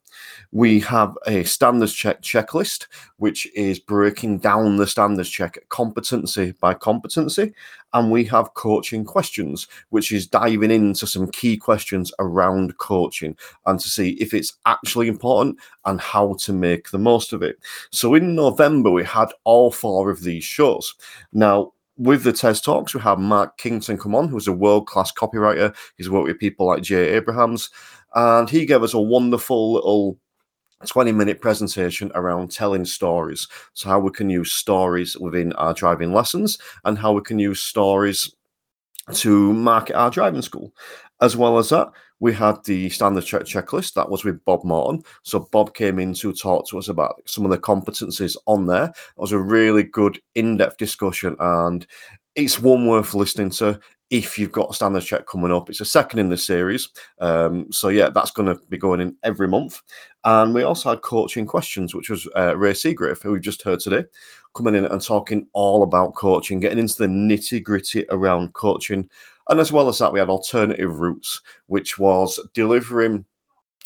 We 0.52 0.80
have 0.80 1.16
a 1.26 1.44
standards 1.44 1.92
check 1.92 2.22
checklist, 2.22 2.86
which 3.18 3.46
is 3.54 3.78
breaking 3.78 4.38
down 4.38 4.76
the 4.76 4.86
standards 4.86 5.30
check 5.30 5.58
competency 5.68 6.52
by 6.60 6.74
competency. 6.74 7.52
And 7.92 8.10
we 8.10 8.24
have 8.24 8.54
coaching 8.54 9.04
questions, 9.04 9.68
which 9.90 10.12
is 10.12 10.26
diving 10.26 10.70
into 10.70 11.06
some 11.06 11.30
key 11.30 11.56
questions 11.56 12.12
around 12.18 12.76
coaching 12.78 13.36
and 13.64 13.80
to 13.80 13.88
see 13.88 14.10
if 14.12 14.34
it's 14.34 14.54
actually 14.66 15.08
important 15.08 15.58
and 15.84 16.00
how 16.00 16.34
to 16.40 16.52
make 16.52 16.90
the 16.90 16.98
most 16.98 17.32
of 17.32 17.42
it. 17.42 17.58
So 17.90 18.14
in 18.14 18.34
November, 18.34 18.90
we 18.90 19.04
had 19.04 19.32
all 19.44 19.70
four 19.70 20.10
of 20.10 20.22
these 20.22 20.44
shows. 20.56 20.94
Now, 21.32 21.72
with 21.98 22.24
the 22.24 22.32
TED 22.32 22.56
Talks, 22.62 22.94
we 22.94 23.00
have 23.00 23.18
Mark 23.18 23.58
Kington 23.58 23.98
come 23.98 24.14
on, 24.14 24.28
who's 24.28 24.48
a 24.48 24.52
world 24.52 24.86
class 24.86 25.12
copywriter. 25.12 25.74
He's 25.96 26.10
worked 26.10 26.28
with 26.28 26.38
people 26.38 26.66
like 26.66 26.82
Jay 26.82 27.14
Abrahams, 27.14 27.70
and 28.14 28.48
he 28.48 28.66
gave 28.66 28.82
us 28.82 28.94
a 28.94 29.00
wonderful 29.00 29.74
little 29.74 30.18
20 30.86 31.12
minute 31.12 31.40
presentation 31.40 32.10
around 32.14 32.50
telling 32.50 32.84
stories. 32.84 33.48
So, 33.72 33.88
how 33.88 34.00
we 34.00 34.10
can 34.10 34.30
use 34.30 34.52
stories 34.52 35.16
within 35.16 35.52
our 35.54 35.74
driving 35.74 36.12
lessons 36.12 36.58
and 36.84 36.98
how 36.98 37.12
we 37.12 37.22
can 37.22 37.38
use 37.38 37.60
stories 37.60 38.34
to 39.14 39.52
market 39.52 39.94
our 39.94 40.10
driving 40.10 40.42
school. 40.42 40.74
As 41.20 41.36
well 41.36 41.58
as 41.58 41.70
that, 41.70 41.88
we 42.20 42.32
had 42.32 42.62
the 42.64 42.88
standard 42.90 43.24
check 43.24 43.42
checklist 43.42 43.94
that 43.94 44.08
was 44.08 44.24
with 44.24 44.44
Bob 44.44 44.64
Morton. 44.64 45.02
So 45.22 45.48
Bob 45.52 45.74
came 45.74 45.98
in 45.98 46.14
to 46.14 46.32
talk 46.32 46.68
to 46.68 46.78
us 46.78 46.88
about 46.88 47.20
some 47.26 47.44
of 47.44 47.50
the 47.50 47.58
competencies 47.58 48.36
on 48.46 48.66
there. 48.66 48.86
It 48.86 49.20
was 49.20 49.32
a 49.32 49.38
really 49.38 49.82
good 49.82 50.20
in-depth 50.34 50.78
discussion, 50.78 51.36
and 51.38 51.86
it's 52.34 52.60
one 52.60 52.86
worth 52.86 53.14
listening 53.14 53.50
to 53.50 53.78
if 54.10 54.38
you've 54.38 54.52
got 54.52 54.70
a 54.70 54.74
standard 54.74 55.02
check 55.02 55.26
coming 55.26 55.52
up. 55.52 55.68
It's 55.68 55.80
a 55.80 55.84
second 55.84 56.20
in 56.20 56.28
the 56.28 56.36
series, 56.36 56.88
um, 57.20 57.70
so 57.72 57.88
yeah, 57.88 58.08
that's 58.08 58.30
going 58.30 58.54
to 58.54 58.62
be 58.68 58.78
going 58.78 59.00
in 59.00 59.16
every 59.22 59.48
month. 59.48 59.82
And 60.26 60.52
we 60.52 60.64
also 60.64 60.90
had 60.90 61.02
coaching 61.02 61.46
questions, 61.46 61.94
which 61.94 62.10
was 62.10 62.28
uh, 62.36 62.56
Ray 62.56 62.72
Seagrave, 62.72 63.22
who 63.22 63.30
we 63.30 63.38
just 63.38 63.62
heard 63.62 63.78
today, 63.78 64.04
coming 64.56 64.74
in 64.74 64.84
and 64.84 65.00
talking 65.00 65.46
all 65.52 65.84
about 65.84 66.16
coaching, 66.16 66.58
getting 66.58 66.80
into 66.80 66.98
the 66.98 67.06
nitty 67.06 67.62
gritty 67.62 68.04
around 68.10 68.52
coaching. 68.52 69.08
And 69.48 69.60
as 69.60 69.70
well 69.70 69.88
as 69.88 69.98
that, 69.98 70.12
we 70.12 70.18
had 70.18 70.28
alternative 70.28 70.98
routes, 70.98 71.40
which 71.66 71.96
was 71.96 72.40
delivering 72.54 73.24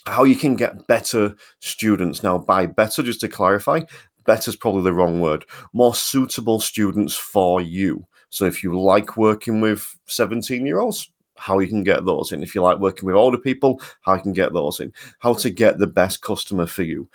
how 0.07 0.25
you 0.25 0.35
can 0.35 0.57
get 0.57 0.87
better 0.87 1.37
students. 1.59 2.23
Now, 2.23 2.39
by 2.39 2.65
better, 2.65 3.03
just 3.03 3.21
to 3.21 3.29
clarify, 3.29 3.83
better 4.25 4.49
is 4.49 4.57
probably 4.57 4.83
the 4.83 4.95
wrong 4.95 5.21
word, 5.21 5.45
more 5.75 5.95
suitable 5.95 6.59
students 6.59 7.15
for 7.15 7.61
you. 7.61 8.07
So 8.31 8.47
if 8.47 8.65
you 8.65 8.81
like 8.81 9.19
working 9.19 9.61
with 9.61 9.95
17 10.07 10.65
year 10.65 10.81
olds, 10.81 11.11
how 11.41 11.59
you 11.59 11.69
can 11.69 11.83
get 11.83 12.05
those 12.05 12.33
in. 12.33 12.43
If 12.43 12.55
you 12.55 12.63
like 12.63 12.79
working 12.79 13.07
with 13.07 13.17
older 13.17 13.39
people, 13.39 13.81
how 14.03 14.15
you 14.15 14.23
can 14.23 14.33
get 14.33 14.53
those 14.53 14.79
in. 14.79 14.93
How 15.19 15.35
to 15.35 15.51
get 15.51 15.79
the 15.79 15.87
best 15.87 16.21
customer 16.21 16.67
for 16.67 16.83
you. 16.83 17.09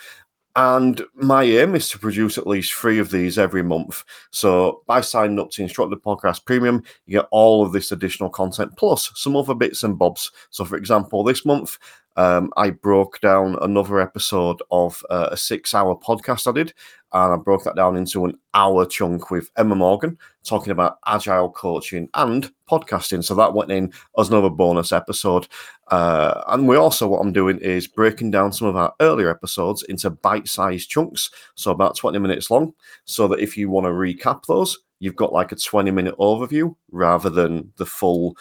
And 0.58 1.02
my 1.14 1.44
aim 1.44 1.76
is 1.76 1.90
to 1.90 2.00
produce 2.00 2.38
at 2.38 2.48
least 2.48 2.74
three 2.74 2.98
of 2.98 3.12
these 3.12 3.38
every 3.38 3.62
month. 3.62 4.04
So 4.32 4.84
by 4.88 5.02
signing 5.02 5.38
up 5.38 5.52
to 5.52 5.62
Instructor 5.62 5.98
Podcast 5.98 6.46
Premium, 6.46 6.82
you 7.06 7.20
get 7.20 7.28
all 7.30 7.62
of 7.62 7.74
this 7.74 7.92
additional 7.92 8.30
content 8.30 8.72
plus 8.78 9.12
some 9.16 9.36
other 9.36 9.54
bits 9.54 9.84
and 9.84 9.98
bobs. 9.98 10.32
So, 10.52 10.64
for 10.64 10.78
example, 10.78 11.24
this 11.24 11.46
month, 11.46 11.78
um, 12.16 12.52
I 12.56 12.70
broke 12.70 13.20
down 13.20 13.58
another 13.62 14.00
episode 14.00 14.62
of 14.72 15.04
uh, 15.10 15.30
a 15.32 15.38
six 15.38 15.74
hour 15.74 15.96
podcast 15.96 16.48
I 16.48 16.54
did, 16.54 16.74
and 17.12 17.34
I 17.34 17.38
broke 17.38 17.64
that 17.64 17.76
down 17.76 17.98
into 17.98 18.26
an 18.26 18.38
hour 18.54 18.86
chunk 18.86 19.32
with 19.32 19.50
Emma 19.58 19.76
Morgan 19.76 20.18
talking 20.44 20.72
about 20.72 20.98
agile 21.06 21.50
coaching 21.50 22.10
and 22.14 22.52
podcasting. 22.70 23.24
So 23.24 23.36
that 23.36 23.54
went 23.54 23.72
in 23.72 23.92
as 24.18 24.30
another 24.30 24.50
bonus 24.50 24.92
episode. 24.92 25.48
Uh, 25.90 26.44
and 26.48 26.68
we 26.68 26.76
also, 26.76 27.08
what 27.08 27.20
I'm 27.20 27.34
doing 27.34 27.58
is 27.60 27.88
breaking 27.88 28.32
down 28.32 28.54
some 28.54 28.68
of 28.68 28.76
our 28.76 28.94
earlier 29.02 29.30
episodes 29.30 29.84
into 29.84 30.10
bite 30.10 30.48
sized 30.48 30.90
chunks, 30.90 31.30
so 31.56 31.72
about 31.72 31.98
20 31.98 32.20
minutes 32.20 32.50
long, 32.50 32.74
so 33.06 33.28
that 33.28 33.40
if 33.40 33.58
you 33.58 33.70
want 33.70 33.86
to 33.86 33.92
recap 33.92 34.46
those, 34.46 34.78
you've 35.00 35.16
got 35.16 35.34
like 35.34 35.52
a 35.52 35.56
20 35.56 35.92
minute 35.92 36.16
overview 36.18 36.76
rather 36.92 37.30
than 37.30 37.72
the 37.78 37.86
full 37.86 38.36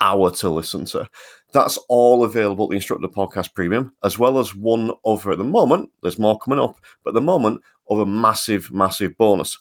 hour 0.00 0.30
to 0.30 0.48
listen 0.48 0.84
to. 0.86 1.08
That's 1.52 1.78
all 1.88 2.24
available 2.24 2.66
at 2.66 2.70
the 2.70 2.76
Instructor 2.76 3.08
Podcast 3.08 3.54
Premium, 3.54 3.92
as 4.04 4.18
well 4.18 4.38
as 4.38 4.54
one 4.54 4.90
other 5.04 5.32
at 5.32 5.38
the 5.38 5.44
moment. 5.44 5.90
There's 6.02 6.18
more 6.18 6.38
coming 6.38 6.60
up, 6.60 6.78
but 7.02 7.10
at 7.10 7.14
the 7.14 7.20
moment, 7.20 7.62
of 7.88 8.00
a 8.00 8.06
massive, 8.06 8.70
massive 8.70 9.16
bonus. 9.16 9.58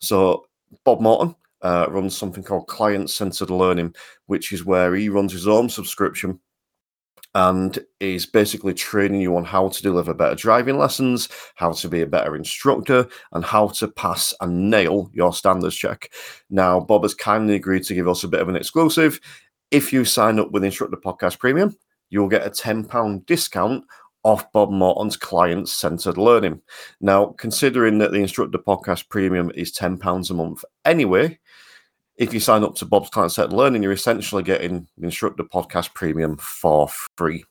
So, 0.00 0.46
Bob 0.84 1.00
Morton 1.00 1.34
uh, 1.62 1.86
runs 1.90 2.16
something 2.16 2.42
called 2.42 2.68
Client 2.68 3.10
Centered 3.10 3.50
Learning, 3.50 3.94
which 4.26 4.52
is 4.52 4.64
where 4.64 4.94
he 4.94 5.08
runs 5.08 5.32
his 5.32 5.46
own 5.46 5.68
subscription 5.68 6.40
and 7.34 7.78
is 8.00 8.24
basically 8.24 8.72
training 8.72 9.20
you 9.20 9.36
on 9.36 9.44
how 9.44 9.68
to 9.68 9.82
deliver 9.82 10.14
better 10.14 10.34
driving 10.34 10.78
lessons, 10.78 11.28
how 11.56 11.70
to 11.70 11.86
be 11.86 12.00
a 12.00 12.06
better 12.06 12.34
instructor, 12.34 13.06
and 13.32 13.44
how 13.44 13.68
to 13.68 13.88
pass 13.88 14.32
and 14.40 14.70
nail 14.70 15.10
your 15.12 15.34
standards 15.34 15.76
check. 15.76 16.10
Now, 16.48 16.80
Bob 16.80 17.02
has 17.02 17.14
kindly 17.14 17.54
agreed 17.54 17.82
to 17.84 17.94
give 17.94 18.08
us 18.08 18.24
a 18.24 18.28
bit 18.28 18.40
of 18.40 18.48
an 18.48 18.56
exclusive. 18.56 19.20
If 19.70 19.92
you 19.92 20.04
sign 20.04 20.38
up 20.38 20.50
with 20.52 20.64
Instructor 20.64 20.96
Podcast 20.96 21.38
Premium, 21.38 21.76
you'll 22.10 22.28
get 22.28 22.46
a 22.46 22.50
£10 22.50 23.26
discount 23.26 23.84
off 24.22 24.50
Bob 24.52 24.70
Morton's 24.70 25.16
client 25.16 25.68
centered 25.68 26.18
learning. 26.18 26.60
Now, 27.00 27.34
considering 27.38 27.98
that 27.98 28.12
the 28.12 28.20
Instructor 28.20 28.58
Podcast 28.58 29.08
Premium 29.08 29.50
is 29.54 29.72
£10 29.72 30.30
a 30.30 30.34
month 30.34 30.64
anyway, 30.84 31.38
if 32.16 32.32
you 32.32 32.40
sign 32.40 32.64
up 32.64 32.74
to 32.76 32.86
Bob's 32.86 33.10
Client 33.10 33.32
Centered 33.32 33.54
Learning, 33.54 33.82
you're 33.82 33.92
essentially 33.92 34.42
getting 34.42 34.88
Instructor 35.02 35.44
Podcast 35.44 35.92
Premium 35.94 36.36
for 36.38 36.88
free. 37.16 37.44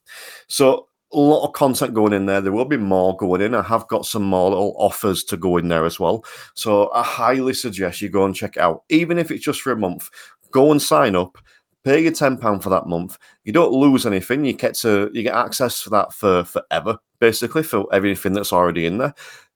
So, 0.48 0.88
a 1.14 1.20
lot 1.20 1.46
of 1.46 1.54
content 1.54 1.94
going 1.94 2.14
in 2.14 2.26
there. 2.26 2.42
There 2.42 2.52
will 2.52 2.66
be 2.66 2.78
more 2.78 3.16
going 3.16 3.42
in. 3.42 3.54
I 3.54 3.62
have 3.62 3.88
got 3.88 4.08
some 4.08 4.24
more 4.24 4.50
little 4.50 4.76
offers 4.78 5.24
to 5.26 5.38
go 5.38 5.58
in 5.58 5.68
there 5.68 5.86
as 5.86 6.00
well. 6.00 6.26
So, 6.56 6.92
I 6.94 7.04
highly 7.04 7.54
suggest 7.54 8.02
you 8.02 8.10
go 8.10 8.26
and 8.26 8.36
check 8.36 8.58
out, 8.58 8.84
even 8.90 9.20
if 9.20 9.30
it's 9.30 9.46
just 9.46 9.62
for 9.62 9.72
a 9.72 9.78
month. 9.78 10.10
Go 10.52 10.72
and 10.72 10.82
sign 10.82 11.16
up 11.16 11.38
pay 11.86 12.02
your 12.02 12.12
ten 12.12 12.36
pound 12.36 12.64
for 12.64 12.70
that 12.72 12.88
month. 12.88 13.18
You 13.46 13.54
don't 13.54 13.72
lose 13.72 14.06
anything. 14.06 14.44
You 14.44 14.52
get 14.54 14.76
to 14.76 15.10
you 15.14 15.24
get 15.24 15.36
access 15.36 15.80
for 15.80 15.92
that 15.92 16.12
for 16.12 16.44
forever, 16.44 16.98
basically 17.20 17.64
for 17.64 17.88
everything 17.94 18.34
that's 18.34 18.52
already 18.52 18.86
in 18.86 18.98
there. 18.98 19.14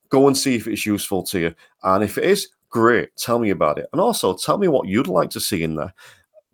Go 0.08 0.26
and 0.26 0.38
see 0.38 0.54
if 0.54 0.66
it's 0.66 0.86
useful 0.86 1.22
to 1.24 1.38
you, 1.38 1.54
and 1.82 2.02
if 2.02 2.16
it 2.16 2.24
is, 2.24 2.48
great. 2.70 3.14
Tell 3.16 3.38
me 3.38 3.50
about 3.50 3.78
it, 3.78 3.88
and 3.92 4.00
also 4.00 4.34
tell 4.34 4.56
me 4.56 4.68
what 4.68 4.88
you'd 4.88 5.08
like 5.08 5.28
to 5.30 5.40
see 5.40 5.62
in 5.62 5.74
there. 5.74 5.92